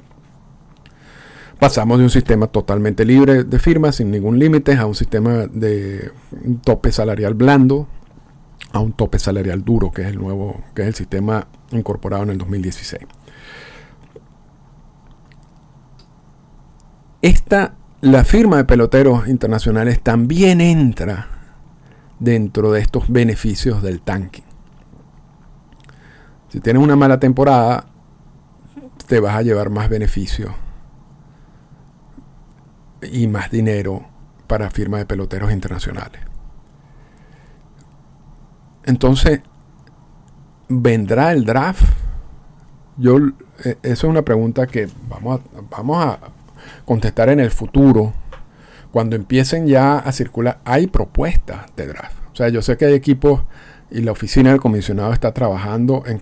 Pasamos 1.60 1.98
de 1.98 2.04
un 2.04 2.12
sistema 2.12 2.46
totalmente 2.48 3.04
libre 3.04 3.44
de 3.44 3.60
firmas, 3.60 3.96
sin 3.96 4.12
ningún 4.12 4.38
límite, 4.38 4.76
a 4.76 4.86
un 4.86 4.94
sistema 4.94 5.48
de 5.48 6.12
tope 6.64 6.92
salarial 6.92 7.34
blando, 7.34 7.88
a 8.74 8.80
un 8.80 8.94
tope 8.94 9.18
salarial 9.18 9.66
duro, 9.66 9.92
que 9.92 10.04
es 10.04 10.10
el 10.10 10.18
nuevo, 10.18 10.62
que 10.76 10.84
es 10.84 10.90
el 10.90 10.94
sistema 10.94 11.48
incorporado 11.72 12.24
en 12.24 12.30
el 12.30 12.38
2016. 12.38 13.02
Esta, 17.24 17.74
la 18.02 18.24
firma 18.24 18.58
de 18.58 18.66
peloteros 18.66 19.28
internacionales 19.28 20.00
también 20.02 20.62
entra 20.62 21.28
dentro 22.20 22.72
de 22.72 22.82
estos 22.82 23.10
beneficios 23.10 23.82
del 23.82 24.02
tanque. 24.02 24.44
Si 26.50 26.60
tienes 26.60 26.84
una 26.84 26.96
mala 26.96 27.20
temporada, 27.20 27.88
te 29.08 29.20
vas 29.20 29.36
a 29.36 29.42
llevar 29.42 29.72
más 29.72 29.90
beneficios 29.90 30.52
y 33.02 33.28
más 33.28 33.52
dinero 33.52 34.06
para 34.48 34.70
firma 34.70 34.98
de 34.98 35.06
peloteros 35.06 35.52
internacionales. 35.52 36.22
Entonces, 38.86 39.42
¿vendrá 40.70 41.32
el 41.34 41.44
draft? 41.46 41.84
Yo, 42.98 43.18
eh, 43.64 43.78
eso 43.84 44.08
es 44.08 44.12
una 44.12 44.22
pregunta 44.22 44.66
que 44.68 44.88
vamos 45.10 45.42
a, 45.42 45.62
vamos 45.70 46.06
a 46.06 46.20
contestar 46.86 47.30
en 47.30 47.40
el 47.40 47.52
futuro. 47.52 48.14
Cuando 48.92 49.16
empiecen 49.16 49.68
ya 49.68 49.98
a 49.98 50.12
circular, 50.12 50.60
hay 50.64 50.88
propuestas 50.88 51.66
de 51.76 51.88
draft. 51.88 52.16
O 52.32 52.36
sea, 52.36 52.50
yo 52.50 52.62
sé 52.62 52.78
que 52.78 52.86
hay 52.86 52.94
equipos 52.94 53.44
y 53.90 54.02
la 54.02 54.12
oficina 54.12 54.52
del 54.52 54.60
comisionado 54.60 55.14
está 55.14 55.34
trabajando 55.34 56.04
en, 56.06 56.22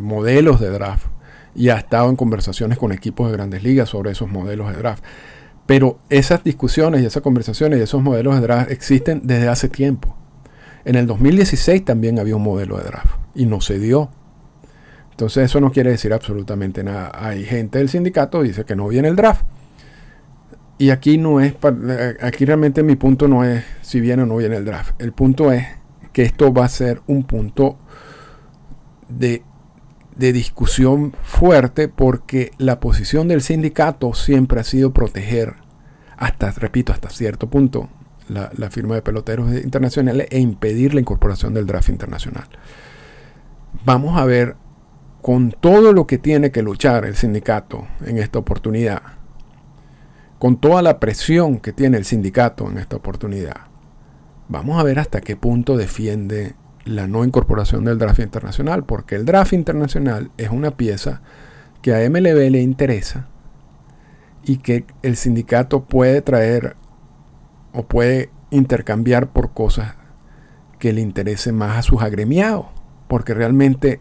modelos 0.00 0.60
de 0.60 0.70
draft 0.70 1.06
y 1.54 1.70
ha 1.70 1.76
estado 1.76 2.08
en 2.08 2.16
conversaciones 2.16 2.78
con 2.78 2.92
equipos 2.92 3.30
de 3.30 3.36
grandes 3.36 3.62
ligas 3.62 3.88
sobre 3.88 4.10
esos 4.12 4.30
modelos 4.30 4.70
de 4.70 4.78
draft. 4.78 5.04
Pero 5.68 5.98
esas 6.08 6.42
discusiones 6.42 7.02
y 7.02 7.04
esas 7.04 7.22
conversaciones 7.22 7.78
y 7.78 7.82
esos 7.82 8.02
modelos 8.02 8.36
de 8.36 8.40
draft 8.40 8.70
existen 8.70 9.20
desde 9.24 9.48
hace 9.48 9.68
tiempo. 9.68 10.16
En 10.86 10.94
el 10.94 11.06
2016 11.06 11.84
también 11.84 12.18
había 12.18 12.36
un 12.36 12.42
modelo 12.42 12.78
de 12.78 12.84
draft 12.84 13.20
y 13.34 13.44
no 13.44 13.60
se 13.60 13.78
dio. 13.78 14.08
Entonces 15.10 15.44
eso 15.44 15.60
no 15.60 15.70
quiere 15.70 15.90
decir 15.90 16.14
absolutamente 16.14 16.82
nada. 16.82 17.12
Hay 17.14 17.44
gente 17.44 17.76
del 17.76 17.90
sindicato 17.90 18.40
que 18.40 18.48
dice 18.48 18.64
que 18.64 18.76
no 18.76 18.88
viene 18.88 19.08
el 19.08 19.16
draft. 19.16 19.44
Y 20.78 20.88
aquí 20.88 21.18
no 21.18 21.38
es, 21.38 21.54
aquí 22.22 22.46
realmente 22.46 22.82
mi 22.82 22.96
punto 22.96 23.28
no 23.28 23.44
es 23.44 23.62
si 23.82 24.00
viene 24.00 24.22
o 24.22 24.26
no 24.26 24.36
viene 24.36 24.56
el 24.56 24.64
draft. 24.64 24.98
El 24.98 25.12
punto 25.12 25.52
es 25.52 25.66
que 26.14 26.22
esto 26.22 26.50
va 26.50 26.64
a 26.64 26.68
ser 26.70 27.02
un 27.08 27.24
punto 27.24 27.76
de, 29.10 29.42
de 30.18 30.32
discusión 30.32 31.14
fuerte 31.22 31.88
porque 31.88 32.50
la 32.58 32.80
posición 32.80 33.28
del 33.28 33.40
sindicato 33.40 34.12
siempre 34.14 34.60
ha 34.60 34.64
sido 34.64 34.92
proteger, 34.92 35.54
hasta, 36.16 36.50
repito, 36.50 36.92
hasta 36.92 37.08
cierto 37.08 37.48
punto, 37.48 37.88
la, 38.28 38.70
firma 38.70 38.96
de 38.96 39.02
peloteros 39.02 39.50
internacionales 39.52 40.26
e 40.30 40.40
impedir 40.40 40.92
la 40.92 41.00
incorporación 41.00 41.54
del 41.54 41.66
draft 41.66 41.88
internacional. 41.88 42.48
Vamos 43.84 44.18
a 44.18 44.24
ver 44.24 44.56
con 45.22 45.52
todo 45.52 45.92
lo 45.92 46.06
que 46.06 46.18
tiene 46.18 46.50
que 46.50 46.62
luchar 46.62 47.04
el 47.04 47.16
sindicato 47.16 47.86
en 48.04 48.18
esta 48.18 48.38
oportunidad, 48.38 49.02
con 50.38 50.60
toda 50.60 50.82
la 50.82 51.00
presión 51.00 51.58
que 51.58 51.72
tiene 51.72 51.96
el 51.96 52.04
sindicato 52.04 52.70
en 52.70 52.78
esta 52.78 52.96
oportunidad, 52.96 53.68
vamos 54.48 54.78
a 54.78 54.82
ver 54.82 54.98
hasta 54.98 55.20
qué 55.20 55.36
punto 55.36 55.76
defiende 55.76 56.54
la 56.88 57.06
no 57.06 57.24
incorporación 57.24 57.84
del 57.84 57.98
draft 57.98 58.20
internacional, 58.20 58.84
porque 58.84 59.14
el 59.14 59.24
draft 59.24 59.52
internacional 59.52 60.30
es 60.38 60.50
una 60.50 60.72
pieza 60.72 61.20
que 61.82 61.94
a 61.94 62.08
MLB 62.08 62.50
le 62.50 62.62
interesa 62.62 63.28
y 64.42 64.58
que 64.58 64.86
el 65.02 65.16
sindicato 65.16 65.84
puede 65.84 66.22
traer 66.22 66.76
o 67.72 67.84
puede 67.84 68.30
intercambiar 68.50 69.28
por 69.28 69.52
cosas 69.52 69.94
que 70.78 70.92
le 70.92 71.00
interesen 71.00 71.54
más 71.54 71.76
a 71.76 71.82
sus 71.82 72.02
agremiados, 72.02 72.66
porque 73.08 73.34
realmente 73.34 74.00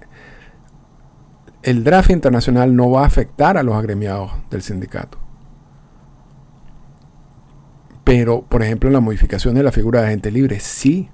el 1.63 1.83
draft 1.83 2.11
internacional 2.11 2.75
no 2.75 2.89
va 2.89 3.03
a 3.03 3.07
afectar 3.07 3.57
a 3.57 3.63
los 3.63 3.75
agremiados 3.75 4.31
del 4.49 4.61
sindicato. 4.61 5.17
Pero, 8.05 8.43
por 8.43 8.63
ejemplo, 8.63 8.89
la 8.89 9.01
modificación 9.01 9.55
de 9.55 9.63
la 9.63 9.73
figura 9.73 9.99
de 9.99 10.07
agente 10.07 10.31
libre, 10.31 10.61
sí. 10.61 11.09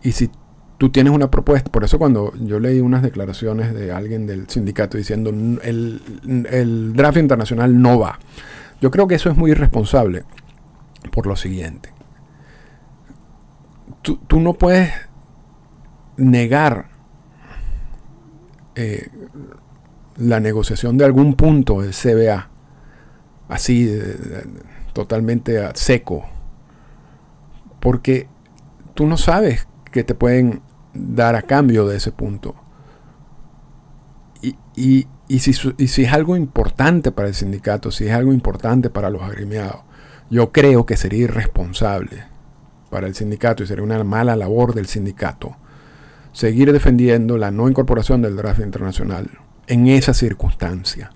Y 0.00 0.12
si 0.12 0.30
tú 0.78 0.90
tienes 0.90 1.12
una 1.12 1.30
propuesta, 1.30 1.70
por 1.70 1.84
eso 1.84 1.98
cuando 1.98 2.32
yo 2.36 2.58
leí 2.58 2.80
unas 2.80 3.02
declaraciones 3.02 3.74
de 3.74 3.92
alguien 3.92 4.26
del 4.26 4.48
sindicato 4.48 4.96
diciendo 4.96 5.30
el, 5.30 6.02
el 6.50 6.92
draft 6.94 7.18
internacional 7.18 7.80
no 7.80 7.98
va, 7.98 8.18
yo 8.80 8.90
creo 8.90 9.06
que 9.06 9.14
eso 9.14 9.30
es 9.30 9.36
muy 9.36 9.52
irresponsable 9.52 10.24
por 11.10 11.26
lo 11.26 11.36
siguiente. 11.36 11.90
Tú, 14.02 14.38
no 14.38 14.52
puedes 14.52 14.92
negar 16.18 16.88
eh, 18.74 19.08
la 20.18 20.40
negociación 20.40 20.98
de 20.98 21.06
algún 21.06 21.34
punto 21.34 21.80
del 21.80 21.92
CBA, 21.92 22.50
así 23.48 23.98
totalmente 24.92 25.64
a 25.64 25.74
seco, 25.74 26.26
porque 27.80 28.28
tú 28.92 29.06
no 29.06 29.16
sabes 29.16 29.66
qué 29.94 30.02
te 30.02 30.16
pueden 30.16 30.60
dar 30.92 31.36
a 31.36 31.42
cambio 31.42 31.86
de 31.86 31.96
ese 31.96 32.10
punto. 32.10 32.56
Y, 34.42 35.06
y, 35.28 35.38
si, 35.38 35.52
y 35.78 35.86
si 35.86 36.02
es 36.02 36.12
algo 36.12 36.36
importante 36.36 37.12
para 37.12 37.28
el 37.28 37.34
sindicato, 37.34 37.92
si 37.92 38.08
es 38.08 38.12
algo 38.12 38.32
importante 38.32 38.90
para 38.90 39.08
los 39.08 39.22
agremiados, 39.22 39.82
yo 40.30 40.50
creo 40.50 40.84
que 40.84 40.96
sería 40.96 41.24
irresponsable 41.24 42.24
para 42.90 43.06
el 43.06 43.14
sindicato 43.14 43.62
y 43.62 43.68
sería 43.68 43.84
una 43.84 44.02
mala 44.02 44.34
labor 44.34 44.74
del 44.74 44.86
sindicato 44.86 45.56
seguir 46.32 46.72
defendiendo 46.72 47.38
la 47.38 47.52
no 47.52 47.68
incorporación 47.68 48.20
del 48.20 48.34
draft 48.34 48.58
internacional 48.58 49.30
en 49.68 49.86
esa 49.86 50.12
circunstancia. 50.12 51.12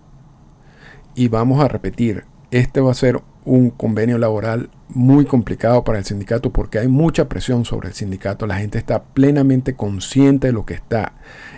Y 1.17 1.27
vamos 1.27 1.63
a 1.63 1.67
repetir, 1.67 2.25
este 2.51 2.81
va 2.81 2.91
a 2.91 2.95
ser 2.95 3.21
un 3.45 3.71
convenio 3.71 4.19
laboral 4.19 4.71
muy 4.89 5.25
complicado 5.25 5.85
para 5.85 5.99
el 5.99 6.05
sindicato 6.05 6.53
porque 6.53 6.79
hay 6.79 6.89
mucha 6.89 7.29
presión 7.29 7.65
sobre 7.65 7.89
el 7.89 7.95
sindicato. 7.95 8.47
La 8.47 8.59
gente 8.59 8.79
está 8.79 9.05
plenamente 9.05 9.75
consciente 9.75 10.49
de 10.49 10.53
lo 10.53 10.67
que 10.67 10.75
está 10.75 11.15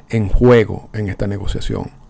en 0.08 0.28
juego 0.28 0.88
en 0.92 1.08
esta 1.08 1.26
negociación 1.26 2.00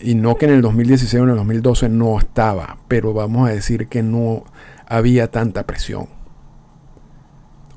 y 0.00 0.14
no 0.14 0.36
que 0.36 0.46
en 0.46 0.52
el 0.52 0.62
2016 0.62 1.20
o 1.20 1.24
en 1.24 1.30
el 1.30 1.36
2012 1.36 1.88
no 1.88 2.18
estaba, 2.18 2.78
pero 2.88 3.12
vamos 3.12 3.48
a 3.48 3.52
decir 3.52 3.88
que 3.88 4.02
no 4.02 4.44
había 4.86 5.30
tanta 5.30 5.66
presión. 5.66 6.08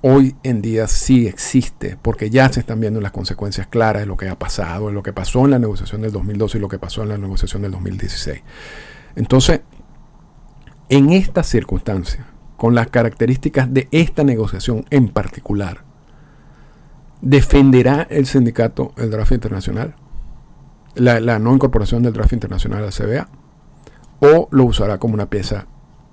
Hoy 0.02 0.36
en 0.44 0.62
día 0.62 0.88
sí 0.88 1.28
existe, 1.28 1.98
porque 2.02 2.30
ya 2.30 2.52
se 2.52 2.62
están 2.62 2.80
viendo 2.80 3.02
las 3.02 3.12
consecuencias 3.12 3.68
claras 3.68 4.04
de 4.04 4.06
lo 4.06 4.16
que 4.16 4.30
ha 4.30 4.40
pasado, 4.40 4.88
de 4.88 4.94
lo 4.94 5.04
que 5.04 5.12
pasó 5.12 5.44
en 5.44 5.52
la 5.52 5.60
negociación 5.60 6.02
del 6.02 6.12
2012 6.12 6.58
y 6.58 6.62
lo 6.62 6.70
que 6.70 6.80
pasó 6.80 7.04
en 7.04 7.10
la 7.10 7.18
negociación 7.18 7.64
del 7.64 7.72
2016. 7.72 8.42
Entonces, 9.20 9.60
en 10.88 11.12
estas 11.12 11.46
circunstancias, 11.46 12.26
con 12.56 12.74
las 12.74 12.88
características 12.88 13.74
de 13.74 13.90
esta 13.92 14.24
negociación 14.24 14.86
en 14.92 15.10
particular, 15.10 15.84
¿defenderá 17.22 18.08
el 18.10 18.28
sindicato 18.28 18.94
el 18.96 19.12
draft 19.12 19.34
internacional? 19.34 19.96
la, 20.96 21.38
no 21.38 21.54
incorporación 21.54 22.02
del 22.02 22.14
draft 22.14 22.32
internacional 22.32 22.86
al 22.86 22.94
CBA, 22.94 23.28
o 24.22 24.48
lo 24.52 24.64
usará 24.64 25.00
como 25.00 25.16
una 25.16 25.30
pieza 25.30 25.68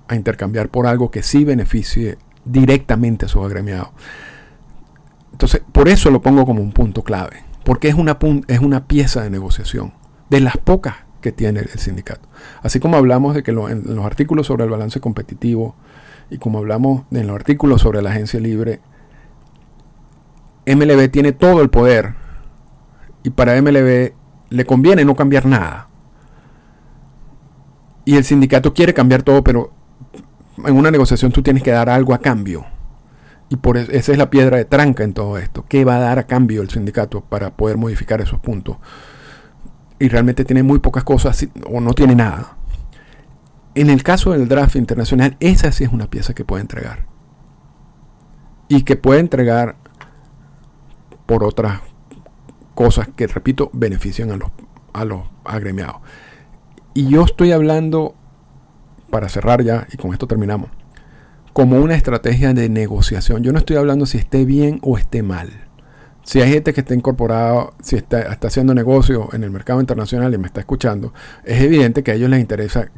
a 0.09 0.15
intercambiar 0.15 0.67
por 0.67 0.85
algo 0.85 1.09
que 1.09 1.23
sí 1.23 1.45
beneficie 1.45 2.17
directamente 2.43 3.25
a 3.25 3.29
sus 3.29 3.45
agremiados. 3.45 3.89
Entonces, 5.31 5.61
por 5.71 5.87
eso 5.87 6.11
lo 6.11 6.21
pongo 6.21 6.45
como 6.45 6.61
un 6.61 6.73
punto 6.73 7.03
clave, 7.03 7.43
porque 7.63 7.87
es 7.87 7.95
una, 7.95 8.17
es 8.47 8.59
una 8.59 8.85
pieza 8.85 9.21
de 9.21 9.29
negociación, 9.29 9.93
de 10.29 10.41
las 10.41 10.57
pocas 10.57 11.06
que 11.21 11.31
tiene 11.31 11.61
el 11.61 11.69
sindicato. 11.79 12.27
Así 12.61 12.79
como 12.79 12.97
hablamos 12.97 13.35
de 13.35 13.43
que 13.43 13.51
en 13.51 13.95
los 13.95 14.05
artículos 14.05 14.47
sobre 14.47 14.65
el 14.65 14.69
balance 14.69 14.99
competitivo 14.99 15.75
y 16.29 16.37
como 16.37 16.59
hablamos 16.59 17.03
en 17.11 17.27
los 17.27 17.35
artículos 17.35 17.81
sobre 17.81 18.01
la 18.01 18.11
agencia 18.11 18.39
libre, 18.39 18.81
MLB 20.65 21.09
tiene 21.09 21.31
todo 21.31 21.61
el 21.61 21.69
poder 21.69 22.15
y 23.23 23.29
para 23.29 23.59
MLB 23.61 24.13
le 24.49 24.65
conviene 24.65 25.05
no 25.05 25.15
cambiar 25.15 25.45
nada. 25.45 25.87
Y 28.05 28.15
el 28.15 28.23
sindicato 28.23 28.73
quiere 28.73 28.93
cambiar 28.93 29.23
todo, 29.23 29.43
pero 29.43 29.73
en 30.65 30.75
una 30.75 30.91
negociación 30.91 31.31
tú 31.31 31.41
tienes 31.41 31.63
que 31.63 31.71
dar 31.71 31.89
algo 31.89 32.13
a 32.13 32.19
cambio. 32.19 32.65
Y 33.49 33.57
por 33.57 33.77
eso, 33.77 33.91
esa 33.91 34.11
es 34.11 34.17
la 34.17 34.29
piedra 34.29 34.57
de 34.57 34.65
tranca 34.65 35.03
en 35.03 35.13
todo 35.13 35.37
esto. 35.37 35.65
¿Qué 35.67 35.85
va 35.85 35.97
a 35.97 35.99
dar 35.99 36.19
a 36.19 36.27
cambio 36.27 36.61
el 36.61 36.69
sindicato 36.69 37.21
para 37.21 37.55
poder 37.55 37.77
modificar 37.77 38.21
esos 38.21 38.39
puntos? 38.39 38.77
Y 39.99 40.09
realmente 40.09 40.45
tiene 40.45 40.63
muy 40.63 40.79
pocas 40.79 41.03
cosas 41.03 41.47
o 41.69 41.81
no 41.81 41.93
tiene 41.93 42.15
nada. 42.15 42.57
En 43.75 43.89
el 43.89 44.03
caso 44.03 44.31
del 44.31 44.47
draft 44.47 44.75
internacional, 44.75 45.37
esa 45.39 45.71
sí 45.71 45.83
es 45.83 45.91
una 45.91 46.09
pieza 46.09 46.33
que 46.33 46.45
puede 46.45 46.61
entregar. 46.61 47.05
Y 48.69 48.83
que 48.83 48.95
puede 48.95 49.19
entregar 49.19 49.75
por 51.25 51.43
otras 51.43 51.81
cosas 52.73 53.09
que, 53.15 53.27
repito, 53.27 53.69
benefician 53.73 54.31
a 54.31 54.37
los, 54.37 54.49
a 54.93 55.05
los 55.05 55.21
agremiados. 55.43 55.97
Y 56.93 57.09
yo 57.09 57.23
estoy 57.23 57.51
hablando, 57.51 58.15
para 59.11 59.29
cerrar 59.29 59.63
ya, 59.63 59.87
y 59.91 59.97
con 59.97 60.13
esto 60.13 60.25
terminamos, 60.25 60.71
como 61.53 61.79
una 61.79 61.95
estrategia 61.95 62.53
de 62.53 62.69
negociación. 62.69 63.43
Yo 63.43 63.51
no 63.51 63.59
estoy 63.59 63.77
hablando 63.77 64.05
si 64.05 64.17
esté 64.17 64.45
bien 64.45 64.79
o 64.81 64.97
esté 64.97 65.21
mal. 65.21 65.66
Si 66.27 66.41
hay 66.41 66.51
gente 66.51 66.73
que 66.73 66.81
está 66.81 66.93
incorporada, 66.93 67.69
si 67.81 67.95
está, 67.95 68.37
haciendo 68.41 68.73
negocio 68.73 69.29
en 69.31 69.45
el 69.45 69.49
mercado 69.49 69.79
internacional 69.79 70.33
y 70.33 70.37
me 70.37 70.47
está 70.47 70.59
escuchando, 70.59 71.13
es 71.45 71.61
evidente 71.61 72.03
que 72.03 72.11
a 72.11 72.15
ellos 72.15 72.29
les 72.29 72.41
interesa 72.41 72.91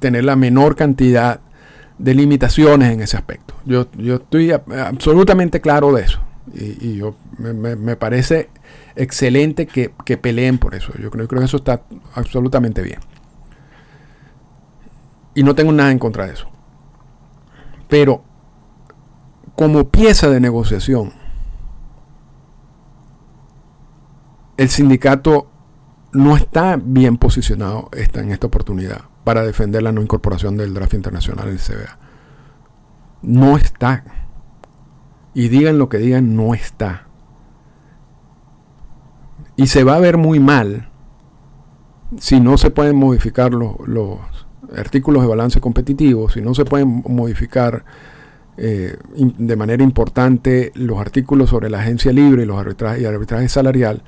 tener 0.00 0.24
la 0.24 0.34
menor 0.34 0.74
cantidad 0.74 1.38
de 1.96 2.12
limitaciones 2.12 2.92
en 2.92 3.02
ese 3.02 3.16
aspecto. 3.16 3.54
Yo, 3.64 3.86
yo 3.96 4.16
estoy 4.16 4.50
absolutamente 4.50 5.60
claro 5.60 5.92
de 5.92 6.02
eso. 6.02 6.18
Y, 6.52 6.96
yo 6.96 7.14
me, 7.38 7.94
parece 7.94 8.50
excelente 8.96 9.68
que, 9.68 10.16
peleen 10.16 10.58
por 10.58 10.74
eso. 10.74 10.92
Yo 11.00 11.12
creo, 11.12 11.28
creo 11.28 11.38
que 11.38 11.46
eso 11.46 11.58
está 11.58 11.82
absolutamente 12.16 12.82
bien. 12.82 12.98
Y 15.36 15.44
no 15.44 15.54
tengo 15.54 15.70
nada 15.70 15.92
en 15.92 16.00
contra 16.00 16.26
de 16.26 16.32
eso. 16.32 16.48
Pero 17.88 18.24
como 19.54 19.88
pieza 19.88 20.28
de 20.30 20.40
negociación, 20.40 21.22
el 24.64 24.70
sindicato 24.70 25.46
no 26.12 26.36
está 26.36 26.80
bien 26.82 27.18
posicionado 27.18 27.90
en 27.92 28.30
esta 28.30 28.46
oportunidad 28.46 29.02
para 29.22 29.42
defender 29.42 29.82
la 29.82 29.92
no 29.92 30.00
incorporación 30.00 30.56
del 30.56 30.72
draft 30.72 30.94
internacional 30.94 31.46
del 31.46 31.58
CBA. 31.58 31.98
No 33.20 33.58
está. 33.58 34.04
Y 35.34 35.48
digan 35.48 35.76
lo 35.78 35.90
que 35.90 35.98
digan, 35.98 36.34
no 36.34 36.54
está. 36.54 37.08
Y 39.56 39.66
se 39.66 39.84
va 39.84 39.96
a 39.96 40.00
ver 40.00 40.16
muy 40.16 40.40
mal 40.40 40.88
si 42.18 42.40
no 42.40 42.56
se 42.56 42.70
pueden 42.70 42.96
modificar 42.96 43.52
los, 43.52 44.18
artículos 44.74 45.22
de 45.22 45.28
balance 45.28 45.60
competitivo, 45.60 46.30
si 46.30 46.40
no 46.40 46.54
se 46.54 46.64
pueden 46.64 47.02
modificar 47.06 47.84
eh, 48.56 48.96
de 49.14 49.56
manera 49.56 49.82
importante 49.82 50.72
los 50.74 50.98
artículos 50.98 51.50
sobre 51.50 51.68
la 51.68 51.80
agencia 51.80 52.12
libre 52.12 52.44
y 52.44 52.46
los 52.46 52.58
arbitrajes 52.58 53.04
arbitraje 53.04 53.48
salarial 53.50 54.02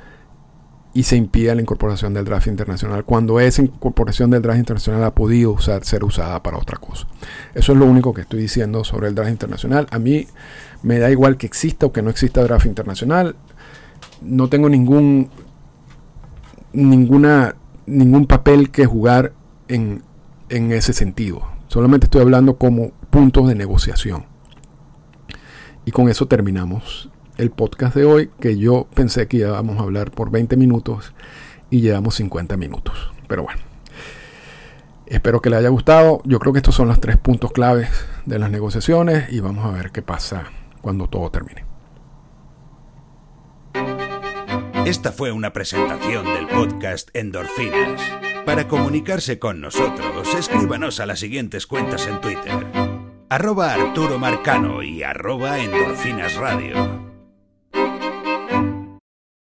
y 0.97 1.03
se 1.03 1.15
impide 1.15 1.55
la 1.55 1.61
incorporación 1.61 2.15
del 2.15 2.25
draft 2.25 2.47
internacional 2.47 3.05
cuando 3.05 3.39
esa 3.39 3.61
incorporación 3.61 4.31
del 4.31 4.41
draft 4.41 4.61
internacional 4.61 5.05
ha 5.05 5.15
podido 5.15 5.55
ser 5.59 6.05
usada 6.05 6.43
para 6.43 6.57
otra 6.57 6.79
cosa. 6.79 7.07
Eso 7.55 7.73
es 7.73 7.79
lo 7.79 7.85
único 7.85 8.15
que 8.15 8.23
estoy 8.23 8.41
diciendo 8.41 8.83
sobre 8.83 9.09
el 9.09 9.15
draft 9.15 9.31
internacional. 9.31 9.87
A 9.91 9.99
mí 9.99 10.27
me 10.83 10.99
da 10.99 11.11
igual 11.11 11.37
que 11.37 11.45
exista 11.45 11.85
o 11.85 11.93
que 11.93 12.01
no 12.01 12.09
exista 12.09 12.43
draft 12.43 12.65
internacional. 12.65 13.37
No 14.23 14.49
tengo 14.49 14.71
ningún 14.71 15.29
ninguna 16.73 17.57
ningún 17.85 18.27
papel 18.27 18.71
que 18.71 18.87
jugar 18.87 19.35
en, 19.69 20.03
en 20.49 20.73
ese 20.73 20.95
sentido. 20.95 21.43
Solamente 21.69 22.07
estoy 22.07 22.23
hablando 22.23 22.57
como 22.57 22.93
puntos 23.11 23.49
de 23.49 23.55
negociación. 23.55 24.25
Y 25.85 25.91
con 25.91 26.09
eso 26.09 26.25
terminamos 26.25 27.11
el 27.37 27.51
podcast 27.51 27.95
de 27.95 28.05
hoy, 28.05 28.31
que 28.41 28.59
yo 28.59 28.87
pensé 28.95 29.29
que 29.29 29.39
íbamos 29.39 29.79
a 29.79 29.83
hablar 29.83 30.11
por 30.11 30.31
20 30.31 30.57
minutos 30.57 31.13
y 31.71 31.81
llevamos 31.81 32.15
50 32.17 32.57
minutos. 32.57 33.13
Pero 33.29 33.43
bueno, 33.43 33.61
espero 35.07 35.41
que 35.41 35.51
le 35.51 35.57
haya 35.57 35.69
gustado. 35.69 36.21
Yo 36.25 36.39
creo 36.39 36.53
que 36.53 36.61
estos 36.61 36.75
son 36.75 36.89
los 36.89 37.01
tres 37.01 37.17
puntos 37.17 37.53
claves 37.53 37.91
de 38.25 38.39
las 38.39 38.51
negociaciones 38.51 39.33
y 39.33 39.41
vamos 39.41 39.65
a 39.65 39.71
ver 39.71 39.91
qué 39.91 40.03
pasa 40.03 40.51
cuando 40.81 41.09
todo 41.09 41.31
termine. 41.31 41.65
Esta 44.87 45.11
fue 45.11 45.33
una 45.33 45.53
presentación 45.53 46.25
del 46.25 46.47
podcast 46.47 47.11
Endorfinas. 47.13 48.01
Para 48.45 48.69
comunicarse 48.69 49.41
con 49.41 49.61
nosotros, 49.61 50.33
escríbanos 50.39 51.01
a 51.01 51.07
las 51.07 51.19
siguientes 51.19 51.67
cuentas 51.67 52.07
en 52.07 52.21
Twitter. 52.21 52.67
Arroba 53.29 53.75
Arturo 53.75 54.21
Marcano 54.21 54.85
y 54.85 55.03
arroba 55.03 55.59
Endorfinas 55.59 56.37
Radio. 56.37 57.06